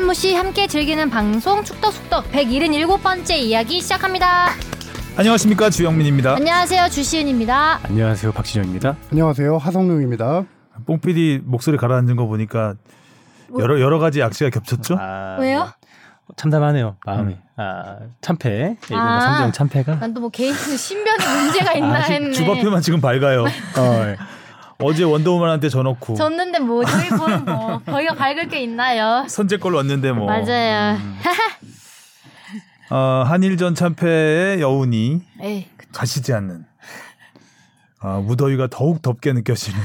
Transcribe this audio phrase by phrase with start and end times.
[0.00, 4.48] 어설무시 함께 즐기는 방송 축덕숙덕 177번째 이야기 시작합니다.
[5.16, 6.36] 안녕하십니까 주영민입니다.
[6.36, 7.80] 안녕하세요 주시은입니다.
[7.82, 8.96] 안녕하세요 박진영입니다.
[9.12, 10.44] 안녕하세요 하성룡입니다.
[10.86, 12.74] 뽕PD 목소리 가라앉은 거 보니까
[13.58, 14.96] 여러 여러 가지 악취가 겹쳤죠?
[14.98, 15.58] 아, 왜요?
[16.26, 17.34] 뭐 참담하네요 마음이.
[17.34, 17.38] 음.
[17.56, 19.20] 아 참패 일본 아.
[19.20, 19.96] 삼성 참패가.
[20.00, 22.32] 난 또 뭐 개인 신변에 문제가 있나 아, 지- 했네.
[22.32, 23.42] 주바표만 지금 밝아요.
[23.76, 24.14] 어,
[24.82, 29.26] 어제 원더우먼한테 져놓고 졌는데 뭐 저희 뭐, 뭐 저희가 밝을 게 있나요?
[29.28, 30.98] 선제골 넣었는데 뭐 맞아요.
[32.90, 35.68] 어, 한일전 참패의 여운이 에이.
[35.92, 36.64] 가시지 않는
[38.00, 39.78] 아, 무더위가 더욱 덥게 느껴지는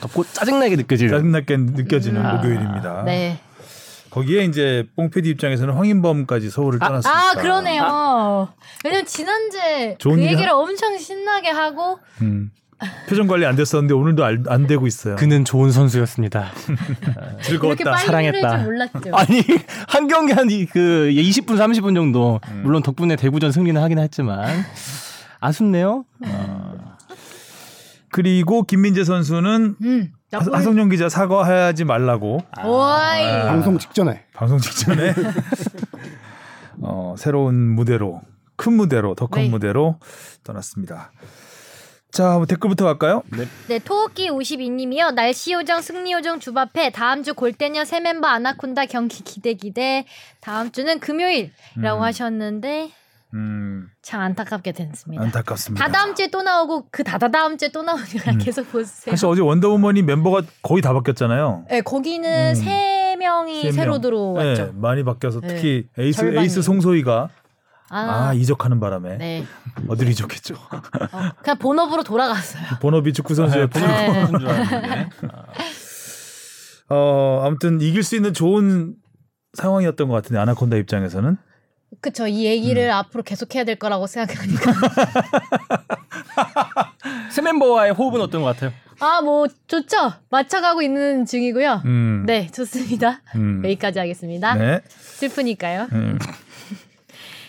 [0.00, 1.10] 덥고 짜증나게 느껴지는.
[1.12, 2.36] 짜증나게 느껴지는 음.
[2.36, 3.02] 목요일입니다.
[3.04, 3.40] 네.
[4.10, 8.48] 거기에 이제 뽕PD 입장에서는 황인범까지 서울을 떠났으니까 아 그러네요.
[8.84, 12.50] 왜냐면 지난주에 그 얘기를 엄청 신나게 하고 음.
[13.08, 15.16] 표정 관리 안 됐었는데 오늘도 알- 안 되고 있어요.
[15.16, 16.50] 그는 좋은 선수였습니다.
[17.42, 17.96] 즐거웠다.
[17.96, 18.50] 사랑했다.
[19.14, 19.42] 아니
[19.88, 22.60] 한 경기 한그 20분 30분 정도 음.
[22.64, 24.62] 물론 덕분에 대구전 승리는 하긴 했지만
[25.40, 26.04] 아쉽네요.
[28.10, 30.12] 그리고 김민재 선수는 음.
[30.32, 32.74] 하, 하성룡 기자 사과하지 말라고 오이.
[32.82, 33.46] 아.
[33.46, 35.14] 방송 직전에 방송 직전에
[36.80, 38.20] 어, 새로운 무대로
[38.56, 39.48] 큰 무대로 더큰 네.
[39.48, 39.98] 무대로
[40.44, 41.10] 떠났습니다.
[42.12, 43.22] 자, 뭐 댓글부터 갈까요?
[43.68, 45.12] 네, 토끼 52님이요.
[45.14, 50.06] 날씨 요정, 승리 요정 주바페 다음 주 골대녀 새 멤버 아나콘다 경기 기대 기대.
[50.40, 52.02] 다음 주는 금요일이라고 음.
[52.02, 52.90] 하셨는데
[53.34, 55.22] 음, 참 안타깝게 됐습니다.
[55.24, 55.84] 안타깝습니다.
[55.84, 58.38] 다 다음 주에 또 나오고 그 다다 다음 주에 또 나오니까 음.
[58.38, 59.10] 계속 보세요.
[59.12, 61.66] 사실 어제 원더우먼이 멤버가 거의 다 바뀌었잖아요.
[61.68, 62.54] 네, 거기는 음.
[62.54, 64.00] 세 명이 세 새로 명.
[64.00, 64.64] 들어왔죠.
[64.66, 65.48] 네, 많이 바뀌어서 네.
[65.48, 66.44] 특히 에이스 절반이.
[66.44, 67.28] 에이스 송소희가
[67.88, 69.44] 아, 아, 이적하는 바람에 네.
[69.88, 70.54] 어디로 이적했죠?
[70.54, 72.62] 어, 그냥 본업으로 돌아갔어요.
[72.80, 74.26] 본업이 축구 선수였고 네.
[74.38, 75.08] 줄 알았는데.
[76.90, 78.94] 어, 아무튼 이길 수 있는 좋은
[79.54, 81.36] 상황이었던 것 같은데 아나콘다 입장에서는
[82.00, 82.26] 그쵸.
[82.26, 82.92] 이 얘기를 음.
[82.92, 84.72] 앞으로 계속해야 될 거라고 생각하니까.
[87.30, 88.72] 새 멤버와의 호흡은 어떤 것 같아요?
[88.98, 89.96] 아, 뭐, 좋죠.
[90.30, 91.82] 맞춰가고 있는 중이고요.
[91.84, 93.20] 음, 네, 좋습니다.
[93.34, 94.54] 음, 여기까지 하겠습니다.
[94.54, 95.88] 네, 슬프니까요.
[95.92, 96.18] 음,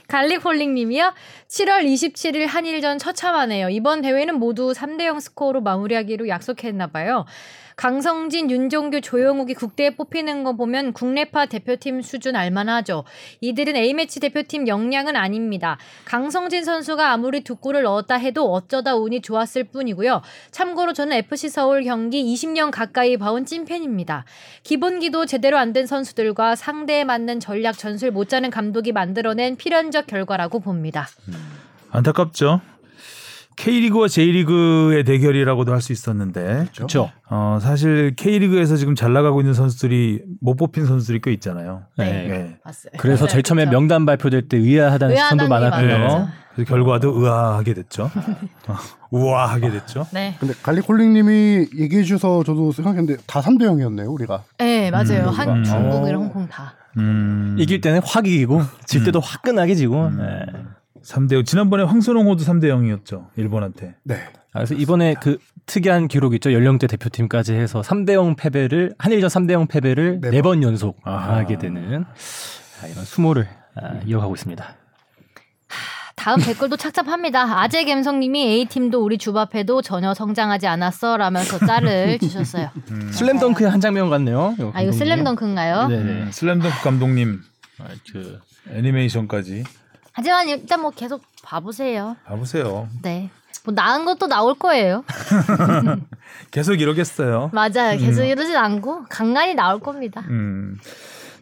[0.08, 1.14] 갈릭홀링 님이요.
[1.48, 3.70] 7월 27일 한일전 처참하네요.
[3.70, 7.26] 이번 대회는 모두 3대0 스코어로 마무리하기로 약속했나 봐요.
[7.78, 13.04] 강성진, 윤종규, 조영욱이 국대에 뽑히는 거 보면 국내파 대표팀 수준 알만하죠.
[13.42, 15.78] 이들은 A매치 대표팀 역량은 아닙니다.
[16.04, 20.24] 강성진 선수가 아무리 두 골을 넣었다 해도 어쩌다 운이 좋았을 뿐이고요.
[20.50, 24.26] 참고로 저는 FC 서울 경기 20년 가까이 봐온 찐팬입니다.
[24.64, 30.62] 기본기도 제대로 안 된 선수들과 상대에 맞는 전략 전술 못 짜는 감독이 만들어낸 필연적 결과라고
[30.62, 31.08] 봅니다.
[31.92, 32.62] 안타깝죠.
[33.58, 37.10] K리그와 J리그의 대결이라고도 할 수 있었는데 그렇죠.
[37.30, 41.84] 어, 사실 K리그에서 지금 잘 나가고 있는 선수들이 못 뽑힌 선수들이 꽤 있잖아요.
[41.98, 42.28] 네.
[42.28, 42.58] 네.
[42.64, 42.92] 봤어요.
[42.98, 43.72] 그래서 제일 처음에 그쵸.
[43.72, 45.98] 명단 발표될 때 의아하다는 시선도 많았고요.
[45.98, 46.30] 많았죠.
[46.56, 48.10] 그래서 결과도 의아하게 됐죠.
[48.68, 48.76] 어,
[49.12, 50.08] 우아하게 됐죠.
[50.12, 50.36] 네.
[50.40, 54.44] 근데 갈리콜링님이 얘기해 주셔서 저도 생각했는데 다 3대 0이었네요 우리가.
[54.58, 55.26] 네, 맞아요.
[55.26, 55.64] 음, 한 음.
[55.64, 56.24] 중국이랑 어.
[56.26, 56.74] 홍콩 다.
[56.98, 60.06] 음, 이길 때는 확 이기고 질 때도 화끈하게 지고.
[60.08, 60.18] 음.
[60.18, 60.46] 네.
[61.08, 61.44] 3대 0.
[61.46, 63.28] 지난번에 황선홍 호도 3대 0이었죠.
[63.38, 63.96] 일본한테.
[64.04, 64.16] 네.
[64.54, 66.52] 아, 그래서 이번에 그 특이한 기록 있죠.
[66.52, 71.38] 연령대 대표팀까지 해서 3대 0 패배를 한일전 3대 0 패배를 네네번 연속 아하.
[71.38, 74.76] 하게 되는 아, 이런 수모를 아, 이어가고 있습니다.
[76.16, 77.62] 다음 댓글도 착잡합니다.
[77.62, 82.70] 아재 갬성님이 A팀도 우리 주바페도 전혀 성장하지 않았어 라면서 짤을 주셨어요.
[82.92, 83.12] 음.
[83.12, 84.56] 슬램덩크의 한 장면 같네요.
[84.74, 85.88] 아 이거 슬램덩크인가요?
[85.88, 86.04] 네네.
[86.24, 87.40] 음, 슬램덩크 감독님
[87.80, 88.40] 아, 그
[88.74, 89.64] 애니메이션까지
[90.18, 92.16] 하지만 일단 뭐 계속 봐보세요.
[92.26, 92.90] 봐보세요.
[93.04, 93.30] 네.
[93.64, 95.04] 뭐 나은 것도 나올 거예요.
[96.50, 97.52] 계속 이러겠어요.
[97.54, 98.00] 맞아요.
[98.00, 100.24] 계속 이러진 않고 간간히 나올 겁니다.
[100.28, 100.80] 음.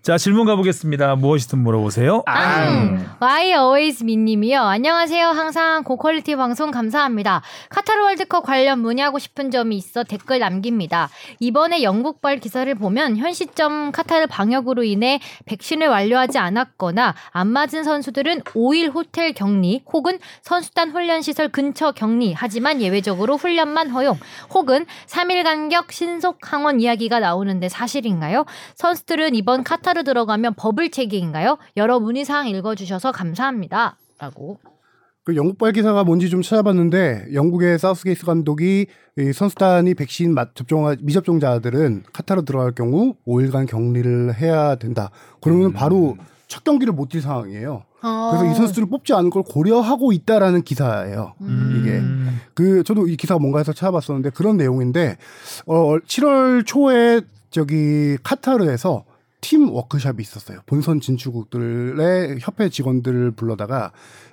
[0.05, 1.15] 자 질문 가보겠습니다.
[1.15, 2.21] 무엇이든 물어보세요.
[2.27, 3.03] 앙!
[3.19, 4.61] Why Always Me 님이요.
[4.61, 5.29] 안녕하세요.
[5.29, 7.41] 항상 고퀄리티 방송 감사합니다.
[7.69, 11.09] 카타르 월드컵 관련 문의하고 싶은 점이 있어 댓글 남깁니다.
[11.39, 18.41] 이번에 영국발 기사를 보면 현 시점 카타르 방역으로 인해 백신을 완료하지 않았거나 안 맞은 선수들은
[18.41, 24.19] 5일 호텔 격리 혹은 선수단 훈련 시설 근처 격리 하지만 예외적으로 훈련만 허용
[24.53, 28.45] 혹은 3일 간격 신속 항원 이야기가 나오는데 사실인가요?
[28.75, 31.57] 선수들은 이번 카타르 들어가면 버블 체계인가요?
[31.77, 33.97] 여러 문의사항 읽어주셔서 감사합니다.
[34.19, 34.59] 라고.
[35.23, 38.85] 그 영국 발 기사가 뭔지 좀 찾아봤는데 영국의 사우스게이트 감독이
[39.17, 45.09] 이 선수단이 백신 맞- 접종하 미접종자들은 카타르 들어갈 경우 5일간 격리를 해야 된다.
[45.41, 46.15] 그러면 바로
[46.47, 47.83] 첫 경기를 못 뛸 상황이에요.
[48.01, 51.33] 그래서 이 선수들을 뽑지 않을 걸 고려하고 있다라는 기사예요.
[51.41, 51.79] 음.
[51.81, 55.17] 이게 그 저도 이 기사가 뭔가 해서 찾아봤었는데 그런 내용인데
[55.65, 59.05] 어 7월 초에 저기 카타르에서
[59.45, 60.61] 팀 워크숍이 있었어요.
[60.65, 63.91] 본선 진출국들의 협회 직원들을 불러다가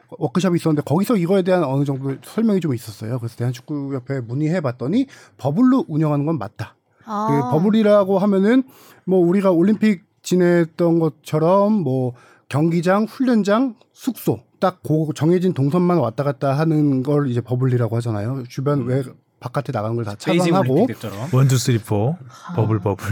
[0.08, 3.18] 워크숍이 있었는데 거기서 이거에 대한 어느 정도 설명이 좀 있었어요.
[3.18, 5.06] 그래서 대한축구협회에 문의해 봤더니
[5.36, 6.76] 버블로 운영하는 건 맞다.
[7.04, 7.26] 아.
[7.28, 8.62] 그 버블이라고 하면은
[9.04, 12.14] 뭐 우리가 올림픽 지냈던 것처럼 뭐
[12.48, 18.44] 경기장, 훈련장, 숙소 딱그 정해진 동선만 왔다 갔다 하는 걸 이제 버블이라고 하잖아요.
[18.48, 19.02] 주변 외
[19.42, 20.86] 바깥에 나가는 걸 다 베이징 차단하고.
[21.32, 22.16] one two three four
[22.54, 23.04] bubble bubble.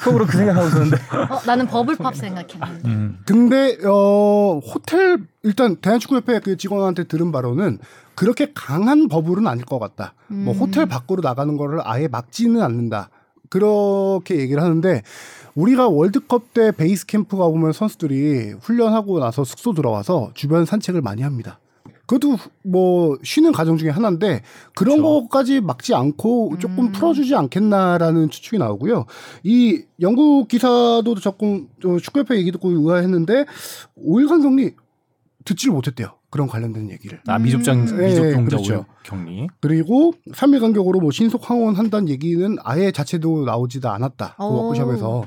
[0.00, 0.96] 속으로 그 생각하고 있었는데.
[1.28, 2.88] 어, 나는 Bubble Pop 생각했는데.
[2.88, 3.18] 음.
[3.26, 7.78] 근데 어 호텔 일단 대한축구협회 그 직원한테 들은 바로는
[8.14, 10.14] 그렇게 강한 버블은 아닐 것 같다.
[10.28, 10.58] 뭐 음.
[10.58, 13.10] 호텔 밖으로 나가는 거를 아예 막지는 않는다.
[13.50, 15.02] 그렇게 얘기를 하는데
[15.54, 21.22] 우리가 월드컵 때 베이스 캠프 가 보면 선수들이 훈련하고 나서 숙소 들어와서 주변 산책을 많이
[21.22, 21.58] 합니다.
[22.12, 24.42] 그것도 뭐 쉬는 과정 중에 하나인데
[24.74, 25.22] 그런 그렇죠.
[25.22, 26.92] 것까지 막지 않고 조금 음.
[26.92, 29.06] 풀어주지 않겠나라는 추측이 나오고요.
[29.44, 33.46] 이 영국 기사도 조금 어, 축구협회 얘기 듣고 의아했는데
[33.96, 34.74] 5일간 격리
[35.44, 36.08] 듣지를 못했대요.
[36.28, 37.20] 그런 관련된 얘기를.
[37.26, 37.82] 아 미접종 음.
[37.82, 38.74] 미접종자 네, 그렇죠.
[38.74, 39.46] 올 격리.
[39.60, 44.34] 그리고 3일 간격으로 뭐 신속 항원한다는 얘기는 아예 자체도 나오지도 않았다.
[44.36, 44.66] 그 오.
[44.66, 45.26] 워크숍에서.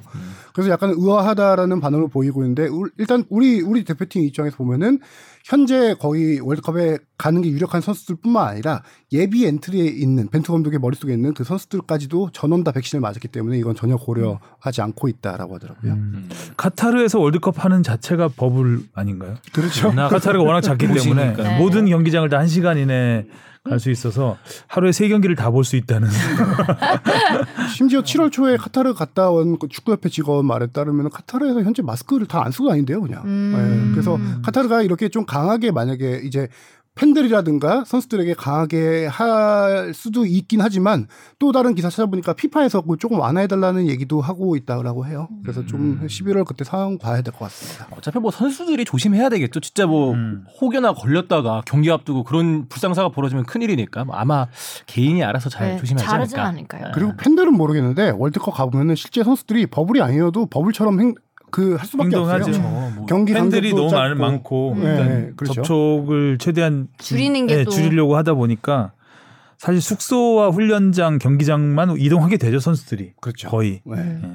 [0.55, 4.99] 그래서 약간 의아하다라는 반응을 보이고 있는데 우- 일단 우리 우리 대표팀 입장에서 보면은
[5.43, 8.81] 현재 거의 월드컵에 가는 게 유력한 선수들뿐만 아니라
[9.11, 13.75] 예비 엔트리에 있는 벤투 감독의 머릿속에 있는 그 선수들까지도 전원 다 백신을 맞았기 때문에 이건
[13.75, 15.91] 전혀 고려하지 않고 있다라고 하더라고요.
[15.91, 16.29] 음.
[16.55, 19.35] 카타르에서 월드컵 하는 자체가 버블 아닌가요?
[19.53, 19.91] 그렇죠.
[20.09, 21.33] 카타르가 워낙 작기 때문에.
[21.33, 21.59] 네.
[21.59, 23.25] 모든 경기장을 다 한 시간 이내
[23.67, 26.07] 갈 수 있어서 하루에 세 경기를 다 볼 수 있다는.
[27.75, 32.51] 심지어 7월 초에 카타르 갔다 온그 축구협회 직원 말에 따르면 카타르에서 현재 마스크를 다 안
[32.51, 33.23] 쓰고 다닌대요, 그냥.
[33.25, 33.85] 음.
[33.87, 36.47] 네, 그래서 카타르가 이렇게 좀 강하게 만약에 이제
[36.95, 41.07] 팬들이라든가 선수들에게 강하게 할 수도 있긴 하지만
[41.39, 45.27] 또 다른 기사 찾아보니까 피파에서 그 조금 완화해달라는 얘기도 하고 있다라고 해요.
[45.43, 47.87] 그래서 좀 11월 그때 상황 봐야 될 것 같습니다.
[47.91, 49.59] 어차피 뭐 선수들이 조심해야 되겠죠.
[49.59, 50.45] 진짜 뭐 음.
[50.61, 54.47] 혹여나 걸렸다가 경기 앞두고 그런 불상사가 벌어지면 큰일이니까 뭐 아마
[54.85, 56.77] 개인이 알아서 잘 네, 조심하지 잘하진 않을까.
[56.77, 56.91] 않을까요?
[56.93, 61.15] 그리고 팬들은 모르겠는데 월드컵 가보면은 실제 선수들이 버블이 아니어도 버블처럼 행,
[61.55, 62.15] 그 할 수밖에.
[62.15, 62.41] 없어요.
[62.43, 62.59] 그렇죠.
[62.61, 64.17] 뭐 경기 팬들이 너무 많-.
[64.17, 64.83] 많고 음.
[64.83, 65.53] 일단 네, 그렇죠.
[65.61, 68.91] 접촉을 최대한 줄이는 게 네, 또- 줄이려고 하다 보니까
[69.57, 73.47] 사실 숙소와 훈련장, 경기장만 이동하게 되죠 선수들이 그렇죠.
[73.49, 73.81] 거의.
[73.85, 73.97] 네.
[73.97, 74.29] 예.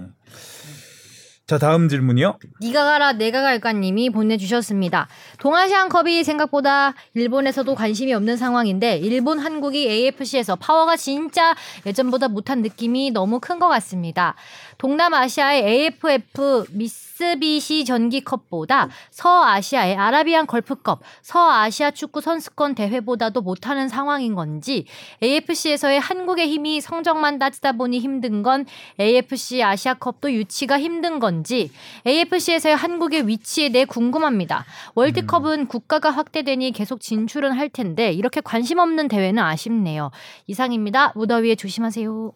[1.46, 2.38] 자 다음 질문이요.
[2.62, 5.08] 니가 가라 내가 갈까님이 보내주셨습니다.
[5.40, 11.56] 동아시안컵이 생각보다 일본에서도 관심이 없는 상황인데 일본 한국이 AFC에서 파워가 진짜
[11.86, 14.36] 예전보다 못한 느낌이 너무 큰 것 같습니다.
[14.80, 24.86] 동남아시아의 AFF 미쓰비시 전기컵보다 서아시아의 아라비안 걸프컵, 서아시아 축구 선수권 대회보다도 못하는 상황인 건지
[25.22, 28.64] AFC에서의 한국의 힘이 성적만 따지다 보니 힘든 건
[28.98, 31.70] AFC 아시아컵도 유치가 힘든 건지
[32.06, 34.64] AFC에서의 한국의 위치에 대해 궁금합니다.
[34.94, 40.10] 월드컵은 국가가 확대되니 계속 진출은 할 텐데 이렇게 관심 없는 대회는 아쉽네요.
[40.46, 41.12] 이상입니다.
[41.16, 42.32] 무더위에 조심하세요.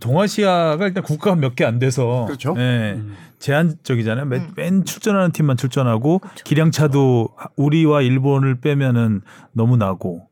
[0.00, 2.54] 동아시아가 일단 국가가 몇 개 안 돼서 그렇죠.
[2.58, 3.14] 예, 음.
[3.38, 4.26] 제한적이잖아요.
[4.26, 4.52] 맨, 음.
[4.56, 9.20] 맨 출전하는 팀만 출전하고 기량차도 우리와 일본을 빼면은
[9.52, 10.28] 너무 나고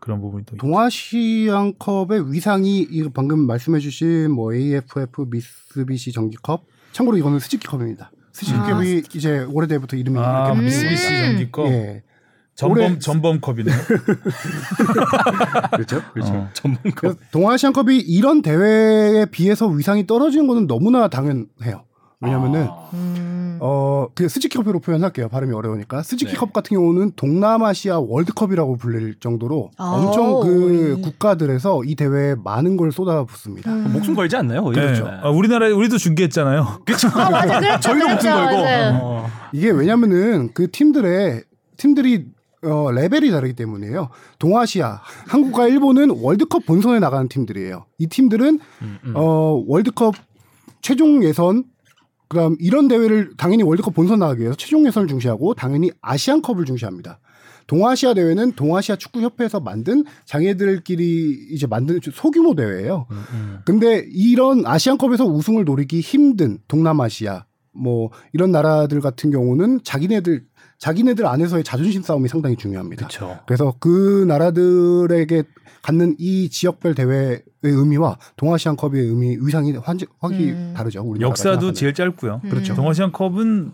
[0.00, 0.56] 그런 부분이 또.
[0.56, 8.10] 동아시안컵의 위상이 이거 방금 말씀해주신 뭐 AFF 미쓰비시 정기컵 참고로 이거는 스즈키컵입니다.
[8.32, 10.54] 스즈키컵이 이제 올해 대부터 이름이 아.
[10.54, 11.22] 미쓰비시 음.
[11.32, 12.02] 전기컵 예,
[12.60, 13.72] 전범 올해- 전범컵이네.
[15.72, 16.02] 그렇죠.
[16.12, 16.32] 그렇죠.
[16.34, 16.48] 어.
[16.94, 21.84] 그래서 동아시안컵이 이런 대회에 비해서 위상이 떨어지는 것은 너무나 당연해요.
[22.22, 22.90] 왜냐면은 아.
[22.92, 23.56] 음.
[23.62, 25.30] 어, 그 스즈키컵으로 표현할게요.
[25.30, 26.02] 발음이 어려우니까.
[26.02, 26.52] 스즈키컵 네.
[26.52, 31.02] 같은 경우는 동남아시아 월드컵이라고 불릴 정도로 아, 엄청 그 음.
[31.02, 33.72] 국가들에서 이 대회에 많은 걸 쏟아붓습니다.
[33.72, 33.92] 음.
[33.94, 34.68] 목숨 걸지 않나요?
[34.68, 34.80] 네.
[34.80, 35.08] 그렇죠.
[35.22, 36.80] 아, 우리나라에 우리도 중계했잖아요.
[36.84, 37.08] 그렇죠.
[37.08, 37.58] 아, 맞아.
[37.58, 37.80] 그렇죠.
[37.80, 38.46] 저희도 목숨 그렇죠.
[38.48, 38.62] 걸고.
[38.62, 38.98] 맞아요.
[39.02, 39.26] 어.
[39.52, 41.42] 이게 왜냐면은 그 팀들의
[41.78, 42.26] 팀들이
[42.62, 44.10] 어, 레벨이 다르기 때문이에요.
[44.38, 47.86] 동아시아, 한국과 일본은 월드컵 본선에 나가는 팀들이에요.
[47.98, 49.12] 이 팀들은 음, 음.
[49.16, 50.14] 어, 월드컵
[50.82, 51.64] 최종 예선
[52.28, 57.18] 그다음 이런 대회를 당연히 월드컵 본선 나가기 위해서 최종 예선을 중시하고 당연히 아시안컵을 중시합니다.
[57.66, 63.06] 동아시아 대회는 동아시아 축구 협회에서 만든 장애들끼리 이제 만든 소규모 대회예요.
[63.10, 63.58] 음, 음.
[63.64, 70.44] 근데 이런 아시안컵에서 우승을 노리기 힘든 동남아시아 뭐 이런 나라들 같은 경우는 자기네들
[70.80, 73.06] 자기네들 안에서의 자존심 싸움이 상당히 중요합니다.
[73.06, 73.38] 그렇죠.
[73.46, 75.42] 그래서 그 나라들에게
[75.82, 80.72] 갖는 이 지역별 대회의 의미와 동아시안 컵의 의미 위상이 환- 확이 음.
[80.76, 81.04] 다르죠.
[81.20, 81.74] 역사도 생각하는.
[81.74, 82.40] 제일 짧고요.
[82.50, 82.74] 그렇죠.
[82.74, 83.72] 동아시안 컵은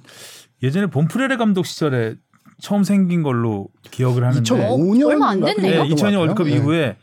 [0.64, 2.16] 예전에 본프레레 감독 시절에
[2.60, 5.84] 처음 생긴 걸로 기억을 하는데 2005년 얼마 안 됐네요.
[5.84, 6.96] 네, 2002년 월드컵 이후에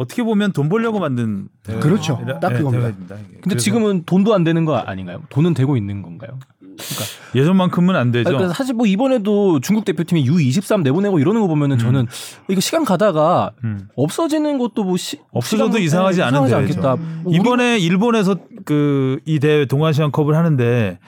[0.00, 2.18] 어떻게 보면 돈 벌려고 만든 대회- 그렇죠.
[2.24, 2.84] 대회- 딱 네, 그겁니다.
[2.86, 3.16] 대회입니다.
[3.28, 3.38] 이게.
[3.42, 5.22] 근데 지금은 돈도 안 되는 거 아닌가요?
[5.28, 6.38] 돈은 되고 있는 건가요?
[7.34, 8.30] 예전만큼은 안 되죠.
[8.30, 12.06] 그러니까 사실 뭐 이번에도 중국 대표팀이 U23 내보내고 이러는 거 보면은 저는
[12.48, 13.88] 이거 시간 가다가 음.
[13.96, 16.88] 없어지는 것도 뭐 시, 없어져도 시간- 이상하지 네, 않은 이상하지 대회죠.
[16.88, 17.20] 않겠다.
[17.22, 20.98] 뭐 이번에 일본에서 그 이 대회 동아시안컵을 하는데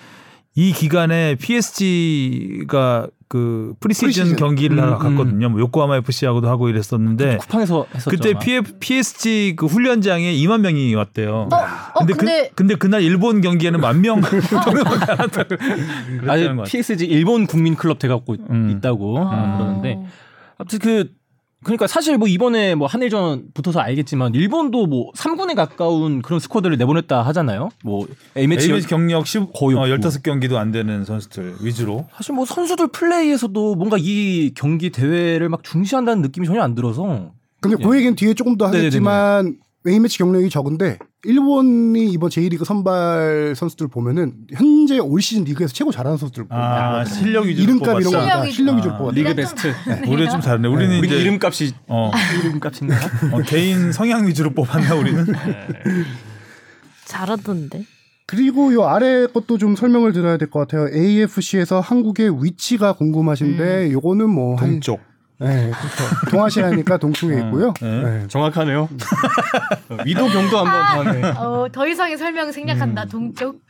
[0.55, 4.37] 이 기간에 PSG가 그 프리시즌, 프리시즌.
[4.37, 5.17] 경기를 하러 음, 음.
[5.17, 5.49] 갔거든요.
[5.49, 8.11] 뭐 요코하마 FC하고도 하고 이랬었는데 쿠팡에서 했었죠.
[8.11, 8.39] 그때.
[8.39, 11.49] PF, PSG 그 훈련장에 2만 명이 왔대요.
[11.51, 11.57] 어,
[11.95, 14.21] 어 근데, 근데, 그, 근데 그날 일본 경기에는 만 명.
[14.21, 16.63] 아니 그랬다는 것 같아요.
[16.65, 18.69] PSG 일본 국민 클럽 돼갖고 음.
[18.77, 19.57] 있다고 아.
[19.57, 19.99] 그러는데
[20.59, 21.09] 아무튼 그
[21.65, 27.23] 그러니까 사실 뭐 이번에 뭐 한일전 붙어서 알겠지만 일본도 뭐 3군에 가까운 그런 스쿼드를 내보냈다
[27.23, 27.71] 하잖아요.
[27.85, 30.09] 뭐 A매치 A매치 경력 10, 거의 어, 없고.
[30.09, 32.07] 15경기도 안 되는 선수들 위주로.
[32.15, 37.77] 사실 뭐 선수들 플레이에서도 뭔가 이 경기 대회를 막 중시한다는 느낌이 전혀 안 들어서 근데
[37.79, 37.85] 예.
[37.85, 38.87] 그 얘기는 뒤에 조금 더 네네네.
[38.87, 45.91] 하겠지만 A매치 경력이 적은데 일본이 이번 j.리그 선발 선수들 보면은 현재 올 시즌 리그에서 최고
[45.91, 48.35] 잘하는 선수들 아, 실력 위주로 이름값 이런 거 뽑았다.
[48.39, 49.15] 아니라 실력 위주로 아, 뽑았다.
[49.17, 49.73] 리그 베스트.
[50.07, 50.69] 우리 좀 다르네.
[50.69, 52.11] 우리는 우리 이제 이름값이 어,
[52.45, 52.95] 이름값인가?
[53.33, 55.27] 어, 개인 성향 위주로 뽑았나 우리는.
[57.07, 57.85] 잘하던데.
[58.27, 60.89] 그리고 요 아래 것도 좀 설명을 드려야 될 것 같아요.
[60.95, 65.01] AFC에서 한국의 위치가 궁금하신데 요거는 뭐 한- 동쪽.
[65.43, 66.31] 네, 그렇죠.
[66.31, 67.75] 동아시아니까 동쪽에 있고요.
[67.81, 68.03] 네.
[68.03, 68.29] 네.
[68.29, 68.89] 정확하네요.
[70.07, 71.29] 위도 경도 한번 더하네.
[71.39, 73.07] 어, 더 이상의 설명 생략한다.
[73.07, 73.61] 동쪽.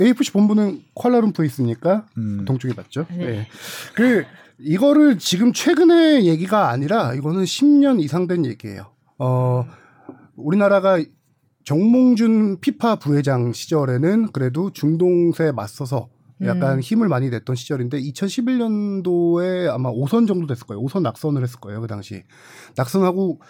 [0.00, 2.44] AFC 본부는 쿠알라룸푸르에 있으니까 음.
[2.44, 3.06] 동쪽에 맞죠.
[3.10, 3.26] 네.
[3.26, 3.48] 네.
[3.94, 4.24] 그
[4.58, 8.86] 이거를 지금 최근의 얘기가 아니라 이거는 10년 이상 된 얘기예요.
[9.18, 9.64] 어
[10.36, 10.98] 우리나라가
[11.64, 16.08] 정몽준 피파 부회장 시절에는 그래도 중동세 맞서서
[16.42, 16.80] 약간 음.
[16.80, 20.82] 힘을 많이 냈던 시절인데 2011년도에 아마 5선 정도 됐을 거예요.
[20.82, 21.80] 5선 낙선을 했을 거예요.
[21.80, 22.24] 그 당시
[22.76, 23.40] 낙선하고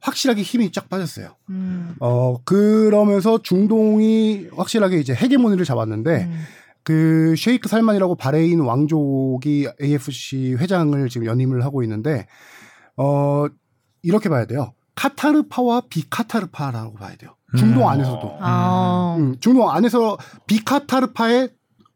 [0.00, 1.36] 확실하게 힘이 쫙 빠졌어요.
[1.50, 1.94] 음.
[2.00, 6.42] 어 그러면서 중동이 확실하게 이제 헤게모니를 잡았는데 음.
[6.84, 12.26] 그 쉐이크 살만이라고 바레인 왕족이 AFC 회장을 지금 연임을 하고 있는데
[12.96, 13.46] 어
[14.02, 14.74] 이렇게 봐야 돼요.
[14.94, 17.36] 카타르파와 비카타르파라고 봐야 돼요.
[17.56, 17.88] 중동 음.
[17.88, 18.38] 안에서도.
[18.40, 19.16] 아.
[19.18, 21.48] 음, 중동 안에서 비카타르파에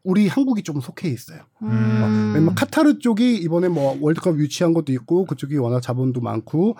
[0.07, 1.41] 우리 한국이 좀 속해 있어요.
[1.63, 2.31] 음.
[2.33, 6.77] 왜냐면 카타르 쪽이 이번에 뭐 월드컵 유치한 것도 있고 그쪽이 워낙 자본도 많고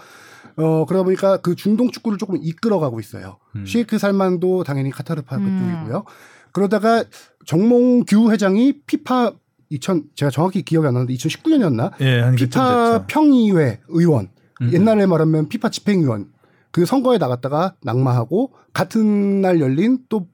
[0.55, 3.37] 어 그러다 보니까 그 중동 축구를 조금 이끌어가고 있어요.
[3.57, 3.65] 음.
[3.65, 5.43] 쉐이크 살만도 당연히 카타르파 음.
[5.43, 6.05] 그쪽이고요.
[6.53, 7.03] 그러다가
[7.45, 9.33] 정몽규 회장이 피파
[9.71, 11.91] 2000 제가 정확히 기억이 안 나는데 2019년이었나?
[11.99, 13.07] 예, 피파.
[13.07, 14.29] 평의회 의원
[14.61, 14.71] 음.
[14.71, 16.29] 옛날에 말하면 피파 집행위원
[16.71, 20.27] 그 선거에 나갔다가 낙마하고 같은 날 열린 또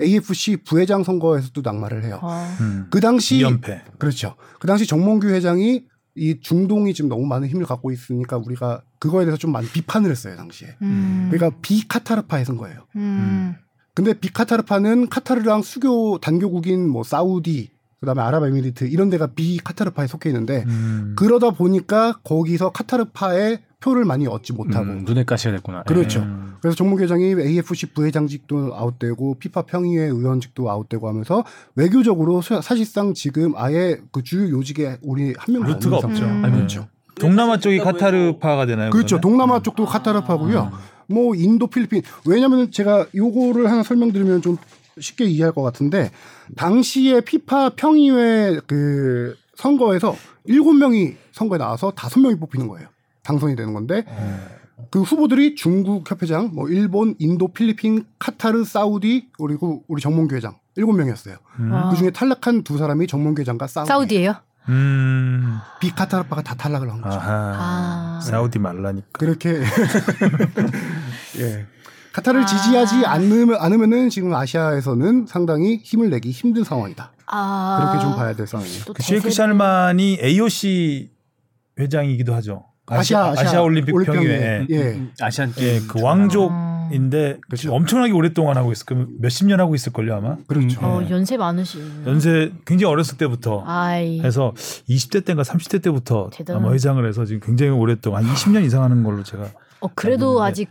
[0.00, 2.18] AFC 부회장 선거에서도 낙마를 해요.
[2.22, 2.56] 어.
[2.60, 2.86] 음.
[2.90, 3.98] 그 당시 2연패.
[3.98, 4.36] 그렇죠.
[4.58, 5.84] 그 당시 정몽규 회장이
[6.16, 10.36] 이 중동이 지금 너무 많은 힘을 갖고 있으니까 우리가 그거에 대해서 좀 많이 비판을 했어요
[10.36, 10.76] 당시에.
[10.82, 11.28] 음.
[11.30, 12.86] 그러니까 비카타르파에 선 거예요.
[12.96, 13.54] 음.
[13.94, 21.14] 근데 비카타르파는 카타르랑 수교 단교국인 뭐 사우디 그다음에 아랍에미리트 이런 데가 비카타르파에 속해 있는데 음.
[21.16, 25.82] 그러다 보니까 거기서 카타르파의 표를 많이 얻지 못하고 음, 눈에 가시가 됐구나.
[25.84, 26.20] 그렇죠.
[26.20, 26.54] 음.
[26.60, 31.42] 그래서 정몽규 회장이 AFC 부회장직도 아웃되고 피파 평의회 의원직도 아웃되고 하면서
[31.76, 36.24] 외교적으로 사- 사실상 지금 아예 그 주요 요직에 우리 한 명도 루트가 없는 없죠.
[36.26, 36.42] 음.
[36.42, 36.88] 그렇죠.
[37.18, 38.90] 동남아 쪽이 카타르파가 되나요?
[38.90, 39.16] 그렇죠.
[39.18, 39.20] 그러면?
[39.38, 40.70] 동남아 쪽도 카타르파고요.
[41.08, 42.02] 뭐 인도, 필리핀.
[42.26, 44.56] 왜냐하면 제가 요거를 하나 설명드리면 좀
[44.98, 46.10] 쉽게 이해할 것 같은데
[46.56, 52.88] 당시에 피파 평의회 그 선거에서 일곱 명이 선거에 나와서 다섯 명이 뽑히는 거예요.
[53.30, 54.40] 당선이 되는 건데 어.
[54.90, 60.92] 그 후보들이 중국 협회장, 뭐 일본, 인도, 필리핀, 카타르, 사우디 그리고 우리 정몽규 회장 일곱
[60.94, 61.36] 명이었어요.
[61.60, 61.72] 음.
[61.72, 61.90] 아.
[61.90, 63.88] 그 중에 탈락한 두 사람이 정몽규 회장과 사우디.
[63.88, 64.34] 사우디예요?
[64.68, 65.58] 음.
[65.80, 67.18] 비카타르파가 다 탈락을 한 거죠.
[67.22, 68.20] 아.
[68.22, 69.06] 사우디 말라니까.
[69.12, 69.60] 그렇게
[71.38, 71.66] 예.
[72.12, 72.46] 카타르를 아.
[72.46, 77.12] 지지하지 않으면 않으면은 지금 아시아에서는 상당히 힘을 내기 힘든 상황이다.
[77.26, 77.78] 아.
[77.80, 78.84] 그렇게 좀 봐야 될 상황이에요.
[78.86, 81.10] 또그 쉐이크 대세를- 샬만이 AOC
[81.78, 82.64] 회장이기도 하죠.
[82.98, 84.66] 아시아 아시아, 올림픽 평의회.
[84.68, 84.76] 예.
[84.92, 86.04] 음, 아시안 예, 게임 그 음.
[86.04, 87.72] 왕족인데 그렇죠.
[87.74, 90.36] 엄청나게 오랫동안 하고 있을 거면 몇십 년 하고 있을 걸요 아마.
[90.46, 90.80] 그렇죠.
[90.82, 91.10] 어, 예.
[91.10, 91.78] 연세 많으시.
[92.06, 94.20] 연세 굉장히 어렸을 때부터 아이.
[94.20, 94.52] 해서
[94.88, 99.02] 20대 때인가 30대 때부터 대단한- 아마 회장을 해서 지금 굉장히 오랫동안 한 20년 이상 하는
[99.02, 99.44] 걸로 제가
[99.80, 100.42] 어 그래도.
[100.42, 100.68] 아직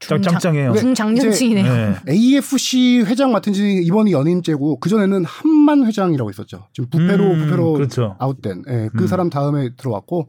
[0.00, 0.74] 짱- 중장- 짱짱해요.
[0.74, 1.72] 중장년층이네요.
[1.72, 1.94] 네.
[2.08, 6.66] AFC 회장 맡은 지 이번이 연임제고 그 전에는 한만 회장이라고 있었죠.
[6.72, 8.16] 지금 부페로 음, 부페로 그렇죠.
[8.18, 9.06] 아웃된 예, 그 음.
[9.06, 10.28] 사람 다음에 들어왔고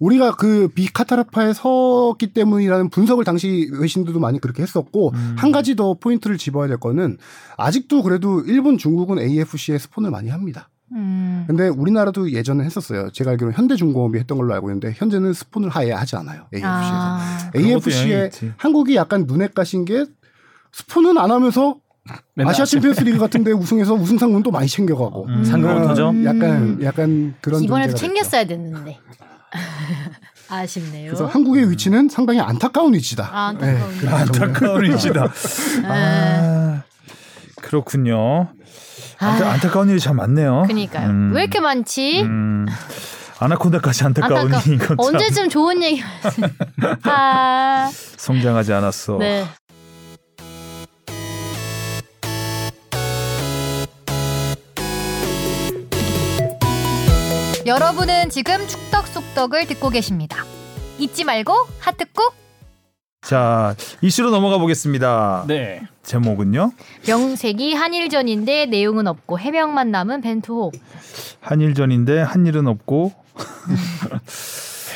[0.00, 5.34] 우리가 그 비카타르파에 섰기 때문이라는 분석을 당시 외신들도 많이 그렇게 했었고 음.
[5.38, 7.18] 한 가지 더 포인트를 집어야 될 거는
[7.56, 10.68] 아직도 그래도 일본 중국은 AFC에 스폰을 많이 합니다.
[10.92, 11.44] 음.
[11.46, 13.10] 근데 우리나라도 예전에 했었어요.
[13.10, 16.46] 제가 알기로는 현대중공업이 했던 걸로 알고 있는데 현재는 스폰을 하에 하지 않아요.
[16.54, 16.66] AFC에서.
[16.66, 17.50] 아.
[17.56, 18.30] AFC에.
[18.56, 20.04] 한국이 약간 눈엣가신 게
[20.72, 21.76] 스폰은 안 하면서
[22.38, 25.26] 아시아 챔피언스 리그 같은데 우승해서 우승 상금도 많이 챙겨가고.
[25.26, 25.44] 음.
[25.44, 26.10] 상금부터죠.
[26.10, 26.24] 음.
[26.24, 28.06] 약간 약간 그런 이번에도 존재가 됐죠.
[28.06, 28.98] 챙겼어야 됐는데.
[30.50, 31.06] 아쉽네요.
[31.06, 33.28] 그래서 한국의 위치는 상당히 안타까운 위치다.
[33.32, 35.32] 아, 안타까운 네, 안타까운 일이다.
[35.82, 35.88] 네.
[35.88, 36.82] 아,
[37.62, 38.48] 그렇군요.
[39.18, 40.64] 안타, 안타 까운 일이 참 많네요.
[40.66, 41.08] 그니까요.
[41.08, 41.32] 음.
[41.34, 42.22] 왜 이렇게 많지?
[42.22, 42.66] 음,
[43.38, 44.96] 아나콘다까지 안타까운 안타까- 일인 건 참.
[44.98, 46.02] 언제쯤 좋은 얘기.
[47.04, 49.16] 아, 성장하지 않았어.
[49.18, 49.46] 네.
[57.66, 60.44] 여러분은 지금 축덕 속덕을 듣고 계십니다.
[60.98, 62.34] 잊지 말고 하트 꾹.
[63.26, 65.44] 자 이슈로 넘어가 보겠습니다.
[65.48, 65.82] 네.
[66.02, 66.72] 제목은요.
[67.06, 70.72] 명색이 한일전인데 내용은 없고 해명만 남은 벤투호.
[71.40, 73.12] 한일전인데 한일은 없고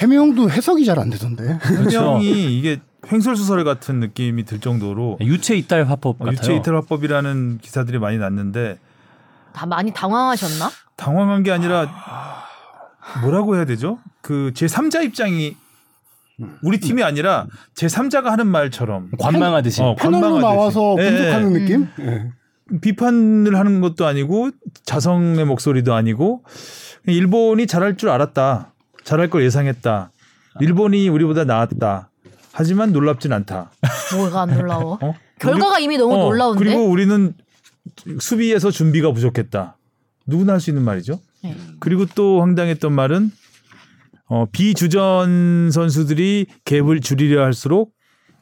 [0.01, 1.59] 해명도 해석이 잘 안 되던데.
[1.63, 1.99] 그렇죠.
[2.01, 2.81] 해명이 이게
[3.11, 6.33] 횡설수설 같은 느낌이 들 정도로 유체 이탈 화법 어, 같아요.
[6.39, 8.79] 유체 이탈 화법이라는 기사들이 많이 났는데
[9.55, 10.71] 다 많이 당황하셨나?
[10.97, 11.91] 당황한 게 아니라
[13.23, 13.99] 뭐라고 해야 되죠?
[14.21, 15.57] 그 제 3자 입장이
[16.63, 19.83] 우리 팀이 아니라 제 3자가 하는 말처럼 관망하듯이.
[19.83, 20.43] 어, 패널로 관망하듯이.
[20.57, 21.59] 나와서 예, 분석하는 예.
[21.59, 21.89] 느낌?
[22.01, 22.31] 예.
[22.81, 24.51] 비판을 하는 것도 아니고
[24.85, 26.45] 자성의 목소리도 아니고
[27.07, 28.75] 일본이 잘할 줄 알았다.
[29.05, 30.11] 잘할 걸 예상했다.
[30.61, 32.11] 일본이 우리보다 나았다.
[32.53, 33.71] 하지만 놀랍진 않다.
[34.17, 34.99] 뭐가 안 놀라워?
[35.01, 35.15] 어?
[35.39, 36.59] 결과가 이미 너무 어, 놀라운데.
[36.63, 37.33] 그리고 우리는
[38.21, 39.77] 수비에서 준비가 부족했다.
[40.27, 41.21] 누구나 할 수 있는 말이죠.
[41.43, 41.57] 네.
[41.81, 43.31] 그리고 또 황당했던 말은
[44.29, 47.93] 어, 비주전 선수들이 갭을 줄이려 할수록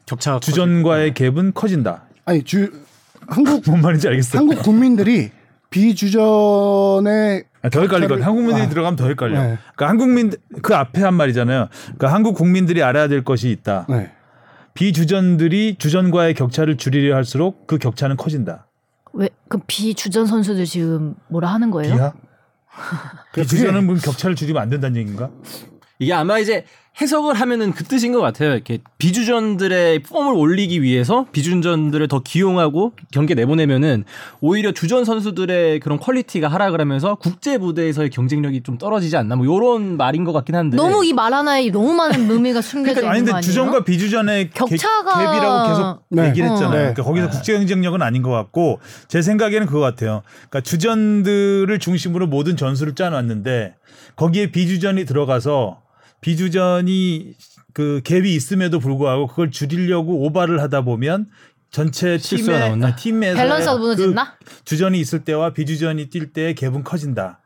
[0.07, 2.05] 격차가 주전과의 갭은 커진다.
[2.25, 2.71] 아니 주
[3.29, 4.39] 한국 뭔 말인지 알겠어요.
[4.41, 5.31] 한국 국민들이
[5.71, 8.25] 비주전에 아, 더 헷갈릴 같아.
[8.25, 8.69] 한국 국민들이 아.
[8.69, 9.41] 들어가면 더 헷갈려.
[9.43, 9.59] 네.
[9.75, 10.31] 그러니까 한국 민
[10.63, 11.69] 그 앞에 한 말이잖아요.
[11.85, 13.87] 그러니까 한국 국민들이 알아야 될 것이 있다.
[13.89, 14.11] 네.
[14.75, 18.67] 비주전들이 주전과의 격차를 줄이려 할수록 그 격차는 커진다.
[19.13, 19.29] 왜?
[19.49, 21.95] 그 비주전 선수들 지금 뭐라 하는 거예요?
[21.95, 22.13] 비하?
[23.35, 25.31] 비주전은 그럼 격차를 줄이면 안 된다는 얘기인가?
[25.99, 26.65] 이게 아마 이제
[26.99, 28.55] 해석을 하면은 그 뜻인 것 같아요.
[28.55, 34.05] 이렇게 비주전들의 폼을 올리기 위해서 비주전들을 더 기용하고 경기에 내보내면은
[34.41, 39.99] 오히려 주전 선수들의 그런 quality가 하락을 하면서 국제 무대에서의 경쟁력이 좀 떨어지지 않나 뭐 이런
[39.99, 43.35] 말인 것 같긴 한데 너무 이 말 하나에 너무 많은 의미가 숨겨져 그러니까 아니 있는
[43.35, 43.43] 아니에요?
[43.43, 46.29] 주전과 비주전의 개- 격차가- 갭이라고 계속 네.
[46.29, 46.69] 얘기를 했잖아요.
[46.69, 46.73] 어.
[46.73, 46.79] 네.
[46.95, 50.23] 그러니까 거기서 국제 경쟁력은 아닌 것 같고 제 생각에는 그거 같아요.
[50.49, 53.75] 그러니까 주전들을 중심으로 모든 전술을 짜놨는데
[54.17, 55.83] 거기에 비주전이 들어가서
[56.21, 57.35] 비주전이
[57.73, 61.27] 그 갭이 있음에도 불구하고 그걸 줄이려고 오바를 하다 보면
[61.71, 62.19] 전체
[62.59, 62.89] 나오나?
[62.89, 64.35] 아, 팀에서 밸런스가 무너졌나?
[64.65, 67.41] 주전이 있을 때와 비주전이 뛸때 갭은 커진다.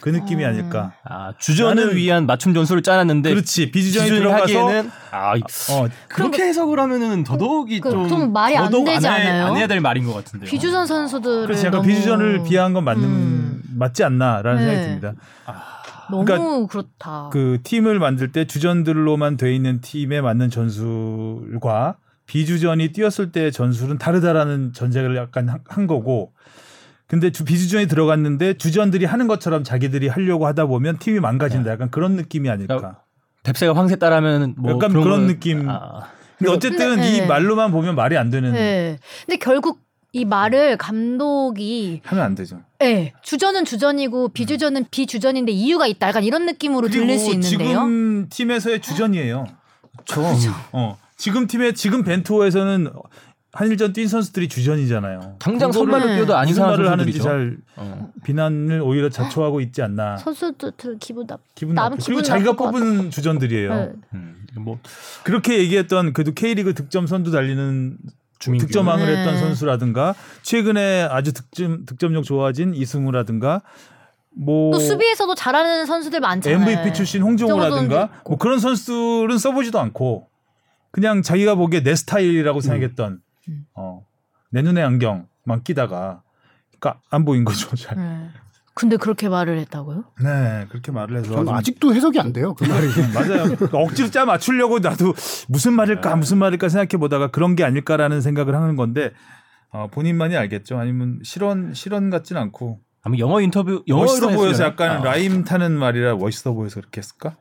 [0.00, 0.48] 그 느낌이 어.
[0.48, 0.92] 아닐까.
[1.04, 6.78] 아, 주전을 위한 맞춤 전술을 짜놨는데 그렇지 비주전이 들어가서 하기에는 아, 이- 어, 그렇게 해석을
[6.80, 9.46] 하면은 더더욱이 그- 좀, 좀 말이 안 더더욱 되지 해- 않아요?
[9.46, 10.50] 안 해야 될 말인 것 같은데요.
[10.50, 13.62] 비주전 선수들을 그래서 약간 너무 비주전을 비하한 건 맞는 음.
[13.76, 14.66] 맞지 않나라는 네.
[14.66, 15.12] 생각이 듭니다.
[16.12, 17.30] 너무 그러니까 그렇다.
[17.32, 21.96] 그 팀을 만들 때 주전들로만 돼 있는 팀에 맞는 전술과
[22.26, 26.32] 비주전이 뛰었을 때의 전술은 다르다라는 전제를 약간 한- 한 거고.
[27.06, 31.70] 근데 주 비주전이 들어갔는데 주전들이 하는 것처럼 자기들이 하려고 하다 보면 팀이 망가진다.
[31.70, 32.76] 약간 그런 느낌이 아닐까.
[32.76, 33.02] 그러니까
[33.42, 35.68] 뎁스가 황새 따라하면 뭐 약간 그런, 그런 거- 느낌.
[35.68, 37.26] 아, 근데 어쨌든 근데, 이 네.
[37.26, 38.98] 말로만 보면 말이 안 되는 네.
[39.26, 39.80] 근데 결국
[40.14, 42.60] 이 말을 감독이 하면 안 되죠.
[42.82, 46.08] 예, 주전은 주전이고 비주전은 비주전인데 이유가 있다.
[46.08, 47.68] 약간 이런 느낌으로 들릴 수 있는데요.
[47.68, 49.46] 지금 팀에서의 주전이에요.
[50.10, 50.50] 그렇죠.
[50.72, 50.98] 어.
[51.16, 52.90] 지금 팀의 지금 벤투호에서는
[53.52, 55.36] 한일전 뛴 선수들이 주전이잖아요.
[55.38, 56.16] 당장 선발로 네.
[56.16, 57.18] 뛰어도 이상한 말을 하는지.
[57.18, 58.10] 잘 어.
[58.24, 60.18] 비난을 오히려 자초하고 있지 않나.
[60.18, 61.38] 선수들 기분 나.
[61.54, 61.74] 기분.
[61.74, 63.74] 기분 그리고 자기가 뽑은 주전들이에요.
[63.74, 63.92] 네.
[64.14, 64.78] 음, 뭐
[65.22, 67.96] 그렇게 얘기했던 그래도 K리그 득점 선두 달리는.
[68.42, 69.16] 득점왕을 네.
[69.18, 73.62] 했던 선수라든가 최근에 아주 득점 득점력 좋아진 이승우라든가
[74.34, 76.62] 뭐또 수비에서도 잘하는 선수들 많잖아요.
[76.62, 77.22] MVP 출신
[78.06, 78.30] 있고.
[78.30, 80.28] 뭐 그런 선수들은 써보지도 않고
[80.90, 83.66] 그냥 자기가 보기에 내 스타일이라고 생각했던 음.
[83.74, 84.04] 어,
[84.50, 86.22] 내 눈에 안경만 끼다가
[86.78, 87.74] 그러니까 안 보인 거죠.
[87.76, 87.96] 잘.
[87.96, 88.28] 네.
[88.74, 90.04] 근데 그렇게 말을 했다고요?
[90.22, 92.54] 네 그렇게 말을 해서 저는 좀- 아직도 해석이 안 돼요.
[92.54, 92.86] 그 말이.
[93.14, 93.56] 맞아요.
[93.72, 95.14] 억지로 짜 맞추려고 나도
[95.48, 99.12] 무슨 말일까 무슨 말일까 생각해 보다가 그런 게 아닐까라는 생각을 하는 건데
[99.70, 100.78] 어, 본인만이 알겠죠.
[100.78, 104.64] 아니면 실언 실언 같진 않고 아마 영어 인터뷰 영어로 멋있어 보여서?
[104.64, 105.04] 약간 아.
[105.04, 107.36] 라임 타는 말이라 멋있어 보여서 그렇게 했을까?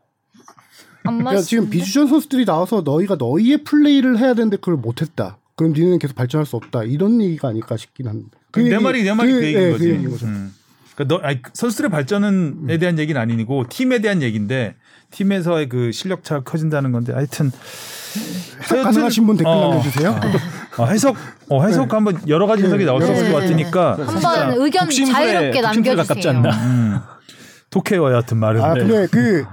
[1.04, 1.42] 안 그러니까 맞.
[1.42, 5.38] 지금 비주전 선수들이 나와서 너희가 너희의 플레이를 해야 되는데 그걸 못했다.
[5.56, 6.84] 그럼 니네는 계속 발전할 수 없다.
[6.84, 8.28] 이런 얘기가 아닐까 싶긴 한데.
[8.52, 9.84] 그 내 얘기- 말이 내 말이 그, 얘기인 예, 거지.
[9.86, 10.26] 그 얘기인 거죠.
[10.28, 10.54] 음.
[11.02, 14.76] 그러니까 너, 아니, 선수들의 발전에 대한 얘기는 아니고 팀에 대한 얘기인데
[15.12, 17.52] 팀에서의 그 실력 차가 커진다는 건데 하여튼
[18.62, 19.70] 해석 가능하신 분 댓글 어.
[19.70, 20.20] 남겨주세요.
[20.78, 21.16] 어, 해석
[21.50, 23.46] 어, 해석 한번 여러 가지 해석이 나올 수 있을 것 네.
[23.46, 26.30] 같으니까 한번 의견 자유롭게 남겨주세요.
[26.30, 26.50] 않나?
[26.50, 27.00] 음,
[27.70, 29.46] 독해와 여하튼 말은 아 근데 그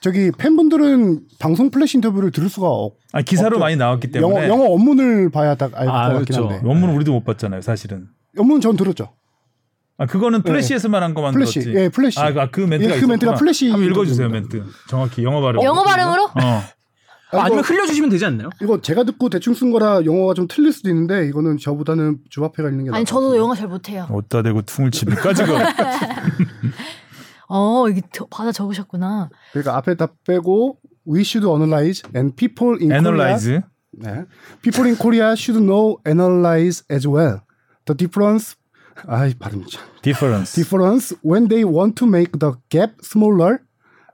[0.00, 2.96] 저기 팬분들은 방송 플래시 인터뷰를 들을 수가 없.
[3.12, 3.58] 아, 기사로 없죠.
[3.58, 6.48] 많이 나왔기 때문에 영어 영어 원문을 봐야 딱 알것 아, 같긴 그렇죠.
[6.48, 6.68] 한데.
[6.68, 8.06] 원문 우리도 못 봤잖아요, 사실은.
[8.36, 9.14] 원문 전 들었죠.
[9.98, 11.60] 아 그거는 플래시에서만 한 거만 플래시.
[11.60, 11.78] 들었지.
[11.80, 12.20] 예, 플래시.
[12.20, 13.34] 아, 그- 그 멘트가 예, 그 멘트가 있었구나.
[13.34, 14.28] 플래시 한번 읽어주세요.
[14.28, 14.62] 멘트.
[14.88, 15.62] 정확히 영어 발음.
[15.62, 16.24] 영어 발음으로?
[16.24, 16.62] 어.
[17.32, 18.50] 아, 아니면 이거, 흘려주시면 되지 않나요?
[18.62, 22.84] 이거 제가 듣고 대충 쓴 거라 영어가 좀 틀릴 수도 있는데 이거는 저보다는 주바페가 있는
[22.84, 23.36] 게 아니 저도.
[23.36, 24.06] 영어 잘 못해요.
[24.10, 25.56] 어디다 대고 퉁을 칩니까 지금?
[27.48, 29.30] 어 이게 더- 받아 적으셨구나.
[29.52, 30.78] 그러니까 앞에 다 빼고
[31.08, 33.60] we should analyze and people in Korea analyze.
[33.92, 34.24] 네.
[34.62, 37.40] People in Korea should know analyze as well.
[37.86, 38.56] The difference
[39.06, 39.82] 아, 발음 참.
[40.02, 40.54] 디퍼런스.
[40.54, 43.58] difference when they want to make the gap smaller.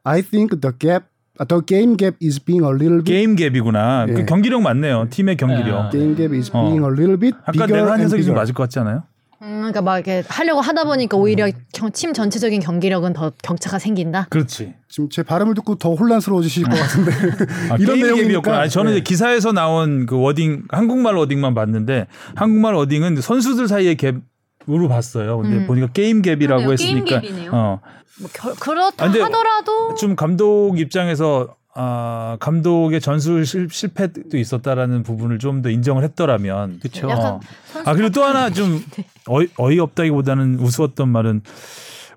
[0.04, 1.04] I think the gap
[1.48, 4.08] the game gap is being a little bit 게임 갭이구나.
[4.08, 4.12] 예.
[4.14, 5.06] 그 경기력 맞네요.
[5.10, 5.90] 팀의 경기력.
[5.92, 6.60] game gap is 어.
[6.62, 8.34] being a little bit 아까 내가 한 해석이 좀.
[8.34, 9.04] 맞을 것 같지 않아요?
[9.42, 14.28] 음, 그러니까 막 이렇게 하려고 하다 보니까 오히려 경- 팀 전체적인 경기력은 더 격차가 생긴다.
[14.30, 14.74] 그렇지.
[14.88, 17.10] 지금 제 발음을 듣고 더 혼란스러워지실 것 같은데
[17.70, 18.50] 아, 이런 갭이었구나.
[18.52, 18.98] 아니, 저는 네.
[18.98, 24.20] 이제 기사에서 나온 그 wording 한국말 wording만 봤는데 한국말 wording은 선수들 사이의 갭
[24.68, 25.38] 으로 봤어요.
[25.38, 25.66] 근데 음.
[25.66, 26.72] 보니까 게임 갭이라고 그러네요.
[26.72, 27.50] 했으니까 게임 갭이네요.
[27.52, 27.80] 어.
[28.20, 35.02] 뭐 결- 그렇다 아, 근데 하더라도 좀 감독 입장에서 아, 감독의 전술 실, 실패도 있었다라는
[35.02, 37.08] 부분을 좀 더 인정을 했더라면 그렇죠.
[37.08, 37.40] 어.
[37.86, 38.84] 아 그리고 또 하나 좀
[39.26, 41.40] 어이, 어이없다기보다는 우스웠던 말은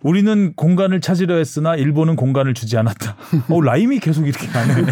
[0.01, 3.15] 우리는 공간을 찾으려 했으나 일본은 공간을 주지 않았다.
[3.49, 4.73] 어 라임이 계속 이렇게 가네.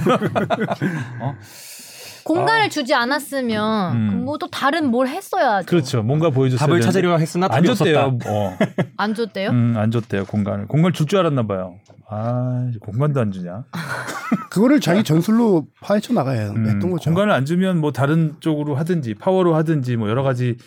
[2.25, 4.25] 공간을 주지 않았으면 음.
[4.25, 5.65] 뭐 또 다른 뭘 했어야죠.
[5.67, 6.01] 그렇죠.
[6.03, 7.99] 뭔가 보여줬어야 답을 되는데 찾으려 했으나 안 답이 줬대요.
[7.99, 8.29] 없었다.
[8.33, 8.57] 어.
[8.97, 9.49] 안 줬대요?
[9.51, 10.25] 음, 안 줬대요.
[10.25, 10.67] 공간을.
[10.67, 11.75] 공간 줄줄 알았나 봐요.
[12.09, 13.63] 아, 이제 공간도 안 주냐.
[14.49, 17.05] 그거를 자기 전술로 파헤쳐 나가야 음, 했던 거죠.
[17.09, 20.57] 공간을 안 주면 뭐 다른 쪽으로 하든지 파워로 하든지 뭐 여러 가지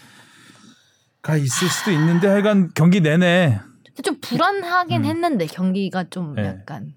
[1.23, 3.59] 가 있을 수도 있는데 하여간 경기 내내
[4.05, 5.05] 좀 불안하긴 음.
[5.05, 6.45] 했는데 경기가 좀 네.
[6.47, 6.93] 약간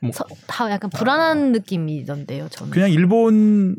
[0.00, 2.48] 뭐- 서- 다 약간 불안한 느낌이던데요.
[2.48, 3.76] 저는 그냥 일본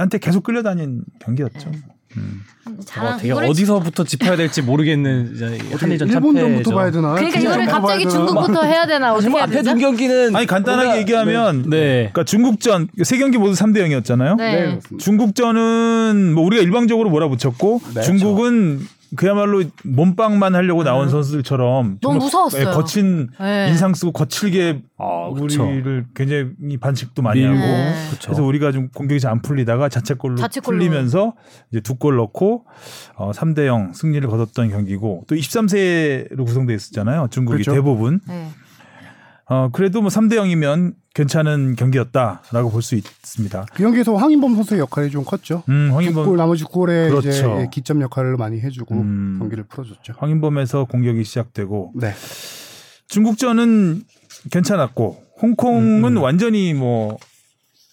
[0.00, 1.70] 한테 계속 끌려다닌 경기였죠.
[1.70, 1.78] 네.
[2.16, 2.40] 음.
[2.86, 6.74] 잘한 어, 되게 어디서부터 짚어야 될지 모르겠는 이제 한일전 일본전부터.
[6.74, 7.14] 봐야 되나?
[7.14, 8.10] 그러니까 이거를 갑자기 되나?
[8.10, 9.62] 중국부터 해야 되나 어떻게 뭐 해야 앞에?
[9.62, 12.10] 둔 경기는 아니 간단하게 우리가- 얘기하면 네.
[12.12, 14.36] 그러니까 중국전 세 경기 모두 3대 0이었잖아요.
[14.36, 14.66] 네.
[14.66, 14.78] 네.
[14.98, 18.80] 중국전은 뭐 우리가 일방적으로 몰아붙였고 네, 중국은
[19.14, 22.60] 그야말로 몸빵만 하려고 나온 선수들처럼 너무 무서웠어요.
[22.60, 23.68] 예, 거친 네.
[23.68, 25.28] 인상 쓰고 거칠게 아.
[25.30, 27.54] 우리를 굉장히 반칙도 많이 밀고.
[27.54, 27.94] 하고 네.
[28.24, 30.78] 그래서 우리가 좀 공격이 잘 안 풀리다가 자책골로 자책골로.
[30.78, 31.34] 풀리면서
[31.70, 32.64] 이제 두 골 넣고
[33.16, 37.28] 어, 3대 0 승리를 거뒀던 경기고 또 23세로 구성돼 있었잖아요.
[37.30, 37.72] 중국이 그렇죠.
[37.72, 38.20] 대부분.
[38.28, 38.48] 네.
[39.48, 43.66] 어, 그래도 뭐 3대 0이면 괜찮은 경기였다라고 볼 수 있습니다.
[43.72, 45.62] 그 경기에서 황인범 선수의 역할이 좀 컸죠.
[45.68, 47.28] 음, 골 황인범 나머지 골에 그렇죠.
[47.28, 49.36] 이제 예, 기점 역할을 많이 해주고 음.
[49.38, 50.14] 경기를 풀어줬죠.
[50.18, 52.12] 황인범에서 공격이 시작되고 네,
[53.08, 54.02] 중국전은
[54.50, 56.22] 괜찮았고 홍콩은 음, 음.
[56.22, 57.16] 완전히 뭐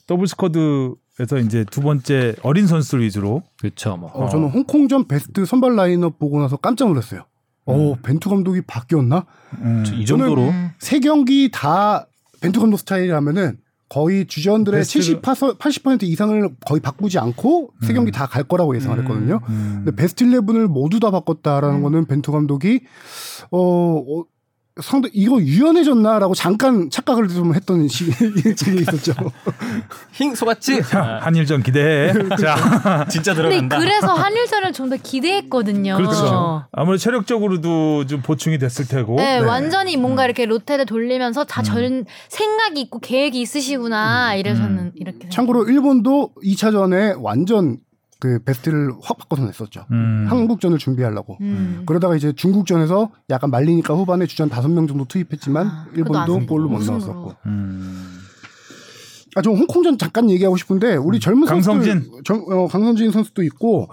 [0.07, 3.95] 더블 스쿼드에서 이제 두 번째 어린 선수들 위주로 그렇죠.
[3.95, 4.09] 뭐.
[4.13, 7.25] 어, 저는 홍콩전 베스트 선발 라인업 보고 나서 깜짝 놀랐어요.
[7.65, 9.25] 어, 벤투 감독이 바뀌었나?
[9.61, 9.83] 음.
[9.93, 10.71] 이 정도로 음.
[10.79, 12.07] 세 경기 다
[12.41, 13.57] 벤투 감독 스타일이라면은
[13.89, 19.39] 거의 주전들의 베스트를- 70% 80% 이상을 거의 바꾸지 않고 세 경기 다갈 거라고 예상을 했거든요.
[19.49, 19.81] 음.
[19.85, 21.83] 근데 베스트 11을 모두 다 바꿨다라는 음.
[21.83, 22.81] 거는 벤투 감독이
[23.51, 24.23] 어, 어
[24.81, 28.05] 상대 이거 유연해졌나라고 잠깐 착각을 좀 했던 시,
[28.57, 29.13] 시기 있었죠.
[30.13, 30.81] 힝 속았지.
[30.83, 32.11] 자, 한일전 기대해.
[32.41, 33.77] 자, 진짜 근데 들어간다.
[33.77, 35.95] 그래서 한일전을 좀 더 기대했거든요.
[35.95, 36.65] 그렇죠.
[36.71, 39.15] 아무래도 체력적으로도 좀 보충이 됐을 테고.
[39.15, 39.45] 네, 네.
[39.45, 47.15] 완전히 뭔가 이렇게 로테를 돌리면서 다전 생각이 있고 계획이 있으시구나 이래서는 이렇게 참고로 일본도 2차전에
[47.21, 47.77] 완전
[48.23, 49.85] 그 베스트를 확 바꿔서 냈었죠.
[49.91, 50.25] 음.
[50.29, 51.37] 한국전을 준비하려고.
[51.41, 51.83] 음.
[51.85, 56.85] 그러다가 이제 중국전에서 약간 말리니까 후반에 주전 5명 정도 투입했지만 아, 일본도 안 골로 못.
[56.85, 57.35] 넣었었고.
[57.47, 58.19] 음.
[59.35, 61.95] 아, 저 홍콩전 잠깐 얘기하고 싶은데 우리 젊은 강성진.
[61.95, 63.89] 선수들, 정, 어, 강성진 선수도 있고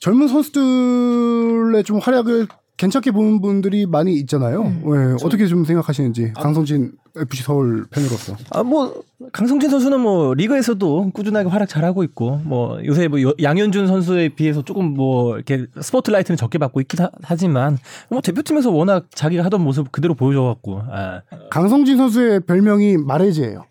[0.00, 4.62] 젊은 선수들의 좀 활약을 괜찮게 보는 분들이 많이 있잖아요.
[4.62, 4.82] 음.
[4.86, 8.36] 예, 어떻게 좀 생각하시는지 강성진 FC 서울 팬으로서.
[8.50, 13.86] 아 뭐 강성진 선수는 뭐 리그에서도 꾸준하게 활약 잘하고 있고 뭐 요새 뭐 여- 양현준
[13.86, 17.78] 선수에 비해서 조금 뭐 이렇게 스포트라이트는 적게 받고 있긴 하, 하지만
[18.10, 23.64] 뭐 대표팀에서 워낙 자기가 하던 모습 그대로 보여줘갖고 아, 강성진 선수의 별명이 마레즈예요.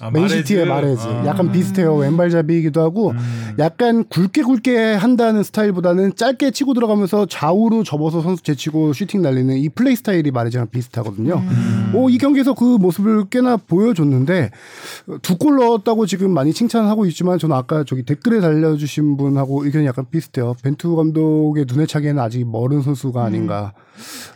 [0.00, 1.02] 아, 맨시티의 마레즈.
[1.02, 1.18] 마레즈.
[1.22, 1.26] 아.
[1.26, 1.94] 약간 비슷해요.
[1.96, 3.54] 왼발잡이이기도 하고 음.
[3.58, 9.68] 약간 굵게 굵게 한다는 스타일보다는 짧게 치고 들어가면서 좌우로 접어서 선수 제치고 슈팅 날리는 이
[9.68, 11.34] 플레이 스타일이 마레즈랑 비슷하거든요.
[11.38, 11.92] 음.
[11.94, 14.50] 오, 이 경기에서 그 모습을 꽤나 보여줬는데
[15.22, 20.04] 두 골 넣었다고 지금 많이 칭찬하고 있지만 저는 아까 저기 댓글에 달려주신 분하고 의견이 약간
[20.10, 20.54] 비슷해요.
[20.62, 23.72] 벤투 감독의 눈에 차기에는 아직 멀은 선수가 아닌가.
[23.76, 23.87] 그,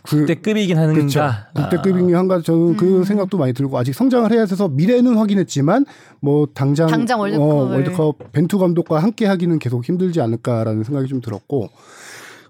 [0.03, 1.21] 국대급이긴 그렇죠.
[1.21, 1.47] 하는가.
[1.53, 5.85] 국대급이긴 한가 저는 그 생각도 많이 들고 아직 성장을 해야 돼서 미래는 확인했지만
[6.19, 7.51] 뭐 당장, 당장 월드컵을.
[7.51, 11.69] 어, 월드컵 벤투 감독과 함께 하기는 계속 힘들지 않을까라는 생각이 좀 들었고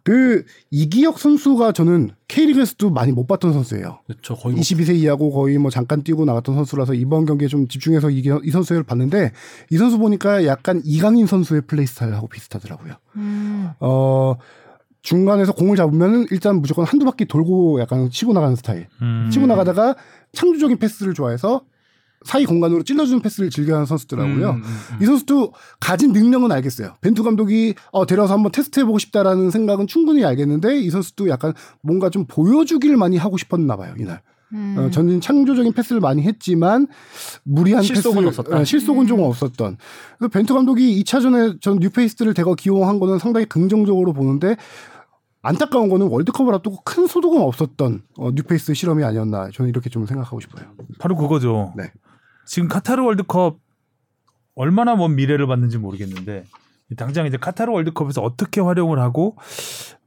[0.04, 3.99] 그 이기혁 선수가 저는 K리그에서도 많이 못 봤던 선수예요.
[4.06, 4.36] 그렇죠.
[4.36, 8.21] 거의 뭐 22세 이하고 거의 뭐 잠깐 뛰고 나갔던 선수라서 이번 경기에 좀 집중해서 이,
[8.43, 9.32] 이 선수를 봤는데
[9.69, 12.95] 이 선수 보니까 약간 이강인 선수의 플레이 스타일하고 비슷하더라고요.
[13.15, 13.69] 음.
[13.80, 14.36] 어
[15.04, 18.88] 중간에서 공을 잡으면 일단 무조건 한두 바퀴 돌고 약간 치고 나가는 스타일.
[19.02, 19.30] 음.
[19.32, 19.96] 치고 나가다가
[20.32, 21.62] 창조적인 패스를 좋아해서
[22.24, 24.52] 사이 공간으로 찔러주는 패스를 즐겨하는 선수더라고요.
[24.52, 24.98] 음, 음, 음.
[25.02, 26.96] 이 선수도 가진 능력은 알겠어요.
[27.02, 32.26] 벤투 감독이 어, 데려서 한번 테스트해보고 싶다라는 생각은 충분히 알겠는데 이 선수도 약간 뭔가 좀
[32.26, 34.22] 보여주기를 많이 하고 싶었나 봐요 이날.
[34.54, 34.76] 음.
[34.78, 36.88] 어, 전진 창조적인 패스를 많이 했지만
[37.44, 38.58] 무리한 실속은 패스, 없었다.
[38.58, 39.78] 어, 실속은 좀 없었던.
[40.18, 44.56] 그래서 벤투 감독이 2차전에 전 뉴페이스를 대거 기용한 거는 상당히 긍정적으로 보는데
[45.43, 50.39] 안타까운 거는 월드컵을 앞두고 큰 소득은 없었던 어, 뉴페이스 실험이 아니었나 저는 이렇게 좀 생각하고
[50.39, 50.65] 싶어요.
[50.99, 51.73] 바로 그거죠.
[51.77, 51.91] 네.
[52.45, 53.60] 지금 카타르 월드컵
[54.56, 56.45] 얼마나 먼 미래를 봤는지 모르겠는데
[56.95, 59.36] 당장 이제 카타르 월드컵에서 어떻게 활용을 하고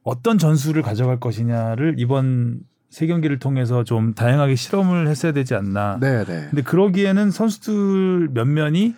[0.02, 5.98] 어떤 전술을 가져갈 것이냐를 이번 세 경기를 통해서 좀 다양하게 실험을 했어야 되지 않나.
[6.00, 6.46] 네, 네.
[6.48, 8.94] 근데 그러기에는 선수들 면면이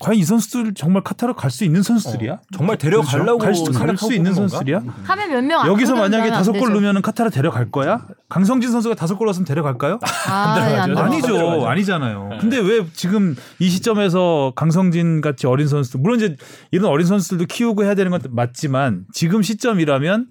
[0.00, 2.40] 과연 이 선수들 정말 카타르 갈 수 있는 선수들이야?
[2.56, 4.34] 정말 데려가려고 갈수 생각하고 있는?
[4.34, 4.82] 선수들이야?
[5.04, 8.04] 하면 몇 명 여기서 만약에 다섯 골 넣으면 카타르 데려갈 거야?
[8.28, 10.76] 강성진 선수가 다섯 골 넣었으면 데려갈 까요 아, 네.
[11.00, 11.26] 아니죠.
[11.28, 11.66] 들어가죠.
[11.68, 12.28] 아니잖아요.
[12.32, 12.38] 네.
[12.38, 16.36] 근데 왜 지금 이 시점에서 강성진 같이 어린 선수들 물론 이제
[16.72, 20.26] 이런 어린 선수들도 키우고 해야 되는 건 맞지만 지금 시점이라면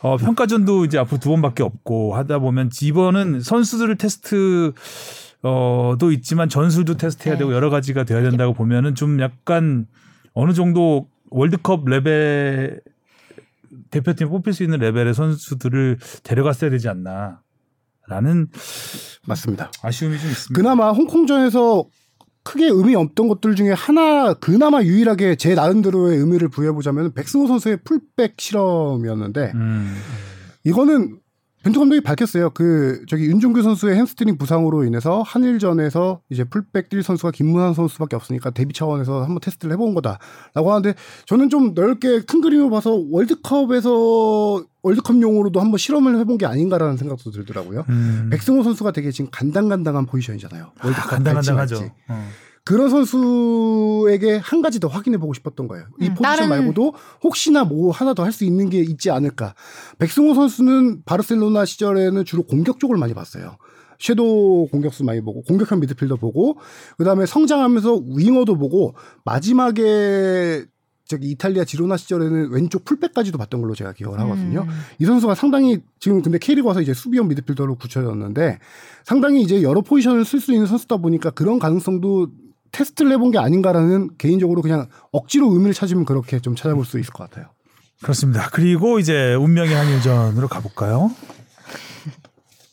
[0.00, 4.72] 어, 평가전도 이제 앞으로 두 번밖에 없고 하다 보면 이번은 선수들을 테스트
[5.42, 7.38] 어도 있지만 전술도 테스트해야 네.
[7.40, 9.86] 되고 여러 가지가 돼야 된다고 보면은 좀 약간
[10.34, 12.80] 어느 정도 월드컵 레벨
[13.90, 18.48] 대표팀 뽑힐 수 있는 레벨의 선수들을 데려갔어야 되지 않나라는
[19.26, 19.70] 맞습니다.
[19.82, 20.60] 아쉬움이 좀 있습니다.
[20.60, 21.86] 그나마 홍콩전에서
[22.44, 28.34] 크게 의미 없던 것들 중에 하나 그나마 유일하게 제 나름대로의 의미를 부여해보자면 백승호 선수의 풀백
[28.40, 29.96] 실험이었는데 음.
[30.64, 31.18] 이거는
[31.62, 32.50] 벤투 감독이 밝혔어요.
[32.50, 38.50] 그 저기 윤종규 선수의 햄스트링 부상으로 인해서 한일전에서 이제 풀백 뛸 선수가 김문환 선수밖에 없으니까
[38.50, 40.94] 대비 차원에서 한번 테스트를 해본 거다라고 하는데
[41.26, 47.84] 저는 좀 넓게 큰 그림을 봐서 월드컵에서 월드컵용으로도 한번 실험을 해본 게 아닌가라는 생각도 들더라고요.
[47.88, 48.28] 음.
[48.32, 50.72] 백승호 선수가 되게 지금 간당간당한 포지션이잖아요.
[50.82, 51.54] 월드컵 간당간당하죠.
[51.54, 51.92] 갈지 말지.
[52.08, 52.28] 어.
[52.64, 55.84] 그런 선수에게 한 가지 더 확인해 보고 싶었던 거예요.
[56.00, 59.54] 이 음, 포지션 다른- 말고도 혹시나 뭐 하나 더 할 수 있는 게 있지 않을까.
[59.98, 63.56] 백승호 선수는 바르셀로나 시절에는 주로 공격 쪽을 많이 봤어요.
[63.98, 66.56] 섀도우 공격수 많이 보고 공격형 미드필더 보고
[66.98, 68.94] 그다음에 성장하면서 윙어도 보고
[69.24, 70.64] 마지막에
[71.04, 74.62] 저기 이탈리아 지로나 시절에는 왼쪽 풀백까지도 봤던 걸로 제가 기억을 하거든요.
[74.62, 74.68] 음.
[74.98, 78.58] 이 선수가 상당히 지금 근데 K리그 와서 이제 수비형 미드필더로 굳혀졌는데
[79.04, 82.28] 상당히 이제 여러 포지션을 쓸 수 있는 선수다 보니까 그런 가능성도
[82.72, 87.28] 테스트를 해본 게 아닌가라는 개인적으로 그냥 억지로 의미를 찾으면 그렇게 좀 찾아볼 수 있을 것
[87.28, 87.50] 같아요.
[88.02, 88.48] 그렇습니다.
[88.50, 91.10] 그리고 이제 운명의 한일전으로 가볼까요?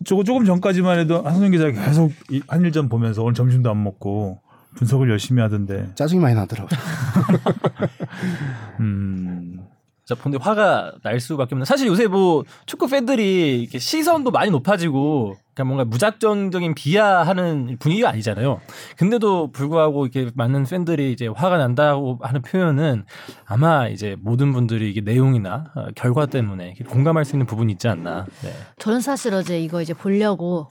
[0.05, 4.39] 조금 조금 전까지만 해도 한성현 기자 계속 이 한일전 보면서 오늘 점심도 안 먹고
[4.75, 5.89] 분석을 열심히 하던데.
[5.95, 6.69] 짜증이 많이 나더라고요.
[8.79, 9.59] 음.
[10.05, 11.65] 자, 근데 화가 날 수밖에 없는.
[11.65, 18.61] 사실 요새 뭐 축구 팬들이 이렇게 시선도 많이 높아지고 그냥 뭔가 무작정적인 비하하는 분위기가 아니잖아요.
[18.95, 23.03] 근데도 불구하고 이렇게 많은 팬들이 이제 화가 난다고 하는 표현은
[23.45, 28.25] 아마 이제 모든 분들이 이게 내용이나 어, 결과 때문에 공감할 수 있는 부분이 있지 않나.
[28.41, 28.53] 네.
[28.77, 30.69] 저는 사실 어제 이거 이제 보려고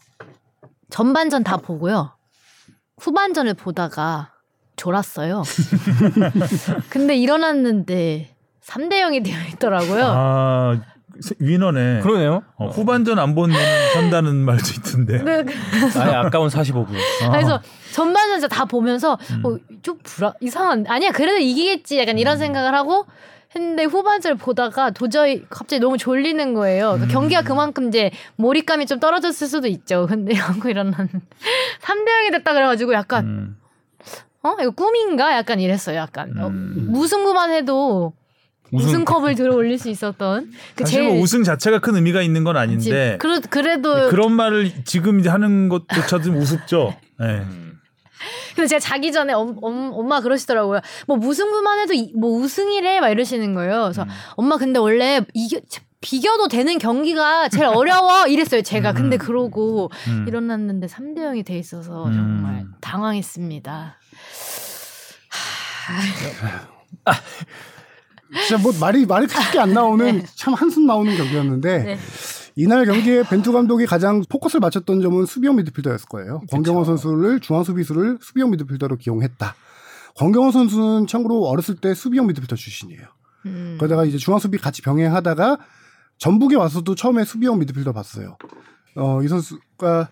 [0.89, 2.13] 전반전 다 보고요.
[2.99, 4.33] 후반전을 보다가
[4.77, 5.43] 졸았어요.
[6.89, 10.05] 근데 일어났는데 3대 0이 되어 있더라고요.
[10.07, 10.81] 아
[11.39, 12.01] 위너네.
[12.01, 12.43] 그러네요.
[12.57, 13.57] 어, 후반전 안 보면
[13.95, 15.23] 산다는 말도 있던데.
[15.23, 15.45] 네,
[15.97, 16.89] 아예 아까운 45분.
[17.31, 17.61] 그래서
[17.93, 19.43] 전반전 진짜 다 보면서 음.
[19.45, 23.07] 어, 좀 불안 이상한 아니야 그래도 이기겠지 약간 이런 생각을 하고
[23.55, 26.93] 했는데 후반전을 보다가 도저히 갑자기 너무 졸리는 거예요.
[26.93, 27.09] 그러니까 음.
[27.13, 30.07] 경기가 그만큼 이제 몰입감이 좀 떨어졌을 수도 있죠.
[30.07, 31.09] 근데 하고 일어나는
[31.83, 33.57] 3대 0이 됐다 그래가지고 약간 음.
[34.43, 35.97] 어 이거 꿈인가 약간 이랬어요.
[35.97, 36.87] 약간 어, 음.
[36.91, 38.13] 무승부만 해도
[38.73, 42.57] 우승 컵을 들어 올릴 수 있었던 그 사실 뭐 우승 자체가 큰 의미가 있는 건
[42.57, 46.95] 아닌데 그래, 그래도 그런 말을 지금 이제 하는 것조차도 좀 우습죠.
[47.21, 47.45] 네.
[48.55, 50.81] 근데 제가 자기 전에 엄, 엄, 엄마 그러시더라고요.
[51.07, 53.83] 뭐 무승부만 해도 이- 뭐 우승이래 막 이러시는 거예요.
[53.85, 54.09] 그래서 음.
[54.37, 55.61] 엄마 근데 원래 이겨
[56.01, 58.63] 비겨도 되는 경기가 제일 어려워 이랬어요.
[58.63, 60.25] 제가 근데 그러고 음.
[60.29, 62.13] 일어났는데 3대 0이 돼 있어서 음.
[62.13, 63.97] 정말 당황했습니다.
[68.33, 71.99] 진짜 뭐 말이 말이 쉽게 안 나오는 참 한숨 나오는 경기였는데 네.
[72.57, 76.41] 이날 경기에 벤투 감독이 가장 포커스를 맞췄던 점은 수비형 미드필더였을 거예요.
[76.51, 79.55] 권경원 선수를 중앙 수비수를 수비형 미드필더로 기용했다.
[80.17, 83.03] 권경원 선수는 참고로 어렸을 때 수비형 미드필더 출신이에요.
[83.47, 83.77] 음.
[83.79, 85.59] 그러다가 이제 중앙 수비 같이 병행하다가
[86.19, 88.37] 전북에 와서도 처음에 수비형 미드필더 봤어요.
[88.97, 90.09] 어, 이 선수가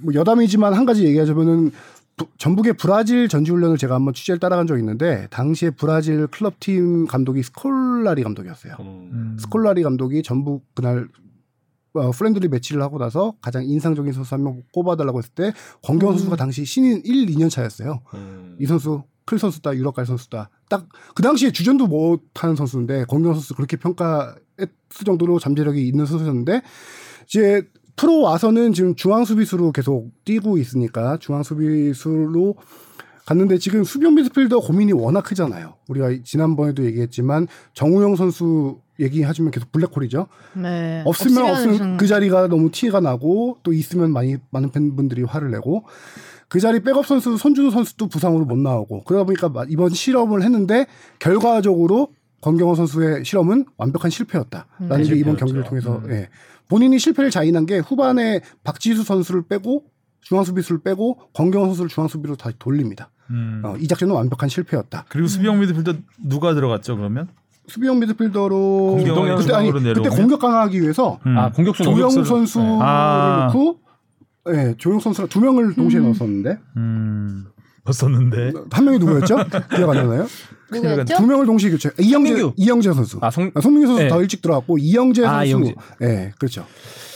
[0.00, 1.70] 뭐 여담이지만 한 가지 얘기하자면은
[2.16, 8.22] 부- 전북의 브라질 전지훈련을 제가 한번 취재를 따라간 적이 있는데 당시에 브라질 클럽팀 감독이 스콜라리
[8.22, 8.76] 감독이었어요.
[8.80, 9.36] 음.
[9.40, 11.08] 스콜라리 감독이 전북 그날
[11.94, 16.36] 어, friendly match를 하고 나서 가장 인상적인 선수 한 명 꼽아달라고 했을 때 권경원 선수가
[16.36, 18.00] 당시 신인 1, 2년 차였어요.
[18.14, 18.56] 음.
[18.60, 23.54] 이 선수 클 선수다 유럽 갈 선수다 딱 그 당시에 주전도 못하는 선수인데 권경 선수
[23.54, 26.62] 그렇게 평가했을 정도로 잠재력이 있는 선수였는데
[27.26, 27.62] 이제
[27.96, 32.56] 프로 와서는 지금 중앙 수비수로 계속 뛰고 있으니까 중앙 수비수로
[33.26, 35.74] 갔는데 지금 수비형 미드필더 고민이 워낙 크잖아요.
[35.88, 40.26] 우리가 지난번에도 얘기했지만 정우영 선수 얘기하시면 계속 블랙홀이죠.
[40.54, 41.02] 네.
[41.06, 45.84] 없으면 없으면 좀- 그 자리가 너무 티가 나고 또 있으면 많이 많은 팬분들이 화를 내고
[46.48, 50.86] 그 자리 백업 선수 손준호 선수도 부상으로 못 나오고 그러다 보니까 마- 이번 실험을 했는데
[51.18, 52.08] 결과적으로
[52.42, 55.36] 권경원 선수의 실험은 완벽한 실패였다라는 게 이번 실패였죠.
[55.36, 56.10] 경기를 통해서 음.
[56.10, 56.28] 예.
[56.68, 59.84] 본인이 실패를 자인한 게 후반에 박지수 선수를 빼고
[60.20, 63.10] 중앙 수비수를 빼고 권경원 선수를 중앙 수비로 다시 돌립니다.
[63.30, 63.62] 음.
[63.64, 65.06] 어, 이 작전은 완벽한 실패였다.
[65.08, 67.28] 그리고 수비형 미드필더 누가 들어갔죠 그러면?
[67.66, 70.16] 수비형 미드필더로 공격을 그때 아니 중앙으로 그때 내려오면?
[70.16, 71.38] 공격 강화하기 위해서 음.
[71.38, 72.78] 아 공격수 조영 공격수를- 선수를 네.
[72.82, 73.46] 아.
[73.52, 73.80] 넣고
[74.50, 76.04] 예, 조영 선수랑 두 명을 동시에 음.
[76.04, 77.46] 넣었었는데 음.
[77.84, 78.52] 벗었는데.
[78.70, 79.36] 한 명이 누구였죠?
[79.76, 80.26] 기억 안 나나요?
[80.72, 81.16] 누구였죠?
[81.16, 81.90] 두 명을 동시에 교체.
[82.00, 82.54] 이영재 송민규.
[82.56, 83.18] 이영재 선수.
[83.20, 84.08] 아, 송- 아, 송민규 선수 네.
[84.08, 85.46] 더 일찍 들어갔고 이영재 아, 선수.
[85.48, 85.74] 이영재.
[86.02, 86.66] 예, 그렇죠.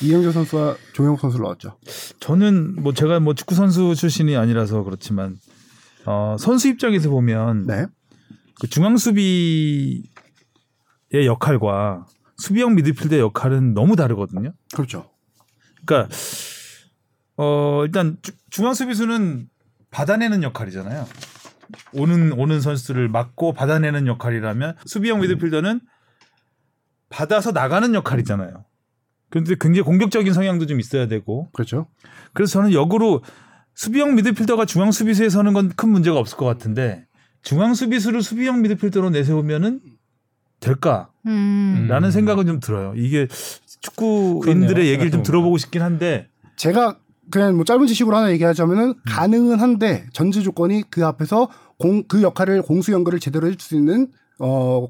[0.02, 1.76] 이영재 선수와 조영 선수를 넣었죠.
[2.20, 5.36] 저는 뭐 제가 뭐 축구 선수 출신이 아니라서 그렇지만
[6.04, 7.86] 어, 선수 입장에서 보면 네.
[8.60, 10.02] 그 중앙 수비의
[11.26, 14.52] 역할과 수비형 미드필더의 역할은 너무 다르거든요.
[14.74, 15.10] 그렇죠.
[15.84, 16.14] 그러니까
[17.36, 19.48] 어 일단 주- 중앙 수비수는
[19.90, 21.06] 받아내는 역할이잖아요.
[21.92, 25.80] 오는 오는 선수를 막고 받아내는 역할이라면 수비형 미드필더는
[27.10, 28.64] 받아서 나가는 역할이잖아요.
[29.30, 31.88] 그런데 굉장히 공격적인 성향도 좀 있어야 되고 그렇죠.
[32.32, 33.22] 그래서 저는 역으로
[33.74, 37.06] 수비형 미드필더가 중앙 수비수에 서는 건 큰 문제가 없을 것 같은데
[37.42, 39.80] 중앙 수비수를 수비형 미드필더로 내세우면은
[40.60, 41.88] 될까라는 음.
[41.90, 42.10] 음.
[42.10, 42.92] 생각은 좀 들어요.
[42.96, 43.28] 이게
[43.82, 44.88] 축구인들의.
[44.88, 45.22] 얘기를 좀.
[45.22, 46.98] 들어보고 싶긴 한데 제가
[47.30, 48.94] 그냥 뭐 짧은 지식으로 하나 얘기하자면은 음.
[49.06, 54.08] 가능은 한데 전제 조건이 그 앞에서 공 그 역할을 공수 연결을 제대로 해줄 수 있는
[54.38, 54.88] 어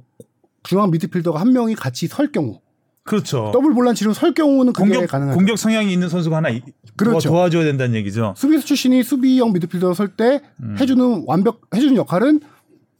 [0.62, 2.60] 중앙 미드필더가 한 명이 같이 설 경우
[3.04, 3.50] 그렇죠.
[3.52, 5.36] 더블 볼란치로 설 경우는 공격 가능하죠.
[5.36, 6.62] 공격 성향이 있는 선수가 하나 이-
[6.96, 7.30] 그렇죠.
[7.30, 8.34] 도와, 줘야 된다는 얘기죠.
[8.36, 10.76] 수비수 출신이 수비형 미드필더 설때 음.
[10.78, 12.40] 해주는 완벽 해주는 역할은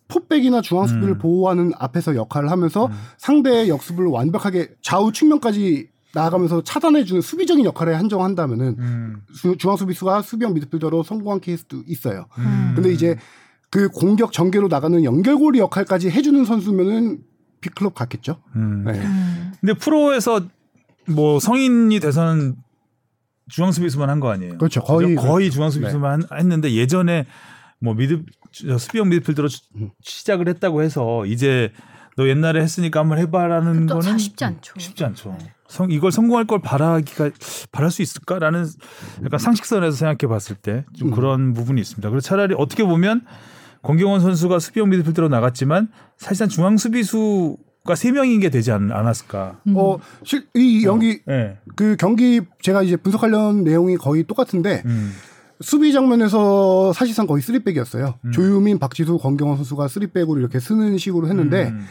[0.09, 1.19] 포백이나 중앙 수비를 음.
[1.19, 9.23] 보호하는 앞에서 역할을 하면서 상대의 역습을 완벽하게 좌우 측면까지 나아가면서 차단해주는 수비적인 역할에 한정한다면은 음.
[9.33, 12.27] 수- 중앙 수비수가 수비형 미드필더로 성공한 케이스도 있어요.
[12.39, 12.73] 음.
[12.75, 13.17] 근데 이제
[13.71, 17.19] 그 공격 전개로 나가는 연결고리 역할까지 해주는 선수면은
[17.61, 18.41] 빅클럽 갔겠죠.
[18.57, 18.85] 음.
[18.85, 18.93] 네.
[19.01, 19.53] 음.
[19.61, 20.41] 근데 프로에서
[21.09, 22.57] 뭐 성인이 돼서는
[23.51, 24.59] 중앙 수비수만 한 거 아니에요?
[24.59, 24.81] 그렇죠.
[24.83, 25.27] 거의 그죠?
[25.27, 27.27] 거의 중앙 수비수만 한- 했는데 예전에
[27.81, 29.91] 뭐 미드 저 수비형 미드필더로 시- 음.
[30.03, 31.71] 시작을 했다고 해서 이제
[32.17, 34.75] 너 옛날에 했으니까 한번 해봐라는 또 거는 쉽지 않죠.
[34.79, 35.37] 쉽지 않죠.
[35.69, 37.31] 성, 이걸 성공할 걸 바라기가
[37.71, 38.67] 바랄 수 있을까라는
[39.25, 41.11] 약간 상식선에서 생각해 봤을 때좀 음.
[41.11, 42.09] 그런 부분이 있습니다.
[42.09, 43.23] 그래서 차라리 어떻게 보면
[43.83, 49.61] 권경원 선수가 수비형 미드필더로 나갔지만 사실상 중앙 수비수가 세 명인 게 되지 않, 않았을까.
[49.67, 49.75] 음.
[49.77, 51.59] 어, 실, 이 연기 네.
[51.77, 55.13] 그 경기 제가 이제 분석하려는 내용이 거의 똑같은데 음.
[55.61, 58.15] 수비 장면에서 사실상 거의 쓰리백이었어요.
[58.25, 58.33] 음.
[58.33, 61.85] 조유민, 박지수, 권경원 선수가 쓰리백으로 이렇게 쓰는 식으로 했는데 음.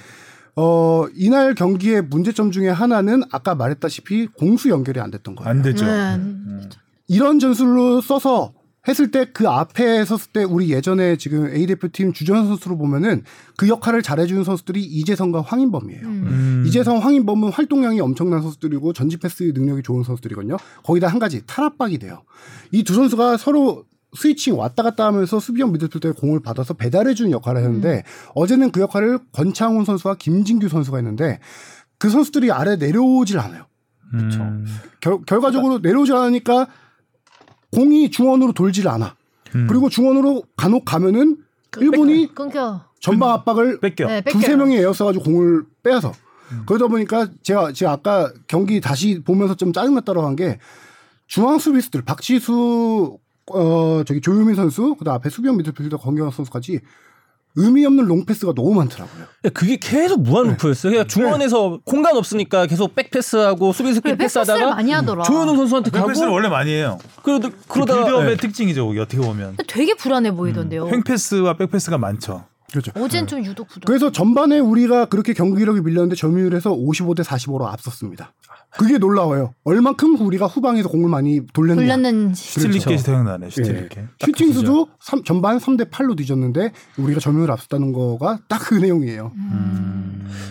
[0.59, 5.49] 어 이날 경기의 문제점 중에 하나는 아까 말했다시피 공수 연결이 안 됐던 거예요.
[5.49, 5.85] 안 되죠.
[5.85, 6.15] 네.
[6.15, 6.69] 음.
[7.07, 8.53] 이런 전술로 써서
[8.87, 13.23] 했을 때 그 앞에 섰을 때 우리 예전에 지금 A 대표팀 주전 선수로 보면은
[13.57, 16.01] 그 역할을 잘해주는 선수들이 이재성과 황인범이에요.
[16.07, 16.23] 음.
[16.27, 16.63] 음.
[16.65, 20.57] 이재성, 황인범은 활동량이 엄청난 선수들이고 전지 패스 능력이 좋은 선수들이거든요.
[20.83, 22.23] 거기다 한 가지 탈압박이 돼요.
[22.71, 23.83] 이 두 선수가 서로
[24.17, 28.03] 스위칭 왔다 갔다 하면서 수비형 미드필더의 공을 받아서 배달해 주는 역할을 했는데
[28.33, 31.39] 어제는 그 역할을 권창훈 선수와 김진규 선수가 했는데
[31.99, 33.65] 그 선수들이 아래 내려오질 않아요.
[34.13, 34.65] 음.
[35.01, 36.67] 결, 결과적으로 내려오질 않으니까
[37.71, 39.15] 공이 중원으로 돌질 않아.
[39.55, 39.67] 음.
[39.67, 41.37] 그리고 중원으로 간혹 가면은
[41.79, 42.81] 일본이 끊겨.
[42.99, 44.07] 전방 압박을 뺏겨.
[44.07, 44.55] 네, 두세.
[44.55, 46.11] 명이 에어써가지고 공을 빼서
[46.65, 50.57] 그러다 보니까 제가 제가 아까 경기 다시 보면서 좀 짜증났다고 한 게
[51.27, 53.17] 중앙 수비수들 박지수
[53.53, 56.81] 어 저기 조유민 선수 그다음 앞에 수비형 미드필더 권경환 선수까지
[57.59, 59.25] 의미 없는 롱패스가 너무 많더라고요.
[59.53, 60.51] 그게 계속 무한 네.
[60.51, 60.91] 루프였어요.
[60.91, 65.23] 그냥 중원에서 공간 없으니까 계속 백패스하고 수비수끼리 그래, 백패스를 패스하다가 많이 하더라.
[65.23, 66.99] 조현우 선수한테 가고 횡패스를 원래 많이 해요.
[67.23, 68.37] 그러다 그 build-up의 네.
[68.37, 68.87] 특징이죠.
[68.89, 70.87] 어떻게 보면 되게 불안해 보이던데요.
[70.87, 72.45] 횡패스와 백패스가 많죠.
[72.71, 72.91] 그렇죠.
[72.95, 73.85] 어젠 좀 유독 부담.
[73.87, 78.33] 그래서 전반에 우리가 그렇게 경기력이 밀렸는데 점유율에서 55대 45로 앞섰습니다.
[78.71, 79.53] 그게 놀라워요.
[79.63, 81.85] 얼만큼 우리가 후방에서 공을 많이 돌렸느냐.
[81.95, 83.49] 돌렸는 슈틸리케가 생각나네.
[83.51, 83.97] 슈틸리케.
[83.97, 84.07] 예.
[84.25, 89.31] 슈팅 수도 삼- 전반 3대 8로 뒤졌는데 우리가 점유율 앞섰다는 거가 딱 그 내용이에요.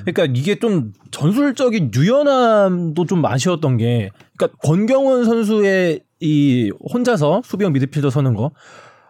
[0.06, 4.08] 그러니까 이게 좀 전술적인 유연함도 좀 아쉬웠던 게
[4.38, 8.52] 그러니까 권경원 선수의 이 혼자서 수비형 미드필더 서는 거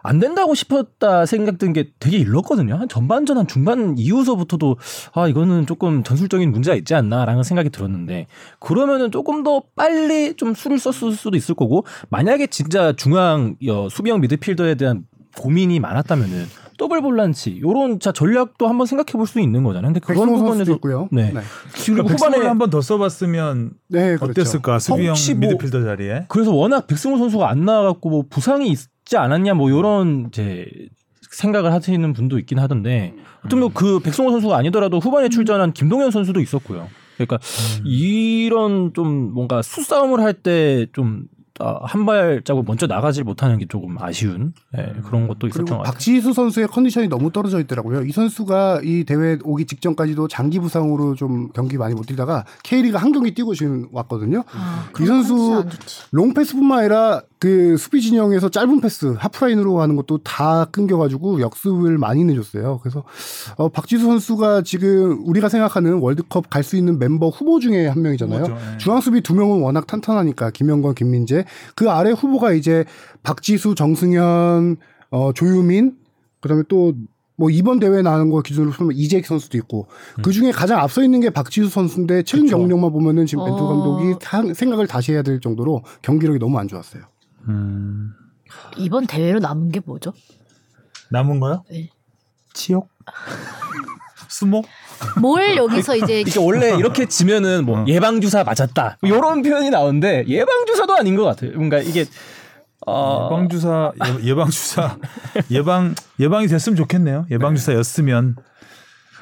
[0.07, 2.75] 안 된다고 싶었다 생각든 게 되게 일렀거든요.
[2.75, 4.77] 한 전반전 한 중반 이후서부터도
[5.13, 8.27] 아 이거는 조금 전술적인 문제가 있지 않나라는 생각이 들었는데
[8.59, 14.21] 그러면은 조금 더 빨리 좀 수를 썼을 수도 있을 거고 만약에 진짜 중앙 어, 수비형
[14.21, 15.03] 미드필더에 대한
[15.37, 16.45] 고민이 많았다면은
[16.79, 19.91] 더블 볼란치 요런 자 전략도 한번 생각해 볼 수 있는 거잖아요.
[19.93, 21.09] 근데 그런 백승호 선수도 부분에서 있고요.
[21.11, 21.31] 네.
[21.33, 21.41] 네.
[21.85, 24.25] 그리고 후반에 후반에 한 번 더 써봤으면 네, 그렇죠.
[24.31, 24.79] 어땠을까?
[24.79, 26.25] 수비형 뭐- 미드필더 자리에.
[26.29, 28.77] 그래서 워낙 백승호 선수가 안 나와갖고 뭐 부상이 있
[29.07, 30.67] 지 않았냐 뭐 요런 이제
[31.31, 36.39] 생각을 하시는 분도 있긴 하던데 하여튼 뭐 그 백승호 선수가 아니더라도 후반에 출전한 김동현 선수도
[36.41, 36.89] 있었고요.
[37.15, 37.39] 그러니까
[37.85, 44.53] 이런 좀 뭔가 수싸움을 할 때좀 아, 한 발자국 먼저 나가질 못하는 게 조금 아쉬운
[44.77, 45.91] 예, 그런 것도 있었던 그리고 것 같아요.
[45.93, 48.03] 박지수 선수의 컨디션이 너무 떨어져 있더라고요.
[48.03, 53.11] 이 선수가 이 대회 오기 직전까지도 장기 부상으로 좀 경기 많이 못 뛰다가 K리그 한
[53.11, 54.43] 경기 뛰고 지금 왔거든요.
[54.53, 55.65] 아, 이 선수.
[56.11, 62.79] 롱패스뿐만 아니라 그 수비 진영에서 짧은 패스 하프라인으로 하는 것도 다 끊겨가지고 역습을 많이 내줬어요.
[62.81, 63.03] 그래서
[63.57, 68.39] 어, 박지수 선수가 지금 우리가 생각하는 월드컵 갈 수 있는 멤버 후보 중에 한 명이잖아요.
[68.39, 68.77] 후보죠, 네.
[68.77, 71.45] 중앙 수비 두 명은 워낙 탄탄하니까 김영건, 김민재
[71.75, 72.85] 그 아래 후보가 이제
[73.23, 74.77] 박지수, 정승현,
[75.11, 75.97] 어, 조유민
[76.41, 76.93] 그다음에 또
[77.39, 79.87] 뭐 이번 대회 나는 거 기준으로 보면 이재익 선수도 있고
[80.23, 82.57] 그 중에 가장 앞서 있는 게 박지수 선수인데 최근 그쵸.
[82.57, 83.67] 경력만 보면은 지금 벤투 어.
[83.67, 87.03] 감독이 사- 생각을 다시 해야 될 정도로 경기력이 너무 안 좋았어요.
[87.47, 88.11] 음.
[88.77, 90.13] 이번 대회로 남은 게 뭐죠?
[91.11, 91.63] 남은 거요?
[91.69, 91.91] 네.
[92.55, 92.89] 치욕?
[94.29, 94.65] 수목?
[95.21, 97.85] 뭘 여기서 이제 이게 원래 이렇게 지면은 뭐 어.
[97.87, 101.51] 예방 주사 맞았다 뭐 이런 표현이 나오는데 예방 주사도 아닌 것 같아요.
[101.55, 102.05] 뭔가 이게
[102.85, 103.91] 어, 예방 주사
[104.23, 104.97] 예방 주사
[105.51, 107.25] 예방 예방이 됐으면 좋겠네요.
[107.31, 108.35] 예방 주사였으면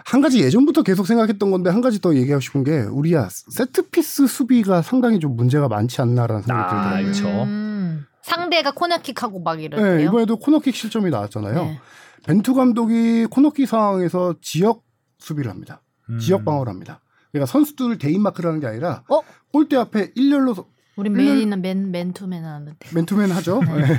[0.05, 4.27] 한 가지 예전부터 계속 생각했던 건데 한 가지 더 얘기하고 싶은 게 우리야 세트 피스
[4.27, 7.03] 수비가 상당히 좀 문제가 많지 않나라는 생각이 아, 들더라고요.
[7.05, 7.43] 그렇죠.
[7.43, 10.07] 음, 상대가 코너킥하고 막 네, 이러네요.
[10.07, 11.55] 이번에도 코너킥 실점이 나왔잖아요.
[11.55, 11.79] 네.
[12.27, 14.84] 벤투 감독이 코너킥 상황에서 지역
[15.25, 15.81] 수비를 합니다.
[16.09, 16.19] 음.
[16.19, 17.01] 지역 방어를 합니다.
[17.31, 19.21] 그러니까 선수들을 대인 마크를 하는 게 아니라 어?
[19.51, 20.55] 골대 앞에 일렬로
[20.95, 23.59] 우리 맨이는 맨 맨투맨 하는데 맨투맨 하죠.
[23.61, 23.97] 네.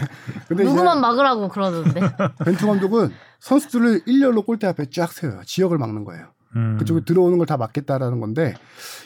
[0.48, 2.00] 근데 이제 누구만 막으라고 그러던데.
[2.44, 3.10] 벤투 감독은
[3.40, 5.42] 선수들을 일렬로 골대 앞에 쫙 세워요.
[5.44, 6.28] 지역을 막는 거예요.
[6.54, 6.76] 음.
[6.78, 8.54] 그쪽에 들어오는 걸 다 막겠다라는 건데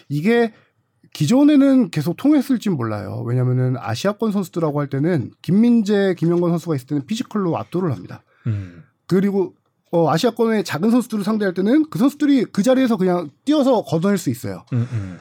[0.08, 0.52] 이게
[1.12, 3.24] 기존에는 계속 통했을진 몰라요.
[3.26, 8.22] 왜냐면은 아시아권 선수들하고 할 때는 김민재, 김영권 선수가 있을 때는 physical로 압도를 합니다.
[8.46, 8.84] 음.
[9.08, 9.54] 그리고
[9.92, 14.64] 어, 아시아권의 작은 선수들을 상대할 때는 그 선수들이 그 자리에서 그냥 뛰어서 걷어낼 수 있어요.
[14.72, 15.18] 음, 음.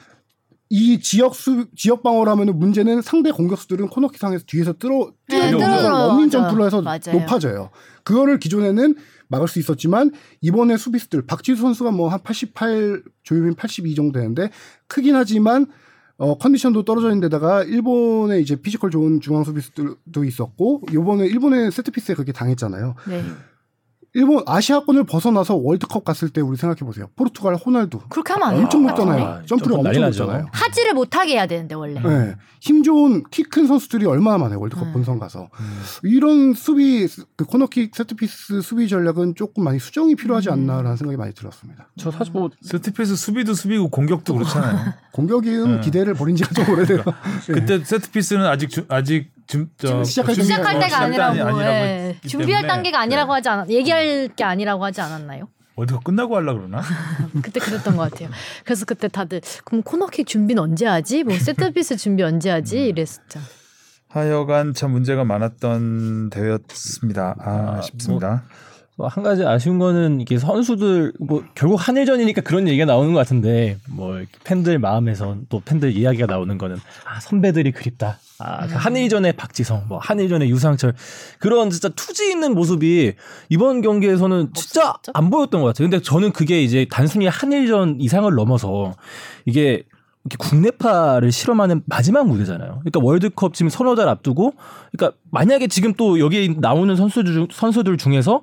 [0.72, 5.58] 이 지역 수 지역 방어를 하면은 문제는 상대 공격수들은 코너킥 상에서 뒤에서 뛰어 뛰어요.
[5.58, 6.30] 러닝 맞아.
[6.30, 7.00] 점프를 해서 맞아요.
[7.12, 7.70] 높아져요.
[8.04, 8.94] 그거를 기존에는
[9.26, 14.50] 막을 수 있었지만 이번에 수비수들 박지수 선수가 뭐 한 88, 조유민 82 정도 되는데
[14.86, 15.66] 크긴 하지만
[16.18, 22.14] 어 컨디션도 떨어져 있는 데다가 일본의 이제 physical 좋은 중앙 수비수들도 있었고 이번에 일본의 세트피스에
[22.14, 22.94] 그렇게 당했잖아요.
[23.08, 23.24] 네.
[24.12, 27.06] 일본 아시아권을 벗어나서 월드컵 갔을 때 우리 생각해 보세요.
[27.14, 28.64] 포르투갈 호날두 그렇게 하면 안 돼요.
[28.64, 29.24] 엄청 높잖아요.
[29.24, 30.02] 아, 점프를 엄청.
[30.02, 30.46] 높잖아요.
[30.50, 32.00] 하지를 못하게 해야 되는데 원래.
[32.00, 32.34] 네.
[32.60, 34.92] 힘 좋은 키 큰 선수들이 얼마나 많아요 월드컵 음.
[34.92, 35.48] 본선 가서
[36.02, 41.88] 이런 수비 그 코너킥 세트피스 수비 전략은 조금 많이 수정이 필요하지 않나라는 생각이 많이 들었습니다.
[41.98, 44.92] 저 사실 뭐 세트피스 수비도 수비고 공격도 그렇잖아요.
[45.12, 45.80] 공격은 네.
[45.80, 47.02] 기대를 버린 지가 좀 오래돼요.
[47.46, 52.16] 그때 세트피스는 아직 주, 아직 좀 저, 시작할 준비- 시작할 어, 때가 아니라고, 아니라고 예.
[52.26, 52.66] 준비할.
[52.68, 55.48] 단계가 아니라고 하지 않았 얘기할 게 아니라고 하지 않았나요?
[55.74, 56.80] 어디가 끝나고 하려 그러나?
[57.42, 58.28] 그때 그랬던 것 같아요.
[58.64, 61.24] 그래서 그때 다들 그럼 코너킥 준비는 언제 하지?
[61.24, 62.86] 뭐 세트피스 준비 언제 하지?
[62.86, 63.40] 이랬었죠.
[64.08, 67.34] 하여간 참 문제가 많았던 대회였습니다.
[67.40, 68.28] 아, 아, 아쉽습니다.
[68.28, 68.40] 뭐
[69.08, 74.20] 한 가지 아쉬운 거는 이게 선수들 뭐 결국 한일전이니까 그런 얘기가 나오는 것 같은데 뭐
[74.44, 78.18] 팬들 마음에서 또 팬들 이야기가 나오는 거는 아 선배들이 그립다.
[78.38, 80.94] 아그 한일전의 박지성, 뭐 한일전의 유상철
[81.38, 83.12] 그런 진짜 투지 있는 모습이
[83.50, 84.94] 이번 경기에서는 진짜?
[85.12, 85.88] 안 보였던 것 같아요.
[85.88, 88.94] 근데 저는 그게 이제 단순히 한일전 이상을 넘어서
[89.44, 89.84] 이게
[90.24, 92.80] 이렇게 국내파를 실험하는 마지막 무대잖아요.
[92.80, 94.52] 그러니까 월드컵 지금 서너 달 앞두고,
[94.92, 98.42] 그러니까 만약에 지금 또 여기 나오는 선수들 중, 선수들 중에서,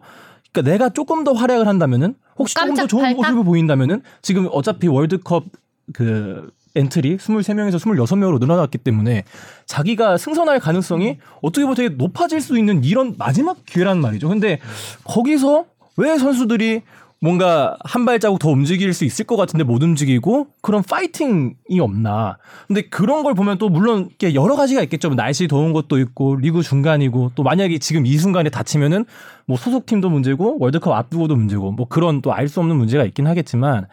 [0.58, 3.18] 그러니까 내가 조금 더 활약을 한다면은 혹시 조금 더 좋은 발탁?
[3.18, 5.46] 모습을 보인다면은 지금 어차피 월드컵
[5.94, 9.24] 그 엔트리 23명에서 26명으로 늘어났기 때문에
[9.66, 14.30] 자기가 승선할 가능성이 어떻게 보면 되게 높아질 수 있는 이런 마지막 기회란 말이죠.
[14.30, 14.60] 근데
[15.04, 15.66] 거기서
[15.98, 16.82] 왜 선수들이
[17.20, 22.38] 뭔가 한 발자국 더 움직일 수 있을 것 같은데 못 움직이고 그런 파이팅이 없나.
[22.68, 25.10] 근데 그런 걸 보면 또 물론 여러 가지가 있겠죠.
[25.10, 29.06] 뭐 날씨 더운 것도 있고 리그 중간이고 또 만약에 지금 이 순간에 다치면은
[29.46, 33.88] 뭐 소속팀도 문제고 월드컵 앞두고도 문제고 뭐 그런 또 알 수 없는 문제가 있긴 하겠지만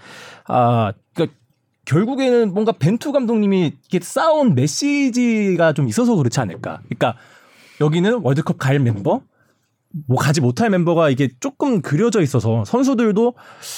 [0.46, 1.36] 아 그러니까
[1.86, 6.80] 결국에는 뭔가 벤투 감독님이 이렇게 쌓아온 메시지가 좀 있어서 그렇지 않을까.
[6.84, 7.16] 그러니까
[7.80, 9.20] 여기는 월드컵 갈 멤버,
[10.09, 13.34] 뭐 가지 못할 멤버가 이게 조금 그려져 있어서 선수들도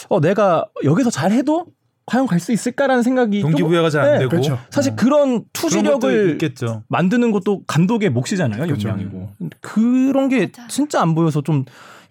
[0.09, 1.67] 어 내가 여기서 잘해도
[2.07, 4.59] 과연 갈 수 있을까라는 생각이 좀- 동기부여가 잘안 네, 되고 그렇죠.
[4.71, 4.97] 사실 어.
[4.97, 6.85] 그런 그런 투지력을 있겠죠.
[6.89, 8.89] 만드는 것도 감독의 몫이잖아요, 그렇죠.
[8.89, 9.29] 역량이고.
[9.61, 11.65] 그런 게 진짜 안 보여서 좀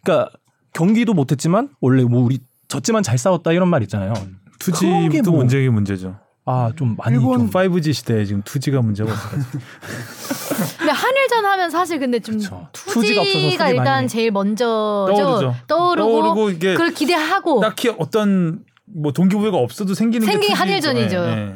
[0.03, 0.31] 그러니까
[0.73, 4.13] 경기도 못했지만 원래 뭐 우리 졌지만 잘 싸웠다 이런 말 있잖아요.
[4.13, 6.17] 그런 게 투지도 뭐- 문제긴 문제죠.
[6.47, 9.59] 아 좀 많이 일본 좀 5G 시대에 지금 투지가 문제가 없어가지고.
[10.77, 12.67] 근데 한일전 하면 사실 근데 좀 그쵸.
[12.71, 14.65] 투지가 투지가, 없어서 속이 일단 많이 제일 먼저
[15.09, 15.55] 떠오르죠.
[15.67, 20.53] 떠오르고, 떠오르고 이게 그걸 기대하고 딱히 어떤 뭐 동기부여가 없어도 생기는 게 생긴.
[20.53, 21.15] 한일전이죠.
[21.17, 21.55] 예, 예.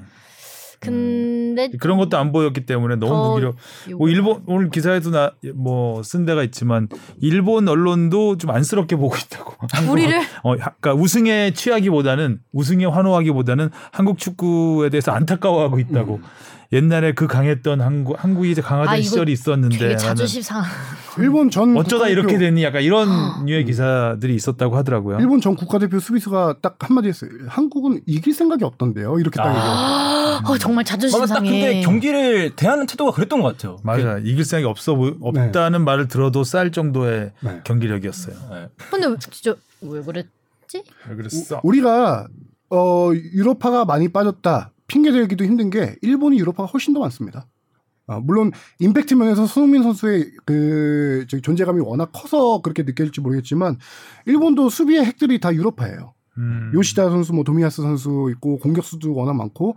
[0.80, 1.29] 근
[1.68, 3.56] 데 그런 것도 안 보였기 때문에 너무 더 무기력.
[3.98, 6.88] 뭐 일본 오늘 기사에도 나 뭐 쓴 데가 있지만
[7.22, 9.54] 일본 언론도 좀 안쓰럽게 보고 있다고.
[9.92, 16.20] 우리를 어, 하- 그러니까 우승에 취하기보다는 우승에 환호하기보다는 한국 축구에 대해서 안타까워하고 있다고.
[16.72, 20.70] 옛날에 그 강했던 한국 한국이 이제 강화된 아, 시절이 있었는데 되게 자존심 상한
[21.18, 22.64] 일본 전 어쩌다 국가대표- 이렇게 됐니?
[22.64, 23.10] 약간 이런
[23.46, 25.18] 류의 기사들이 있었다고 하더라고요.
[25.20, 27.32] 일본 전 국가대표 수비수가 딱 한마디 했어요.
[27.48, 29.20] 한국은 이길 생각이 없던데요.
[29.20, 29.50] 이렇게 딱 아.
[29.50, 30.42] 얘기해요.
[30.54, 31.50] 어, 정말 자존심 맞아 딱 상해.
[31.50, 33.80] 근데 경기를 대하는 태도가 그랬던 것 같아요.
[33.84, 34.20] 맞아.
[34.20, 37.62] 이길 생각이 없어 보- 없다는 말을 들어도 쌀 정도의 네.
[37.64, 38.36] 경기력이었어요.
[38.52, 38.68] 네.
[38.92, 40.84] 근데 진짜 왜 그랬지?
[41.10, 41.60] 왜 그랬어?
[41.64, 42.28] 우리가
[42.70, 47.48] 어 유로파가 많이 빠졌다 핑계 대기도 힘든 게 일본이 유로파가 훨씬 더 많습니다.
[48.08, 53.78] 아, 물론 임팩트 면에서 손흥민 선수의 그 존재감이 워낙 커서 그렇게 느껴질지 모르겠지만
[54.26, 56.14] 일본도 수비의 핵들이 다 유로파예요.
[56.40, 56.72] 음.
[56.74, 59.76] 요시다 선수, 뭐 도미야스 선수 있고 공격수도 워낙 많고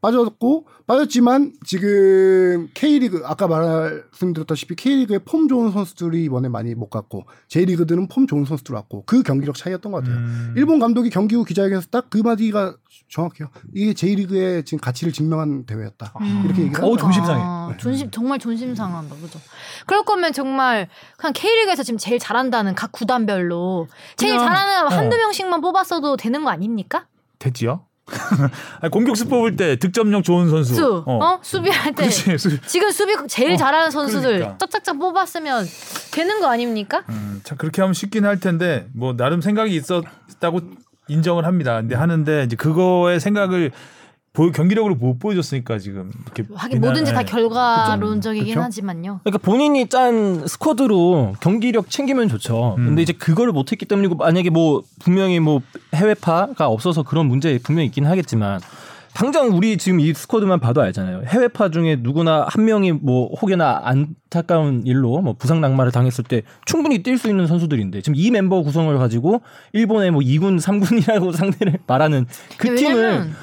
[0.00, 8.08] 빠졌고 빠졌지만 지금 K리그 아까 말씀드렸다시피 K리그에 폼 좋은 선수들이 이번에 많이 못 갔고 J리그들은
[8.08, 10.16] 폼 좋은 선수들 왔고 그 경기력 차이였던 것 같아요.
[10.16, 10.54] 음.
[10.56, 12.76] 일본 감독이 경기 후 기자회견에서 딱 그 마디가
[13.08, 13.48] 정확해요.
[13.74, 16.12] 이게 J리그의 지금 가치를 증명한 대회였다.
[16.44, 16.96] 이렇게 얘기를 어.
[16.96, 17.40] 존심 상해.
[17.42, 17.76] 아, 네.
[17.78, 19.40] 존심 정말 존심 상한다, 그죠?
[19.86, 23.86] 그럴 거면 정말 그냥 K리그에서 지금 제일 잘한다는 각 구단별로
[24.16, 24.88] 제일 그냥, 잘하는 어.
[24.96, 27.06] 한두 명씩만 뽑았어도 되는 거 아닙니까?
[27.38, 27.84] 됐지요?
[28.92, 30.74] 공격수 뽑을 때 득점력 좋은 선수.
[30.74, 32.38] 수, 어, 수비할 때 그렇지.
[32.38, 34.58] 수- 지금 수비 제일 어, 잘하는 선수들 그러니까.
[34.58, 35.66] 짝짝짝 뽑았으면
[36.12, 37.02] 되는 거 아닙니까?
[37.08, 40.60] 음, 참 그렇게 하면 쉽긴 할 텐데 뭐 나름 생각이 있었다고
[41.08, 41.76] 인정을 합니다.
[41.80, 43.70] 근데 하는데 이제 그거의 생각을
[44.32, 47.24] 보, 경기력으로 못 보여줬으니까 지금 이렇게 하긴 비난- 뭐든지 다 예.
[47.24, 48.60] 결과론적이긴 그쵸?
[48.60, 49.20] 하지만요.
[49.24, 52.74] 그러니까 본인이 짠 스쿼드로 경기력 챙기면 좋죠.
[52.78, 52.84] 음.
[52.84, 55.62] 근데 이제 그거를 못했기 때문이고 만약에 뭐 분명히 뭐
[55.94, 58.60] 해외파가 없어서 그런 문제 분명히 있긴 하겠지만
[59.16, 61.22] 당장 우리 지금 이 스쿼드만 봐도 알잖아요.
[61.26, 67.02] 해외파 중에 누구나 한 명이 뭐 혹여나 안타까운 일로 뭐 부상 낙마를 당했을 때 충분히
[67.02, 69.40] 뛸 수 있는 선수들인데 지금 이 멤버 구성을 가지고
[69.72, 72.26] 일본의 뭐 2군, 3군이라고 상대를 말하는
[72.58, 73.34] 그 팀을 왜냐면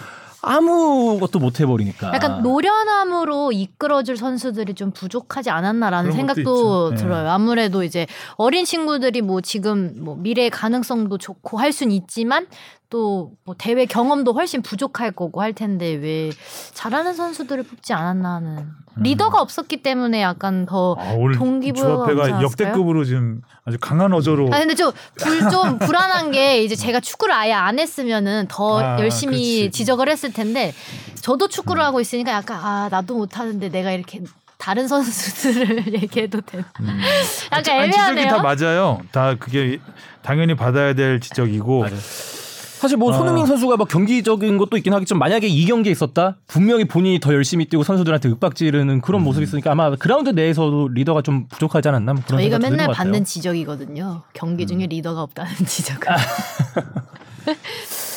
[0.43, 2.11] 아무것도 못 해버리니까.
[2.13, 6.91] 약간 노련함으로 이끌어줄 선수들이 좀 부족하지 않았나라는 생각도.
[6.91, 6.95] 네.
[6.97, 7.29] 들어요.
[7.29, 8.05] 아무래도 이제
[8.35, 12.45] 어린 친구들이 뭐 지금 뭐 미래 가능성도 좋고 할 수는 있지만
[12.93, 16.29] 또 뭐 대회 경험도 훨씬 부족할 거고 할 텐데 왜
[16.73, 22.41] 잘하는 선수들을 뽑지 않았나 하는 리더가 없었기 때문에 약간 더 아, 동기부여가 주합회가?
[22.43, 27.33] 역대급으로 지금 아주 강한 어조로 아 근데 좀, 불, 좀 불안한 게 이제 제가 축구를
[27.33, 29.71] 아예 안 했으면은 더 아, 열심히 그렇지.
[29.71, 30.73] 지적을 했을 텐데
[31.15, 34.21] 저도 축구를 하고 있으니까 약간 아 나도 못하는데 내가 이렇게
[34.59, 36.63] 다른 선수들을 얘기해도 되나
[37.51, 38.27] 약간 아니, 지적이 애매하네요.
[38.29, 39.01] 다 맞아요.
[39.11, 39.79] 다 그게
[40.21, 41.95] 당연히 받아야 될 지적이고 맞아요.
[42.83, 43.13] 사실 뭐 어.
[43.13, 47.63] 손흥민 선수가 막 경기적인 것도 있긴 하겠지만 만약에 이 경기에 있었다 분명히 본인이 더 열심히
[47.63, 49.23] 뛰고 선수들한테 윽박지르는 그런 음.
[49.23, 52.93] 모습이 있으니까 아마 그라운드 내에서도 리더가 좀 부족하지 않았나 뭐 그런 저희가 맨날 것 같아요.
[52.97, 54.23] 받는 지적이거든요.
[54.33, 56.07] 경기 중에 리더가 없다는 지적을.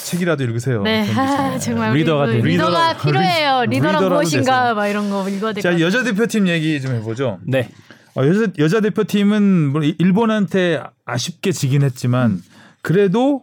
[0.05, 0.83] 책이라도 읽으세요.
[0.83, 1.09] 네.
[1.17, 2.41] 아, 정말 리더가 돼.
[2.41, 3.62] 리더가 리더라- 필요해요.
[3.67, 4.75] 리- 리더란 무엇인가 됐어요.
[4.75, 5.85] 막 이런 거 읽어야 될것 같아요.
[5.85, 7.39] 여자 대표팀 얘기 좀 해보죠.
[7.45, 7.69] 네.
[8.17, 12.43] 어, 여자 여자 대표팀은 일본한테 아쉽게 지긴 했지만
[12.83, 13.43] 그래도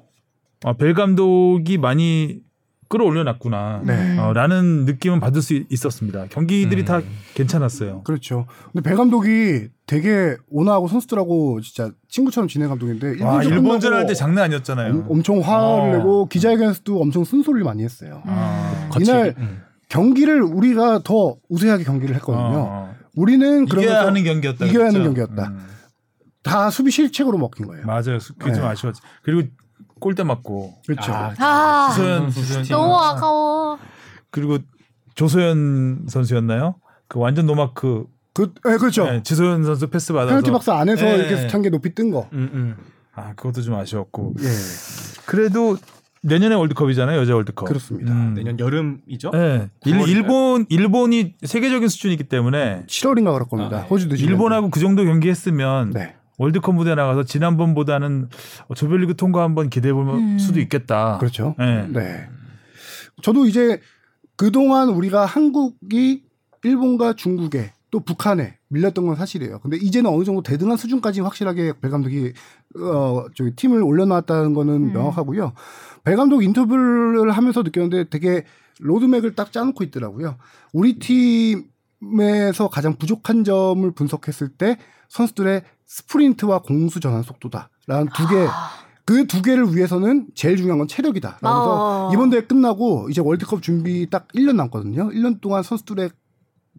[0.63, 2.39] 어, 벨 감독이 많이
[2.89, 3.81] 끌어올려놨구나.
[3.85, 4.19] 네.
[4.19, 6.27] 어, 라는 느낌은 받을 수 있- 있었습니다.
[6.29, 6.85] 경기들이 음.
[6.85, 7.01] 다
[7.33, 8.03] 괜찮았어요.
[8.03, 8.45] 그렇죠.
[8.71, 14.45] 근데 배 감독이 되게 오나하고 선수들하고 진짜 친구처럼 지낸 감독인데 와, 일본전 할 때 장난
[14.45, 14.93] 아니었잖아요.
[14.93, 15.97] 엄- 엄청 화를 어.
[15.97, 18.21] 내고 기자회견에서도 엄청 쓴소리를 많이 했어요.
[18.25, 18.89] 아.
[19.01, 19.61] 이날 음.
[19.89, 22.41] 경기를 우리가 더 우세하게 경기를 했거든요.
[22.43, 22.95] 어, 어.
[23.15, 24.65] 우리는 이겨야 하는 경기였다.
[24.67, 25.13] 이겨야 하는 그랬죠?
[25.15, 25.47] 경기였다.
[25.49, 25.59] 음,
[26.43, 27.85] 다 수비 실책으로 먹힌 거예요.
[27.87, 28.17] 맞아요.
[28.37, 28.67] 그게 좀 네.
[28.69, 29.01] 아쉬웠지.
[29.23, 29.47] 그리고
[30.03, 31.13] 골대 맞고 그렇죠.
[31.13, 32.75] 아, 아, 선수 조소현 슈팅.
[32.75, 33.79] 너무 아까워.
[34.31, 34.57] 그리고
[35.15, 36.75] 조소현 선수였나요?
[37.07, 39.05] 그 완전 노마크 그, 네, 그렇죠.
[39.05, 41.15] 네, 지소연 선수 패스 받아서 페널티 박스 안에서 네.
[41.15, 42.27] 이렇게 게 높이 뜬 거.
[42.33, 42.75] 음, 음.
[43.15, 44.47] 아 그것도 좀 아쉬웠고 예.
[45.25, 45.77] 그래도
[46.23, 48.11] 내년에 월드컵이잖아요 여자 월드컵 그렇습니다.
[48.11, 48.33] 음.
[48.33, 49.29] 내년 여름이죠?
[49.31, 49.69] 네.
[49.85, 50.09] 일, 9월인가요?
[50.09, 53.77] 일본 일본이 세계적인 수준이기 때문에 7월인가 그럴 겁니다.
[53.77, 53.87] 아, 네.
[53.87, 54.31] 호주도 지금.
[54.31, 56.15] 일본하고 그 정도 경기했으면 네.
[56.37, 58.29] 월드컵 무대 에 나가서 지난번보다는
[58.67, 60.39] 어, 조별리그 통과 한번 기대해 볼 음.
[60.39, 61.17] 수도 있겠다.
[61.19, 61.55] 그렇죠.
[61.57, 61.87] 네.
[61.87, 62.27] 네.
[63.21, 63.79] 저도 이제
[64.35, 66.23] 그동안 우리가 한국이
[66.63, 69.59] 일본과 중국에 또 북한에 밀렸던 건 사실이에요.
[69.59, 72.33] 근데 이제는 어느 정도 대등한 수준까지 확실하게 벨 감독이
[72.79, 74.93] 어 저기 팀을 올려놨다는 거는 음.
[74.93, 75.53] 명확하고요.
[76.03, 78.45] 벨 감독 인터뷰를 하면서 느꼈는데 되게
[78.79, 80.37] 로드맵을 딱 짜놓고 있더라고요.
[80.71, 84.77] 우리 팀에서 가장 부족한 점을 분석했을 때
[85.09, 85.61] 선수들의
[85.93, 88.47] 스프린트와 공수 전환 속도다라는 두 개.
[89.05, 91.37] 그 두 개를 위해서는 제일 중요한 건 체력이다.
[91.39, 92.13] 그래서 어.
[92.13, 95.09] 이번 대회 끝나고 이제 월드컵 준비 딱 1년 남거든요.
[95.09, 96.09] 1년 동안 선수들의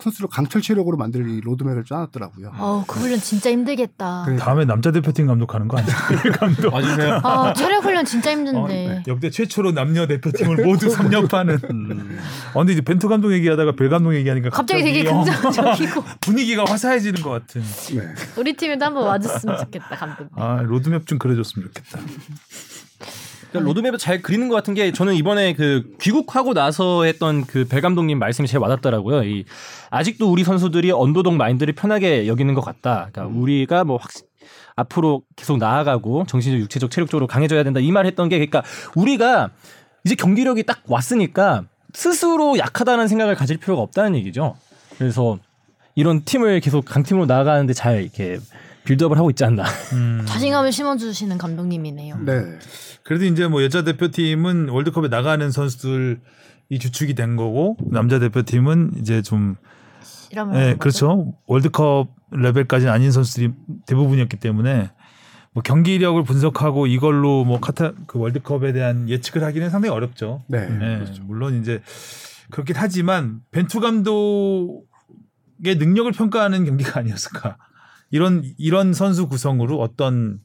[0.03, 2.53] 선수를 강철 체력으로 만들 이 로드맵을 짜놨더라고요.
[2.59, 4.25] 어, 그 훈련 진짜 힘들겠다.
[4.27, 4.37] 그래.
[4.37, 5.95] 다음에 남자 대표팀 감독하는 거 아니야?
[6.39, 6.71] 감독.
[6.73, 7.21] 맞으세요?
[7.23, 9.05] 아, 체력 훈련 진짜 어, 힘든데.
[9.07, 11.59] 역대 최초로 남녀 대표팀을 모두 섭렵하는.
[11.71, 12.19] 음.
[12.55, 17.23] 어, 근데 이제 벤투 감독 얘기하다가 벨 감독 얘기하니까 갑자기 되게 어, 긍정적이고 분위기가 화사해지는
[17.23, 17.63] 것 같은.
[17.63, 18.03] 네.
[18.37, 20.29] 우리 팀에도 한번 와줬으면 좋겠다 감독.
[20.35, 22.01] 아 로드맵 좀 그려줬으면 좋겠다.
[23.55, 27.81] 그러니까 로드맵을 잘 그리는 것 같은 게 저는 이번에 그 귀국하고 나서 했던 그 벨
[27.81, 29.23] 감독님 말씀이 제일 와닿더라고요.
[29.23, 29.45] 이
[29.91, 33.11] 아직도 우리 선수들이 언더독 마인드를 편하게 여기는 것 같다.
[33.13, 34.11] 그러니까 우리가 뭐 확,
[34.75, 38.65] 앞으로 계속 나아가고 정신적, 육체적, 체력적으로 강해져야 된다 이 말 했던 게 그러니까
[38.97, 39.51] 우리가
[40.05, 44.57] 이제 경기력이 딱 왔으니까 스스로 약하다는 생각을 가질 필요가 없다는 얘기죠.
[44.99, 45.39] 그래서
[45.95, 48.39] 이런 팀을 계속 강팀으로 나아가는데 잘 이렇게
[48.85, 49.65] 빌드업을 하고 있지 않나.
[49.93, 50.23] 음.
[50.27, 52.19] 자신감을 심어주시는 감독님이네요.
[52.19, 52.59] 네.
[53.03, 56.19] 그래도 이제 뭐 여자 대표팀은 월드컵에 나가는 선수들이
[56.81, 59.57] 주축이 된 거고 남자 대표팀은 이제 좀
[60.31, 61.35] 이러면 예, 그렇죠.
[61.47, 63.53] 월드컵 레벨까지는 아닌 선수들이
[63.87, 64.91] 대부분이었기 때문에
[65.53, 70.43] 뭐 경기력을 분석하고 이걸로 뭐 카타 그 월드컵에 대한 예측을 하기는 상당히 어렵죠.
[70.49, 70.59] 네.
[70.59, 71.81] 예, 물론 이제
[72.51, 77.57] 그렇긴 하지만 벤투 감독의 능력을 평가하는 경기가 아니었을까.
[78.15, 80.39] 이런 이런 선수 구성으로 어떤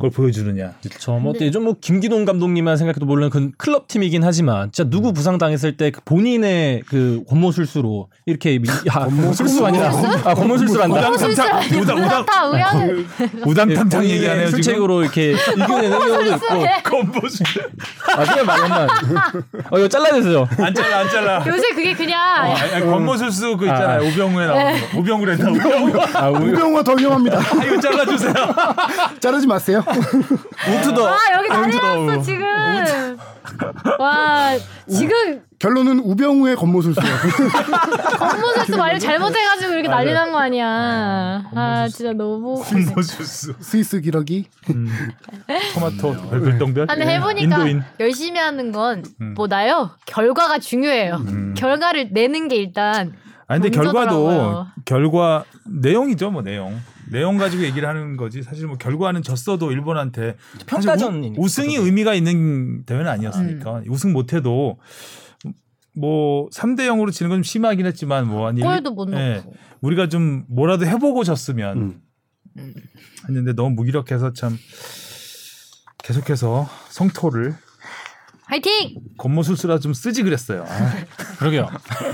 [0.00, 0.72] 걸 보여주느냐.
[0.82, 1.12] 그렇죠.
[1.18, 5.36] 뭐 근데- 예전 뭐 김기동 감독님만 생각해도 물론 그 클럽 팀이긴 하지만 진짜 누구 부상
[5.36, 9.90] 당했을 때그 본인의 그 권모술수로 이렇게 미- 야, 권모술수 아니라
[10.24, 11.18] 아 권모술수란다.
[11.18, 11.44] 술술
[11.82, 12.24] 우당, 우당.
[12.24, 13.06] 다 의아는
[13.44, 14.62] 우당탕탕 얘기하네요 지금.
[14.62, 16.62] 술책으로 이렇게 이겨내는 경우도 있고.
[16.82, 17.44] 건보수.
[18.16, 18.86] 아 그냥 말했나.
[19.70, 20.48] 어 이거 잘라주세요.
[20.58, 21.44] 안 잘라 안 잘라.
[21.46, 22.18] 요새 그게 그냥
[22.52, 24.00] 어, 권모술수 그 있잖아요.
[24.00, 24.08] 아.
[24.08, 24.98] 오병우에 나오는 거.
[24.98, 25.92] 오병우래 나 오병우.
[26.14, 27.38] 아 우리 우병우가 더 위험합니다.
[27.60, 28.32] 아, 이거 잘라주세요.
[29.20, 29.82] 자르지 마세요.
[29.86, 31.06] 우투더.
[31.08, 33.18] 아 여기 난리 났어 지금.
[33.98, 34.50] 와
[34.88, 37.00] 지금 결론은 우병우의 겉모술수.
[38.18, 40.66] 건모술수 말을 잘못해가지고 이렇게 난리 난 거 아니야.
[40.66, 41.96] 아 건모술수.
[41.96, 42.62] 진짜 너무.
[42.62, 43.54] 권모술수.
[43.60, 44.46] 스위스 기러기.
[44.70, 44.88] 음.
[45.74, 46.86] 토마토 별별똥별.
[46.88, 47.82] 아니 해보니까 인도인.
[48.00, 49.34] 열심히 하는 건 음.
[49.34, 49.90] 뭐나요?
[50.06, 51.16] 결과가 중요해요.
[51.16, 51.54] 음.
[51.56, 53.12] 결과를 내는 게 일단
[53.48, 54.66] 아 근데 결과도.
[54.84, 56.80] 결과 내용이죠 뭐 내용.
[57.12, 58.42] 내용 가지고 얘기를 하는 거지.
[58.42, 60.36] 사실 뭐 결과는 졌어도 일본한테.
[61.38, 63.84] 우, 우승이 의미가 있는 대회는 아니었으니까 음.
[63.88, 64.78] 우승 못해도
[65.94, 69.20] 뭐 3대 0으로 지는 건 좀 심하긴 했지만 뭐 아니 골도 못 넣고.
[69.20, 69.42] 예.
[69.82, 72.00] 우리가 좀 뭐라도 해보고 졌으면
[72.58, 72.74] 음.
[73.28, 74.58] 했는데 너무 무기력해서 참
[76.04, 77.54] 계속해서 성토를
[78.46, 78.96] 화이팅!
[79.18, 80.64] 겉모술수라 좀 쓰지 그랬어요.
[80.68, 80.94] 아.
[81.38, 81.68] 그러게요.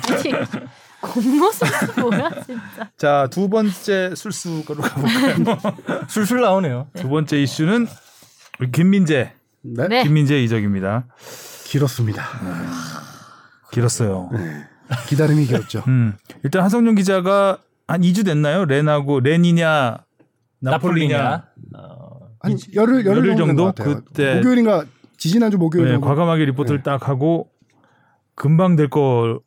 [0.09, 0.33] 화이팅!
[1.01, 2.91] 겉모술수 뭐야 진짜.
[2.97, 5.59] 자, 두 번째 술수로 가볼까요?
[6.09, 6.89] 술술 나오네요.
[6.95, 7.87] 두 번째 이슈는
[8.61, 9.33] 우리 김민재
[9.63, 9.89] 네.
[9.89, 10.03] 네.
[10.03, 11.07] 김민재 이적입니다.
[11.65, 12.23] 길었습니다.
[13.73, 14.31] 길었어요.
[15.07, 15.85] 기다림이 길었죠.
[15.87, 16.15] 음.
[16.43, 18.65] 일단 한성룡 기자가 한 2주 됐나요?
[18.65, 19.99] 렌하고 렌이냐
[20.61, 21.45] 나폴리냐.
[21.77, 23.73] 어, 한 열흘 열흘, 열흘 정도.
[23.73, 24.85] 그때- 목요일인가
[25.17, 25.99] 지지난주 목요일 네.
[25.99, 26.83] 과감하게 리포트를 네.
[26.83, 27.51] 딱 하고
[28.35, 29.41] 금방 될거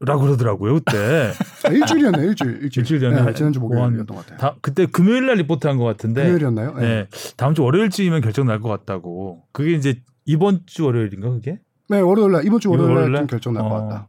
[0.00, 1.32] 라고 그러더라고요 그때.
[1.64, 2.26] 아, 일주일이었네요.
[2.28, 2.52] 일주일.
[2.62, 4.38] 일주일, 일주일 전에 네, 지난주 뭐 목요일이었던 것 같아요.
[4.38, 6.22] 다 그때 금요일 날 리포트 한 것 같은데.
[6.22, 6.74] 금요일이었나요?
[6.74, 6.80] 네.
[6.86, 7.06] 네.
[7.36, 9.42] 다음 주 월요일쯤이면 결정 날 것 같다고.
[9.52, 11.58] 그게 이제 이번 주 월요일인가 그게?
[11.88, 13.20] 네, 월요일 날 이번 주 월요일 월요일 날 날?
[13.22, 13.86] 좀 결정 날것 어.
[13.88, 14.08] 같다.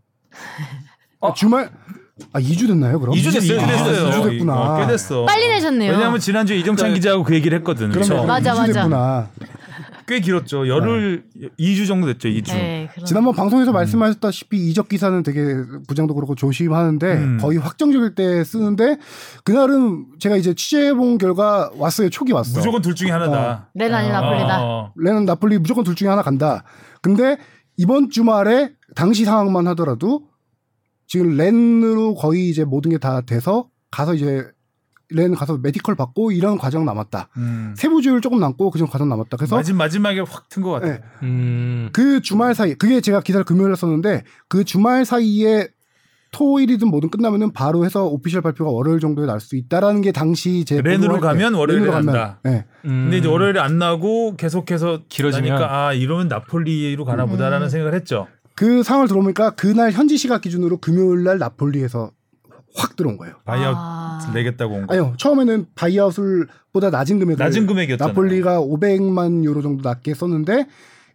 [1.21, 1.71] 아, 주말
[2.33, 3.15] 아 2주 됐나요, 그럼?
[3.15, 3.57] 2주 됐어요.
[3.57, 4.09] 이주 됐어요.
[4.11, 4.53] 2주 됐구나.
[4.55, 5.25] 어, 꽤 됐어.
[5.25, 5.91] 빨리 내셨네요.
[5.93, 7.89] 왜냐하면 지난주에 이정찬 기자하고 그 얘기를 했거든.
[7.89, 8.73] 그래서 맞아, 2주 맞아.
[8.73, 9.29] 됐구나.
[10.09, 10.67] 꽤 길었죠.
[10.67, 11.23] 열흘
[11.59, 12.29] 2주 정도 됐죠.
[12.29, 12.51] 2주.
[12.53, 12.89] 네.
[13.05, 15.39] 지난번 방송에서 말씀하셨다시피 이적 기사는 되게
[15.87, 17.37] 부장도 그렇고 조심하는데 음.
[17.39, 18.97] 거의 확정적일 때 쓰는데
[19.43, 22.09] 그날은 제가 이제 취재해 본 결과 왔어요.
[22.09, 22.57] 촉이 왔어.
[22.57, 23.69] 무조건 둘 중에 하나다.
[23.75, 24.63] 렌 아니 나폴리다.
[24.65, 24.93] 어.
[24.97, 26.63] 렌 아니 나폴리 무조건 둘 중에 하나 간다.
[27.03, 27.37] 근데
[27.77, 30.23] 이번 주말에 당시 상황만 하더라도
[31.05, 34.43] 지금 렌으로 거의 이제 모든 게 다 돼서 가서 이제
[35.11, 37.29] 렌 가서 medical 받고 이런 과정 남았다.
[37.37, 37.73] 음.
[37.75, 39.37] 세부 조율 조금 남고 그정 과정 남았다.
[39.37, 40.85] 그래서 마지, 마지막에 확 튼 것 같아.
[40.87, 41.01] 네.
[41.23, 41.89] 음.
[41.93, 45.67] 그 주말 사이 그게 제가 기사를 금요일에 썼는데 그 주말 사이에
[46.31, 50.79] 토일이든 뭐든 끝나면은 바로 해서 official 발표가 월요일 정도에 날 수 있다라는 게 당시 제
[50.79, 52.39] 렌으로 가면 월요일에 렌으로 난다.
[52.43, 52.65] 네.
[52.83, 55.49] 근데 이제 월요일에 안 나고 계속해서 길어지면?
[55.49, 57.29] 나니까 아 이러면 나폴리로 가나 음.
[57.29, 58.27] 보다라는 생각을 했죠.
[58.55, 62.11] 그 상황을 들어보니까 그날 현지 시각 기준으로 금요일 날 나폴리에서
[62.75, 63.35] 확 들어온 거예요.
[63.45, 64.31] buyout 아.
[64.33, 64.93] 내겠다고 온 거.
[64.93, 68.09] 아니요 처음에는 buyout을 보다 낮은 금액을 낮은 금액이었잖아요.
[68.09, 70.67] 나폴리가 500만 유로 정도 낮게 썼는데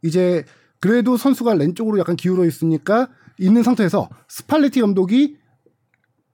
[0.02, 0.44] 이제
[0.80, 5.36] 그래도 선수가 렌 쪽으로 약간 기울어 있으니까 있는 상태에서 스팔레티 감독이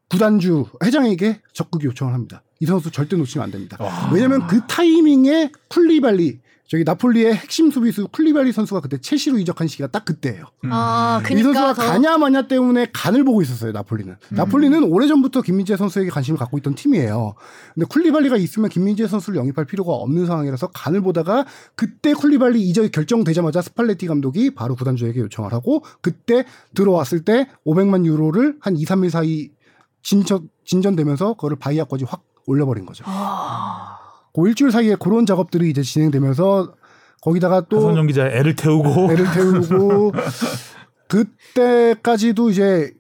[0.09, 2.43] 구단주 회장에게 적극 요청을 합니다.
[2.59, 3.79] 이 선수 절대 놓치면 안 됩니다.
[4.13, 6.41] 왜냐하면 그 타이밍에 쿨리발리
[6.71, 10.45] 저기 나폴리의 핵심 수비수 쿨리발리 선수가 그때 첼시로 이적한 시기가 딱 그때예요.
[10.71, 14.13] 아, 이 그니까 선수가 더- 가냐 마냐 때문에 간을 보고 있었어요 나폴리는.
[14.15, 14.37] 음.
[14.37, 17.35] 나폴리는 오래전부터 김민재 선수에게 관심을 갖고 있던 팀이에요.
[17.75, 21.45] 근데 쿨리발리가 있으면 김민재 선수를 영입할 필요가 없는 상황이라서 간을 보다가
[21.75, 26.45] 그때 쿨리발리 이적이 결정되자마자 스팔레티 감독이 바로 구단주에게 요청을 하고 그때
[26.77, 29.51] 들어왔을 때 500만 유로를 한 2, 3일 사이
[30.05, 33.03] 진전, 진전되면서 그거를 바이아까지 확 올려버린 거죠.
[33.09, 34.00] 아.
[34.35, 36.75] 그 일주일 사이에 그런 작업들이 이제 진행되면서
[37.21, 40.13] 거기다가 또 하선영 기자 애를 태우고 애를 태우고
[41.09, 42.93] 그때까지도 이제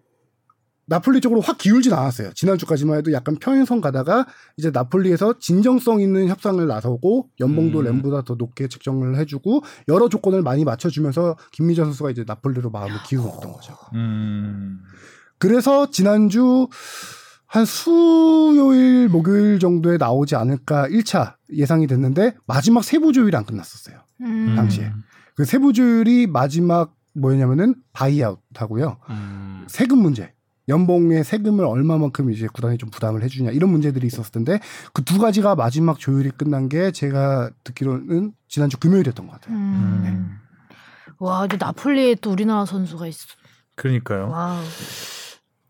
[0.91, 2.33] 나폴리 쪽으로 확 기울진 않았어요.
[2.35, 4.27] 지난주까지만 해도 약간 평행선 가다가
[4.57, 7.85] 이제 나폴리에서 진정성 있는 협상을 나서고 연봉도 음.
[7.85, 13.53] 렌보다 더 높게 책정을 해주고 여러 조건을 많이 맞춰주면서 김민재 선수가 이제 나폴리로 마음을 기울었던
[13.53, 13.77] 거죠.
[13.95, 14.81] 음.
[15.39, 16.67] 그래서 지난주
[17.51, 23.97] 한 수요일 목요일 정도에 나오지 않을까 1차 예상이 됐는데 마지막 세부 조율이 안 끝났었어요.
[24.21, 24.55] 음.
[24.55, 24.93] 당시에.
[25.35, 28.99] 그 세부 조율이 마지막 뭐였냐면은 buyout 하고요.
[29.11, 29.65] 음.
[29.69, 30.33] 세금 문제.
[30.69, 34.61] 연봉의 세금을 얼마만큼 이제 구단이 좀 부담을 해주냐 이런 문제들이 있었을 텐데
[34.93, 39.57] 그 두 가지가 마지막 조율이 끝난 게 제가 듣기로는 지난주 금요일이었던 것 같아요.
[39.57, 40.39] 음.
[41.19, 43.27] 와, 근데 나폴리에 또 우리나라 선수가 있어.
[43.75, 44.29] 그러니까요.
[44.31, 44.63] 와우.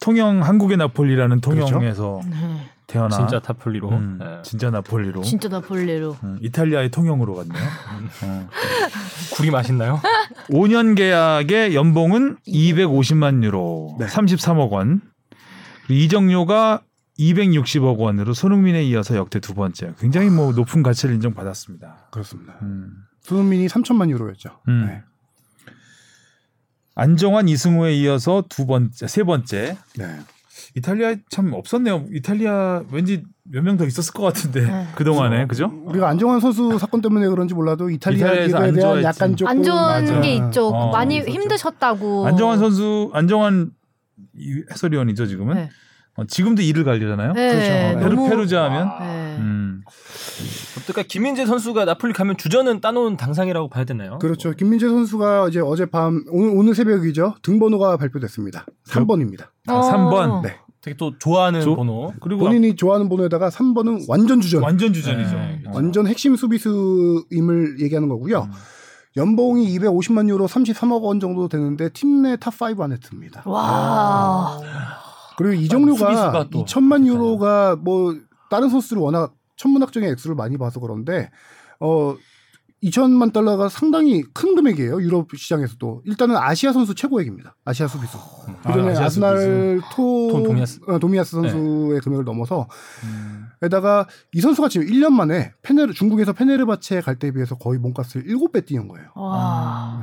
[0.01, 1.67] 통영 한국의 나폴리라는 그렇죠.
[1.67, 2.37] 통영에서 네.
[2.87, 3.89] 태어나 진짜 나폴리로.
[3.91, 4.43] 음, 네.
[4.43, 6.17] 진짜 나폴리로 진짜 나폴리로.
[6.25, 7.63] 음, 이탈리아의 통영으로 갔네요.
[8.25, 8.49] 어.
[9.35, 10.01] 굴이 맛있나요?
[10.49, 14.07] 5년 계약의 연봉은 250만 유로, 네.
[14.07, 15.03] 33억 원.
[15.89, 16.83] 이정료가
[17.19, 19.93] 260억 원으로 손흥민에 이어서 역대 두 번째.
[19.99, 22.09] 굉장히 뭐 높은 가치를 인정받았습니다.
[22.11, 22.55] 그렇습니다.
[22.63, 23.05] 음.
[23.21, 24.51] 손흥민이 3천만 유로였죠.
[24.69, 24.87] 음.
[24.87, 25.03] 네.
[26.95, 29.77] 안정환 이승우에 이어서 두 번째, 세 번째.
[29.97, 30.05] 네.
[30.77, 32.05] 이탈리아 참 없었네요.
[32.13, 34.87] 이탈리아 왠지 몇 명 더 있었을 것 같은데 네.
[34.95, 35.73] 그 동안에 그죠?
[35.87, 39.07] 우리가 안정환 선수 사건 때문에 그런지 몰라도 이탈리아 이탈리아에서 리그에 안 대한 좋아했지.
[39.07, 40.21] 약간 조금 안 좋은 맞아.
[40.21, 40.69] 게 있죠.
[40.69, 41.33] 어, 많이 있었죠.
[41.33, 42.27] 힘드셨다고.
[42.29, 43.71] 안정환 선수, 안정환
[44.37, 45.55] 이 해설위원이죠 지금은.
[45.57, 45.71] 네.
[46.17, 47.33] 어, 지금도 일을 갈리잖아요.
[47.33, 47.99] 네, 그렇죠.
[48.01, 48.89] 페루, 너무- 페루자 하면.
[49.01, 49.20] 네.
[50.77, 50.81] 음.
[50.83, 54.19] 어떨까 김민재 선수가 나폴리 가면 주전은 따놓은 당상이라고 봐야 되나요?
[54.21, 54.53] 그렇죠.
[54.53, 57.35] 김민재 선수가 이제 어젯밤 오늘, 오늘 새벽이죠.
[57.43, 58.67] 등번호가 발표됐습니다.
[58.87, 59.47] 3번입니다.
[59.67, 60.43] 아, 3번.
[60.43, 60.57] 네.
[60.83, 62.13] 되게 또 좋아하는 조- 번호.
[62.23, 64.63] 그리고 본인이 좋아하는 번호에다가 3번은 완전 주전.
[64.63, 65.35] 완전 주전이죠.
[65.37, 65.63] 네.
[65.67, 65.73] 어.
[65.75, 68.45] 완전 핵심 수비수임을 얘기하는 거고요.
[68.45, 68.51] 음.
[69.17, 73.43] 연봉이 250만 유로 33억 원 정도 되는데 팀 내 top 5 안에 듭니다.
[73.45, 74.59] 와.
[75.37, 77.07] 그리고 이적료가 또 2천만 좋잖아요.
[77.13, 78.15] 유로가 뭐
[78.51, 81.31] 다른 선수들 워낙 천문학적인 액수를 많이 봐서 그런데
[81.81, 82.17] 어
[82.83, 85.03] 2천만 달러가 상당히 큰 금액이에요.
[85.03, 86.01] 유럽 시장에서도.
[86.07, 87.55] 일단은 아시아 선수 최고액입니다.
[87.63, 88.17] 아시아 수비수.
[88.67, 90.81] 그전에 아시아 아스날 토톰 토미야스.
[90.87, 92.69] 어, 토미야스 선수의 금액을 넘어서
[93.05, 93.49] 음.
[93.61, 98.65] 게다가 이 선수가 지금 1년 만에 페네르 중국에서 페네르바체 갈 때에 비해서 거의 몸값을 7배
[98.65, 99.11] 뛰는 거예요.
[99.15, 100.01] 와.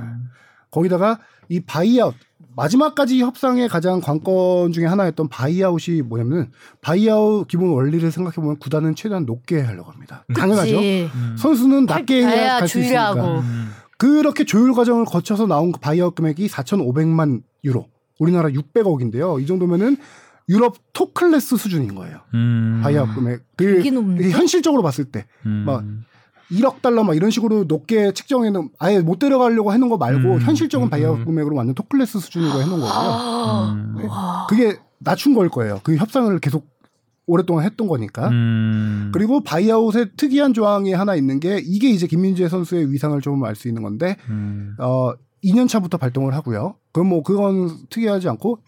[0.70, 2.14] 거기다가 이 buyout
[2.58, 6.52] 마지막까지 협상의 가장 관건 중에 하나였던 buyout이 뭐냐면
[6.82, 10.26] buyout 기본 원리를 생각해 보면 구단은 최대한 높게 하려고 합니다.
[10.34, 10.76] 당연하죠.
[10.76, 11.10] 그치.
[11.38, 13.14] 선수는 낮게 가야 해야 갈수 있으니까.
[13.40, 13.70] 음.
[14.00, 17.88] 그렇게 조율 과정을 거쳐서 나온 그 buyout 금액이 4,500만 유로.
[18.20, 19.42] 우리나라 600억인데요.
[19.42, 19.98] 이 정도면은
[20.50, 22.22] 유럽 톱 클래스 수준인 거예요.
[22.34, 22.80] 음.
[22.84, 23.42] buyout 금액.
[23.56, 23.84] 그.
[24.32, 25.64] 현실적으로 봤을 때 음.
[25.66, 25.84] 막
[26.52, 30.88] 1억 달러 막 이런 식으로 높게 책정해놓은 아예 못 데려가려고 해놓은 거 말고 음, 현실적인
[30.88, 31.26] 음, buyout 음.
[31.26, 32.90] 금액으로 완전 톱 클래스 수준으로 해놓은 거고요.
[32.90, 33.72] 아.
[33.74, 34.08] 음.
[34.08, 34.48] 와.
[34.50, 35.82] 그게 낮춘 걸 거예요.
[35.84, 36.66] 그 협상을 계속
[37.26, 38.30] 오랫동안 했던 거니까.
[38.30, 39.12] 음.
[39.14, 43.68] 그리고 buyout의 특이한 조항이 하나 있는 게 이게 이제 김민재 선수의 위상을 좀 알 수
[43.68, 44.76] 있는 건데 음.
[44.80, 45.12] 어
[45.44, 46.76] 2년 차부터 발동을 하고요.
[46.94, 48.60] 그럼 뭐 그건 특이하지 않고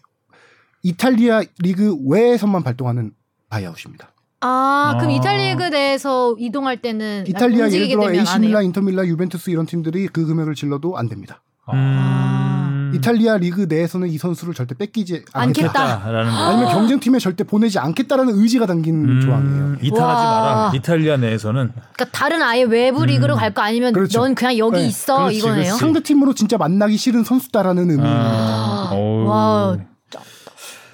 [0.82, 3.12] 이탈리아 리그 외에서만 발동하는
[3.48, 4.12] buyout입니다.
[4.40, 5.14] 아, 그럼 아.
[5.14, 8.38] 이탈리아 리그 내에서 이동할 때는 이탈리아 예를 들어 AC?
[8.38, 11.42] 밀란, 인터 밀란, 유벤투스 이런 팀들이 그 금액을 질러도 안 됩니다.
[11.72, 12.92] 음.
[12.94, 16.10] 이탈리아 리그 내에서는 이 선수를 절대 뺏기지 않겠다.
[16.10, 16.36] 라는 거.
[16.38, 19.20] 아니면 경쟁팀에 절대 보내지 않겠다라는 의지가 담긴 음.
[19.20, 19.76] 조항이에요.
[19.80, 20.40] 이탈하지 와.
[20.40, 20.72] 마라.
[20.74, 23.38] 이탈리아 내에서는 그러니까 다른 아예 외부 리그로 음.
[23.38, 24.20] 갈거 아니면 그렇죠.
[24.20, 24.86] 넌 그냥 여기 네.
[24.86, 25.62] 있어 그렇지, 이거네요.
[25.62, 25.78] 그렇지.
[25.78, 28.10] 상대 팀으로 진짜 만나기 싫은 선수다라는 의미입니다.
[28.10, 28.88] 아.
[28.92, 29.24] 어우.
[29.26, 29.76] 와.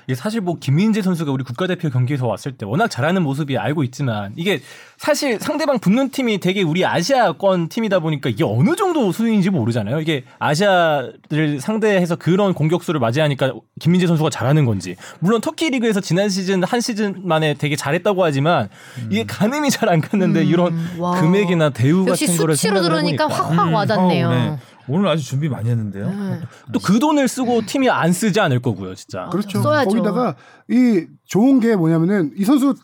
[0.07, 4.33] 이게 사실 뭐 김민재 선수가 우리 국가대표 경기에서 왔을 때 워낙 잘하는 모습이 알고 있지만
[4.37, 4.61] 이게
[4.99, 10.01] 사실 상대방 붙는 팀이 되게 우리 아시아권 팀이다 보니까 이게 어느 정도 수준인지 모르잖아요.
[10.01, 16.63] 이게 아시아를 상대해서 그런 공격수를 맞이하니까 김민재 선수가 잘하는 건지 물론 터키 리그에서 지난 시즌
[16.65, 18.69] 한 시즌 만에 되게 잘했다고 하지만
[19.11, 21.21] 이게 가늠이 잘 안 갔는데 음, 이런 와.
[21.21, 24.27] 금액이나 대우 같은 거를 수치로 들으니까 확확 음, 와닿네요.
[24.27, 24.59] 어, 네.
[24.89, 26.09] 오늘 아주 준비 많이 했는데요.
[26.09, 26.41] 네.
[26.73, 29.29] 또그 돈을 쓰고 팀이 안 쓰지 않을 거고요, 진짜.
[29.31, 29.63] 그렇죠.
[29.63, 29.91] 써야죠.
[29.91, 30.37] 거기다가
[30.69, 32.75] 이 좋은 게 뭐냐면은 이 선수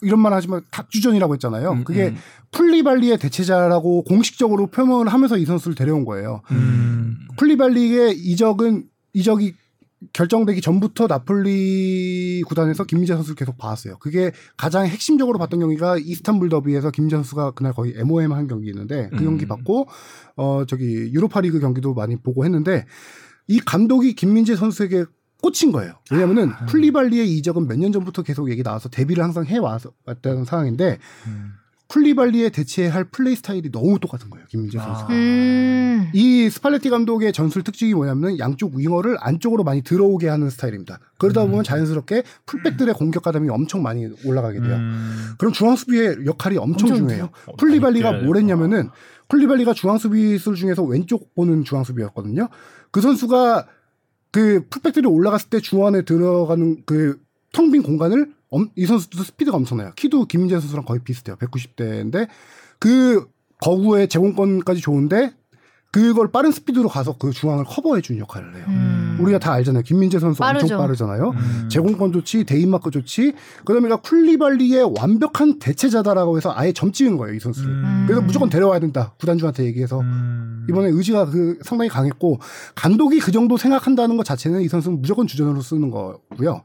[0.00, 1.72] 이런 말 하지만 탑주전이라고 했잖아요.
[1.72, 2.16] 음, 그게 음.
[2.52, 6.42] 쿨리발리의 대체자라고 공식적으로 표명을 하면서 이 선수를 데려온 거예요.
[6.50, 7.16] 음.
[7.38, 8.84] 쿨리발리의 이적은
[9.14, 9.54] 이적이
[10.12, 13.98] 결정되기 전부터 나폴리 구단에서 김민재 선수를 계속 봐왔어요.
[13.98, 19.08] 그게 가장 핵심적으로 봤던 경기가 이스탄불 더비에서 김민재 선수가 그날 거의 MOM 한 경기 있는데
[19.10, 19.24] 그 음.
[19.24, 19.88] 경기 봤고
[20.36, 22.86] 어 저기 유로파리그 경기도 많이 보고 했는데
[23.48, 25.04] 이 감독이 김민재 선수에게
[25.42, 25.92] 꽂힌 거예요.
[26.10, 31.52] 왜냐면은 쿨리발리의 이적은 몇 년 전부터 계속 얘기 나와서 대비를 항상 해 왔다는 상황인데 음.
[31.94, 34.44] 쿨리발리에 대체할 플레이 스타일이 너무 똑같은 거예요.
[34.48, 35.04] 김민재 선수.
[35.04, 35.06] 아.
[35.10, 36.10] 음.
[36.12, 40.98] 이 스팔레티 감독의 전술 특징이 뭐냐면 양쪽 윙어를 안쪽으로 많이 들어오게 하는 스타일입니다.
[41.18, 44.74] 그러다 보면 자연스럽게 풀백들의 공격 가담이 엄청 많이 올라가게 돼요.
[44.74, 45.34] 음.
[45.38, 47.30] 그럼 중앙 수비의 역할이 엄청, 엄청 중요해요.
[47.46, 48.90] 어, 쿨리발리가 재밌게 뭘 했냐면은
[49.28, 52.48] 쿨리발리가 중앙 수비수들 중에서 왼쪽 보는 중앙 수비였거든요.
[52.90, 53.68] 그 선수가
[54.32, 57.18] 그 풀백들이 올라갔을 때 중원에 들어가는 그
[57.52, 58.33] 텅 빈 공간을 엄-
[58.76, 59.92] 이 선수도 스피드가 엄청나요.
[59.96, 61.36] 키도 김민재 선수랑 거의 비슷해요.
[61.36, 62.28] 190대인데
[62.78, 63.26] 그
[63.60, 65.32] 거구의 제공권까지 좋은데
[65.94, 68.64] 그걸 빠른 스피드로 가서 그 중앙을 커버해 주는 역할을 해요.
[68.66, 69.16] 음.
[69.20, 69.84] 우리가 다 알잖아요.
[69.84, 70.64] 김민재 선수 빠르죠.
[70.64, 71.30] 엄청 빠르잖아요.
[71.30, 71.68] 음.
[71.70, 73.32] 제공권 좋지, 대인마크 좋지.
[73.64, 77.70] 그다음에 쿨리발리의 완벽한 대체자다라고 해서 아예 점 찍은 거예요, 이 선수를.
[77.70, 78.04] 음.
[78.08, 79.14] 그래서 무조건 데려와야 된다.
[79.20, 80.66] 구단주한테 얘기해서 음.
[80.68, 82.40] 이번에 의지가 그 상당히 강했고
[82.74, 86.62] 감독이 그 정도 생각한다는 것 자체는 이 선수는 무조건 주전으로 쓰는 거고요.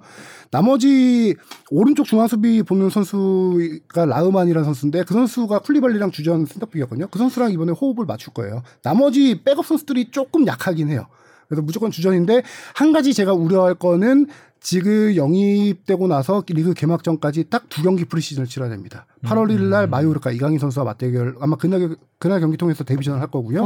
[0.52, 1.36] 나머지
[1.70, 7.08] 오른쪽 중앙 수비 보는 선수가 라흐마니라는 선수인데 그 선수가 쿨리발리랑 주전 센터백이었거든요.
[7.12, 8.64] 그 선수랑 이번에 호흡을 맞출 거예요.
[8.84, 11.06] 나머지 백업 선수들이 조금 약하긴 해요.
[11.47, 12.43] 그래서 무조건 주전인데
[12.76, 14.28] 한 가지 제가 우려할 거는
[14.62, 19.06] 지금 영입되고 나서 리그 개막 전까지 딱 두 경기 프리시즌을 치러야 됩니다.
[19.24, 23.64] 8월 1일 날 마요르카 이강인 선수와 맞대결 아마 그날 그날 경기 통해서 데뷔전을 할 거고요.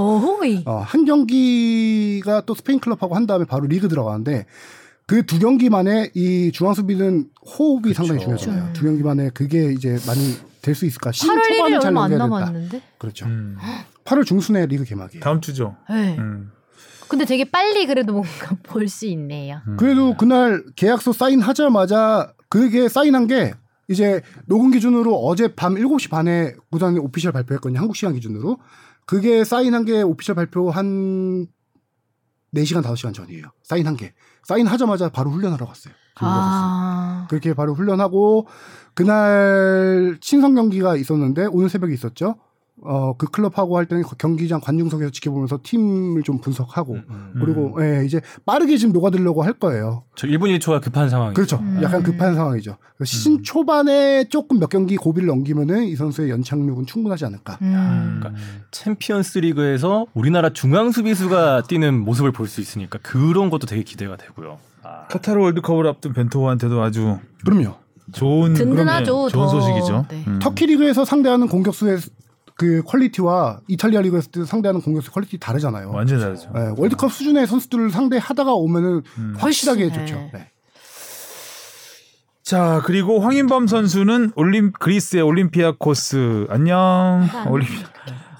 [0.65, 4.45] 어, 한 경기가 또 스페인 클럽하고 한 다음에 바로 리그 들어가는데
[5.05, 8.61] 그 두 경기 만에 이 중앙 수비는 호흡이 상당히 중요하잖아요.
[8.63, 8.73] 그렇죠.
[8.79, 11.11] 두 경기 만에 그게 이제 많이 될 수 있을까?
[11.11, 12.39] 시즌 8월 1일 초반에 잘 얼마 안 넘겨야 된다.
[12.39, 12.81] 남았는데.
[12.97, 13.25] 그렇죠.
[13.25, 13.57] 음.
[14.05, 15.21] 8월 중순에 리그 개막이에요.
[15.23, 15.75] 다음 주죠.
[15.89, 16.17] 네.
[16.17, 16.51] 음.
[17.09, 18.29] 근데 되게 빨리 그래도 뭔가
[18.63, 19.61] 볼 수 있네요.
[19.67, 19.75] 음.
[19.77, 23.53] 그래도 그날 계약서 사인하자마자 그게 사인한 게
[23.89, 27.77] 이제 녹음 기준으로 어제 밤 7시 반에 구단이 오피셜 발표했거든요.
[27.79, 28.57] 한국 시간 기준으로.
[29.05, 31.45] 그게 사인한 게 오피셜 발표 한
[32.55, 33.47] 4시간 5시간 전이에요.
[33.63, 34.13] 사인한 게.
[34.43, 35.93] 사인하자마자 바로 훈련하러 갔어요.
[36.15, 36.31] 갔어요.
[36.31, 37.27] 아.
[37.29, 38.47] 그렇게 바로 훈련하고
[38.93, 42.35] 그날 친선 경기가 있었는데 오늘 새벽에 있었죠.
[42.85, 47.33] 어, 그 클럽하고 할 때는 경기장 관중석에서 지켜보면서 팀을 좀 분석하고 음.
[47.39, 50.03] 그리고 예, 이제 빠르게 지금 녹아들려고 할 거예요.
[50.15, 51.33] 저 1분 1초가 급한 상황.
[51.33, 51.57] 그렇죠.
[51.57, 51.79] 음.
[51.81, 52.77] 약간 급한 상황이죠.
[53.03, 57.57] 시즌 초반에 조금 몇 경기 고비를 넘기면은 이 선수의 연착륙은 충분하지 않을까.
[57.61, 58.19] 음.
[58.19, 64.15] 그러니까 챔피언스 리그에서 우리나라 중앙 수비수가 뛰는 모습을 볼 수 있으니까 그런 것도 되게 기대가
[64.17, 64.59] 되고요.
[64.83, 67.75] 아, 카타르 월드컵을 앞둔 벤토한테도 아주 그럼요.
[68.11, 69.27] 좋은 든든하죠.
[69.27, 69.47] 네, 좋은 더.
[69.47, 70.05] 소식이죠.
[70.09, 70.23] 네.
[70.27, 70.39] 음.
[70.39, 71.97] 터키 리그에서 상대하는 공격수의
[72.55, 75.91] 그 quality와 이탈리아 리그에서 상대하는 공격수 quality 다르잖아요.
[75.91, 76.51] 완전 다르죠.
[76.55, 79.35] 예, 월드컵 수준의 선수들을 상대하다가 오면은 음.
[79.37, 79.91] 확실하게 네.
[79.93, 80.29] 좋죠.
[80.33, 80.49] 네.
[82.43, 87.27] 자 그리고 황인범 선수는 올림 그리스의 올림피아 코스 안녕.
[87.49, 87.83] 올림피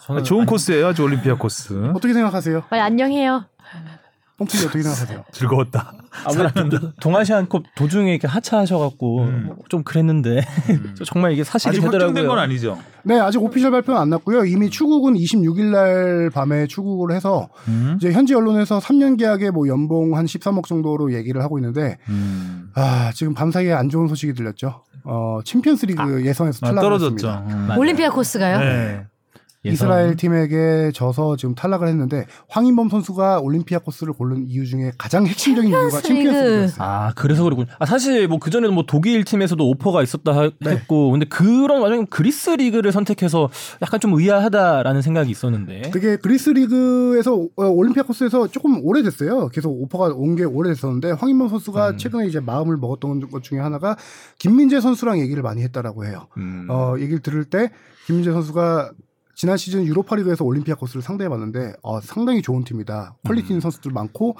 [0.06, 1.92] 저는 아, 좋은 코스예요, 아주 올림피아 코스.
[1.96, 2.64] 어떻게 생각하세요?
[2.70, 3.46] 빨리 안녕해요.
[4.46, 5.24] Pom프님 어떻게 생각하세요?
[5.34, 5.94] 즐거웠다.
[6.26, 9.44] 아무래도 동아시안컵 도중에 이렇게 하차하셔갖고 음.
[9.48, 10.42] 뭐 좀 그랬는데
[11.06, 12.08] 정말 이게 사실이 아직 되더라고요.
[12.10, 12.78] 확정된 건 아니죠.
[13.04, 14.46] 네, 아직 오피셜 발표는 안 났고요.
[14.46, 17.96] 이미 추국은 26일 날 밤에 추국을 해서 음.
[17.98, 22.70] 이제 현지 언론에서 3년 계약에 뭐 연봉 한 13억 정도로 얘기를 하고 있는데 음.
[22.76, 24.84] 아, 지금 밤사이에 안 좋은 소식이 들렸죠.
[25.06, 27.28] 어, 챔피언스 리그 예선에서 아, 떨어졌죠.
[27.50, 27.70] 음.
[27.78, 28.60] 올림피아 코스가요?
[28.60, 29.06] 네.
[29.64, 35.90] 이스라엘 팀에게 져서 지금 탈락을 했는데 황인범 선수가 올림피아코스를 고른 이유 중에 가장 핵심적인 이유가
[35.90, 36.50] 챔피언스 챔피언스 리그.
[36.54, 36.86] 리그였어요.
[36.88, 37.68] 아 그래서 그렇군.
[37.80, 40.72] 아 사실 뭐 그전에도 뭐 독일 팀에서도 오퍼가 있었다 하- 네.
[40.72, 43.50] 했고 근데 그런 와중에 그리스 리그를 선택해서
[43.82, 49.50] 약간 좀 의아하다라는 생각이 있었는데 그게 그리스 리그에서 어, 올림피아코스에서 조금 오래됐어요.
[49.50, 51.98] 계속 오퍼가 온 게 오래됐었는데 황인범 선수가 음.
[51.98, 53.96] 최근에 이제 마음을 먹었던 것 중에 하나가
[54.40, 56.28] 김민재 선수랑 얘기를 많이 했다라고 해요.
[56.38, 56.66] 음.
[56.70, 57.70] 어, 얘기를 들을 때
[58.08, 58.92] 김민재 선수가
[59.36, 63.18] 지난 시즌 유로파리그에서 올림피아코스를 상대해봤는데 어, 상당히 좋은 팀이다.
[63.26, 64.38] quality 있는 선수들 많고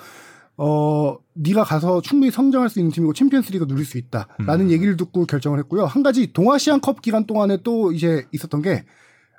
[0.56, 5.58] 어 네가 가서 충분히 성장할 수 있는 팀이고 챔피언스리그 누릴 수 있다라는 얘기를 듣고 결정을
[5.60, 5.86] 했고요.
[5.86, 8.86] 한 가지 동아시안컵 기간 동안에 또 이제 있었던 게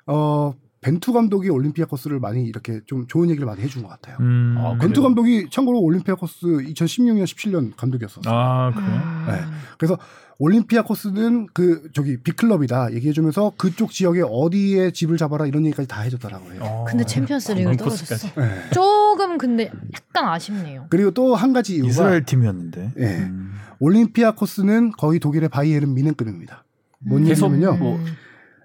[0.07, 0.53] 어
[0.85, 4.17] 벤투 감독이 올림피아코스를 많이 이렇게 좀 좋은 얘기를 많이 해준 것 같아요.
[4.19, 4.55] 음.
[4.59, 5.01] 아, 벤투?
[5.01, 8.21] 감독이 참고로 올림피아코스 2016년 17년 감독이었어요.
[8.27, 8.91] 아 그래요?
[8.91, 9.25] 음.
[9.27, 9.41] 네.
[9.79, 9.97] 그래서
[10.37, 16.53] 올림피아코스는 그 저기 big club이다 얘기해주면서 그쪽 지역에 어디에 집을 잡아라 이런 얘기까지 다 해줬다라고
[16.53, 16.61] 해요.
[16.63, 16.85] 어.
[16.87, 18.27] 근데 챔피언스 리그 관광 떨어졌어.
[18.39, 18.69] 네.
[18.71, 20.85] 조금 근데 약간 아쉽네요.
[20.91, 22.91] 그리고 또 한 가지 이유가 이스라엘 팀이었는데.
[22.99, 23.05] 예.
[23.23, 23.53] 음.
[23.79, 26.63] 올림피아코스는 거의 독일의 바이에른 뮌헨급입니다.
[26.99, 27.77] 뭔 계속 얘기냐면요.
[27.83, 27.99] 뭐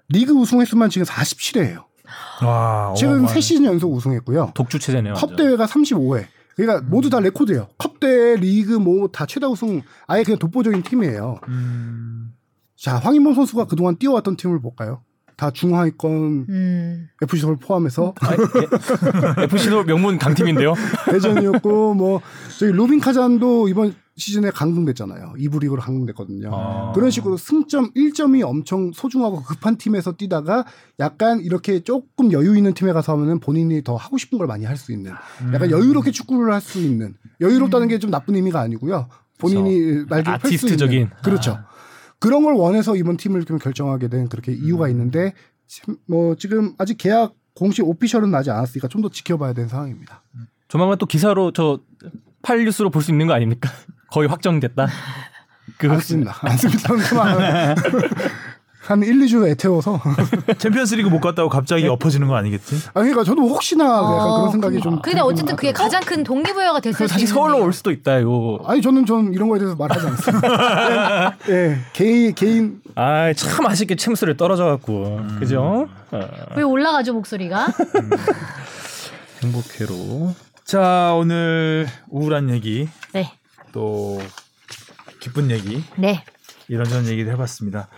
[0.09, 1.90] 리그 우승 횟수만 지금 47회예요.
[2.43, 2.93] 와.
[2.95, 3.39] 최근 어마어마하네.
[3.39, 4.51] 3시즌 연속 우승했고요.
[4.53, 5.13] 독주 체제네요.
[5.13, 5.35] 컵.
[5.35, 6.25] 대회가 35회.
[6.55, 7.67] 그러니까 모두 다 레코드예요.
[7.77, 11.39] 컵 대회, 리그 뭐 다 최다 우승 아예 그냥 독보적인 팀이에요.
[11.47, 12.33] 음.
[12.77, 15.01] 자, 황인범 선수가 그동안 뛰어왔던 팀을 볼까요?
[15.37, 17.07] 다 중하위권 음.
[17.23, 19.43] FC 서울 포함해서 아, 예.
[19.45, 20.73] FC 서울 명문 강팀인데요.
[21.09, 22.21] 대전이었고 뭐
[22.59, 25.33] 저기 루빈 카잔도 이번 시즌에 강등됐잖아요.
[25.37, 26.49] 2부 리그로 강등됐거든요.
[26.53, 26.91] 아.
[26.93, 30.65] 그런 식으로 승점 1점이 엄청 소중하고 급한 팀에서 뛰다가
[30.99, 34.77] 약간 이렇게 조금 여유 있는 팀에 가서 하면은 본인이 더 하고 싶은 걸 많이 할
[34.77, 35.11] 수 있는
[35.53, 35.71] 약간 음.
[35.71, 39.09] 여유롭게 축구를 할 수 있는 여유롭다는 게 좀 나쁜 의미가 아니고요.
[39.39, 41.09] 본인이 날개 펼수 아티스트적인.
[41.23, 41.57] 그렇죠.
[42.19, 44.91] 그런 걸 원해서 이번 팀을 좀 결정하게 된 그렇게 이유가 음.
[44.91, 45.33] 있는데
[45.67, 50.21] 참뭐 지금 아직 계약 공식 오피셜은 나지 않았으니까 좀 더 지켜봐야 되는 상황입니다.
[50.67, 51.79] 조만간 또 기사로 저
[52.43, 53.69] 팔뉴스로 볼 수 있는 거 아닙니까?
[54.11, 54.87] 거의 확정됐다.
[55.77, 56.35] 그 않습니다.
[56.41, 56.93] 않습니다.
[58.81, 60.01] 한 1, 2주 애태워서.
[60.57, 62.75] 챔피언스리그 못 갔다고 갑자기 엎어지는 거 아니겠지?
[62.89, 64.99] 아, 그러니까 저도 혹시나 약간 그런 생각이 좀.
[65.03, 68.59] 근데 어쨌든 그게 가장 큰 동기부여가 됐을 그수 다시 서울로 올 수도 있다 이거.
[68.65, 71.37] 아니 저는 전 이런 거에 대해서 말하지 않습니다.
[71.47, 75.87] 예, 예, 개인 개인 아 참 아쉽게 챔스를 떨어져 갖고 그죠?
[76.11, 76.19] 어,
[76.55, 77.67] 왜 올라가죠 목소리가?
[79.43, 80.33] 행복회로.
[80.65, 83.31] 자 오늘 우울한 얘기 네,
[83.71, 84.19] 또
[85.19, 86.23] 기쁜 얘기 네.
[86.67, 87.89] 이런저런 얘기를 해봤습니다.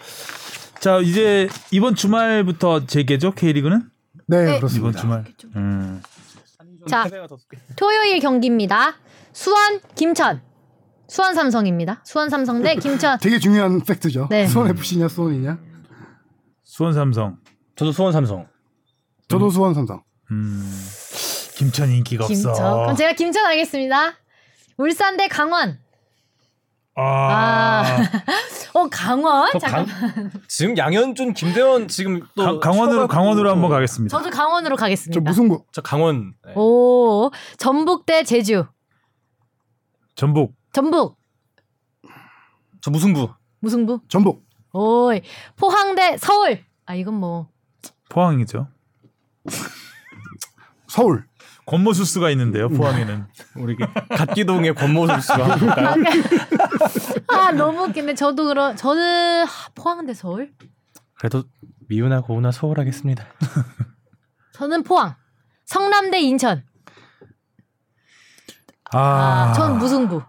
[0.79, 3.89] 자 이제 이번 주말부터 재개죠 K리그는
[4.27, 4.57] 네, 네.
[4.57, 4.89] 그렇습니다.
[4.89, 5.25] 이번 주말.
[5.55, 6.01] 음.
[6.87, 7.05] 자,
[7.75, 8.95] 토요일 경기입니다.
[9.31, 10.41] 수원 김천.
[11.07, 12.01] 수원 삼성입니다.
[12.05, 13.19] 수원 삼성 대 김천.
[13.19, 14.27] 되게 중요한 팩트죠.
[14.29, 14.47] 네.
[14.47, 15.59] 수원 FC냐 수원이냐?
[16.63, 17.37] 수원 삼성.
[17.75, 18.47] 저도 수원 삼성.
[19.27, 20.03] 저도 수원 삼성.
[20.31, 20.63] 음.
[21.55, 22.51] 김천 인기가 김천.
[22.51, 22.75] 없어.
[22.81, 24.13] 그럼 제가 김천 하겠습니다.
[24.77, 25.79] 울산 대 강원.
[26.95, 27.83] 아.
[28.75, 29.49] 어 강원?
[29.53, 29.85] 저 잠깐.
[29.85, 34.17] 강, 지금 양현준, 김대원 지금 또 강- 강원으로 강원으로 한번 저- 가겠습니다.
[34.17, 35.19] 저도 강원으로 저 가겠습니다.
[35.21, 35.65] 무승부.
[35.71, 36.33] 저 강원.
[36.45, 36.53] 네.
[36.55, 38.65] 오 전북 대 제주.
[40.15, 40.55] 전북.
[40.71, 41.17] 전북
[42.81, 43.29] 저 무승부.
[43.59, 44.01] 무승부.
[44.07, 44.43] 전북.
[44.73, 45.21] 오이
[45.55, 46.63] 포항 대 서울.
[46.85, 47.47] 아 이건 뭐
[48.09, 48.67] 포항이죠.
[50.87, 51.25] 서울.
[51.65, 52.69] 권모수스가 있는데요.
[52.69, 53.25] 포항에는.
[53.55, 55.95] 우리 그 갓기동의 권모 선수가 한번 볼까요?
[57.27, 60.51] 아 너무 웃긴데 저도 그런 저는 하, 포항 대 서울.
[61.17, 61.43] 그래도
[61.87, 63.25] 미우나 고우나 서울 하겠습니다.
[64.53, 65.15] 저는 포항.
[65.65, 66.63] 성남대 인천.
[68.91, 68.99] 아,
[69.49, 70.21] 아, 전 무승부.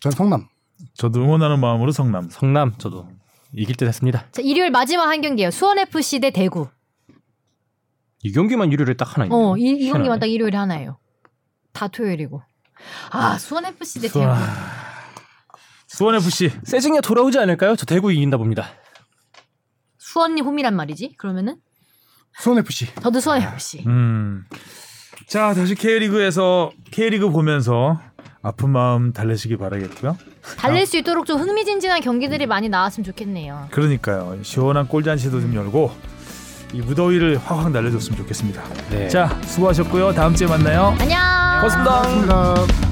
[0.00, 0.48] 전 성남.
[0.94, 2.28] 저도 응원하는 마음으로 성남.
[2.30, 3.08] 성남 저도
[3.52, 4.24] 이길 듯 했습니다.
[4.32, 5.50] 자, 일요일 마지막 한 경기예요.
[5.50, 6.68] 수원 FC 대 대구.
[8.22, 9.38] 이 경기만 일요일에 딱 하나 있네요.
[9.50, 10.18] 어, 이, 이 경기만.
[10.20, 10.98] 딱 일요일에 하나예요.
[11.72, 12.42] 다 토요일이고.
[13.10, 14.34] 아, 수원 FC 대 수원.
[14.34, 14.46] 대구.
[15.88, 16.50] 수원 FC.
[16.64, 17.76] 세징야 돌아오지 않을까요?
[17.76, 18.66] 저 대구 이긴다 봅니다.
[19.98, 21.14] 수원이 홈이란 말이지?
[21.18, 21.56] 그러면은
[22.38, 22.94] 수원 FC.
[23.02, 23.84] 저도 수원 FC.
[23.86, 24.44] 음.
[25.26, 28.00] 자, 다시 K리그에서 K리그 보면서
[28.42, 30.16] 아픈 마음 달래시기 바라겠고요.
[30.58, 33.68] 달릴 수 있도록 좀 흥미진진한 경기들이 많이 나왔으면 좋겠네요.
[33.70, 34.42] 그러니까요.
[34.42, 35.92] 시원한 골잔치도 좀 열고
[36.72, 38.62] 이 무더위를 확확 날려줬으면 좋겠습니다.
[38.90, 39.08] 네.
[39.08, 40.12] 자, 수고하셨고요.
[40.14, 40.94] 다음 주에 만나요.
[40.98, 41.18] 안녕.
[41.60, 42.02] 고맙습니다.
[42.02, 42.91] 고맙습니다.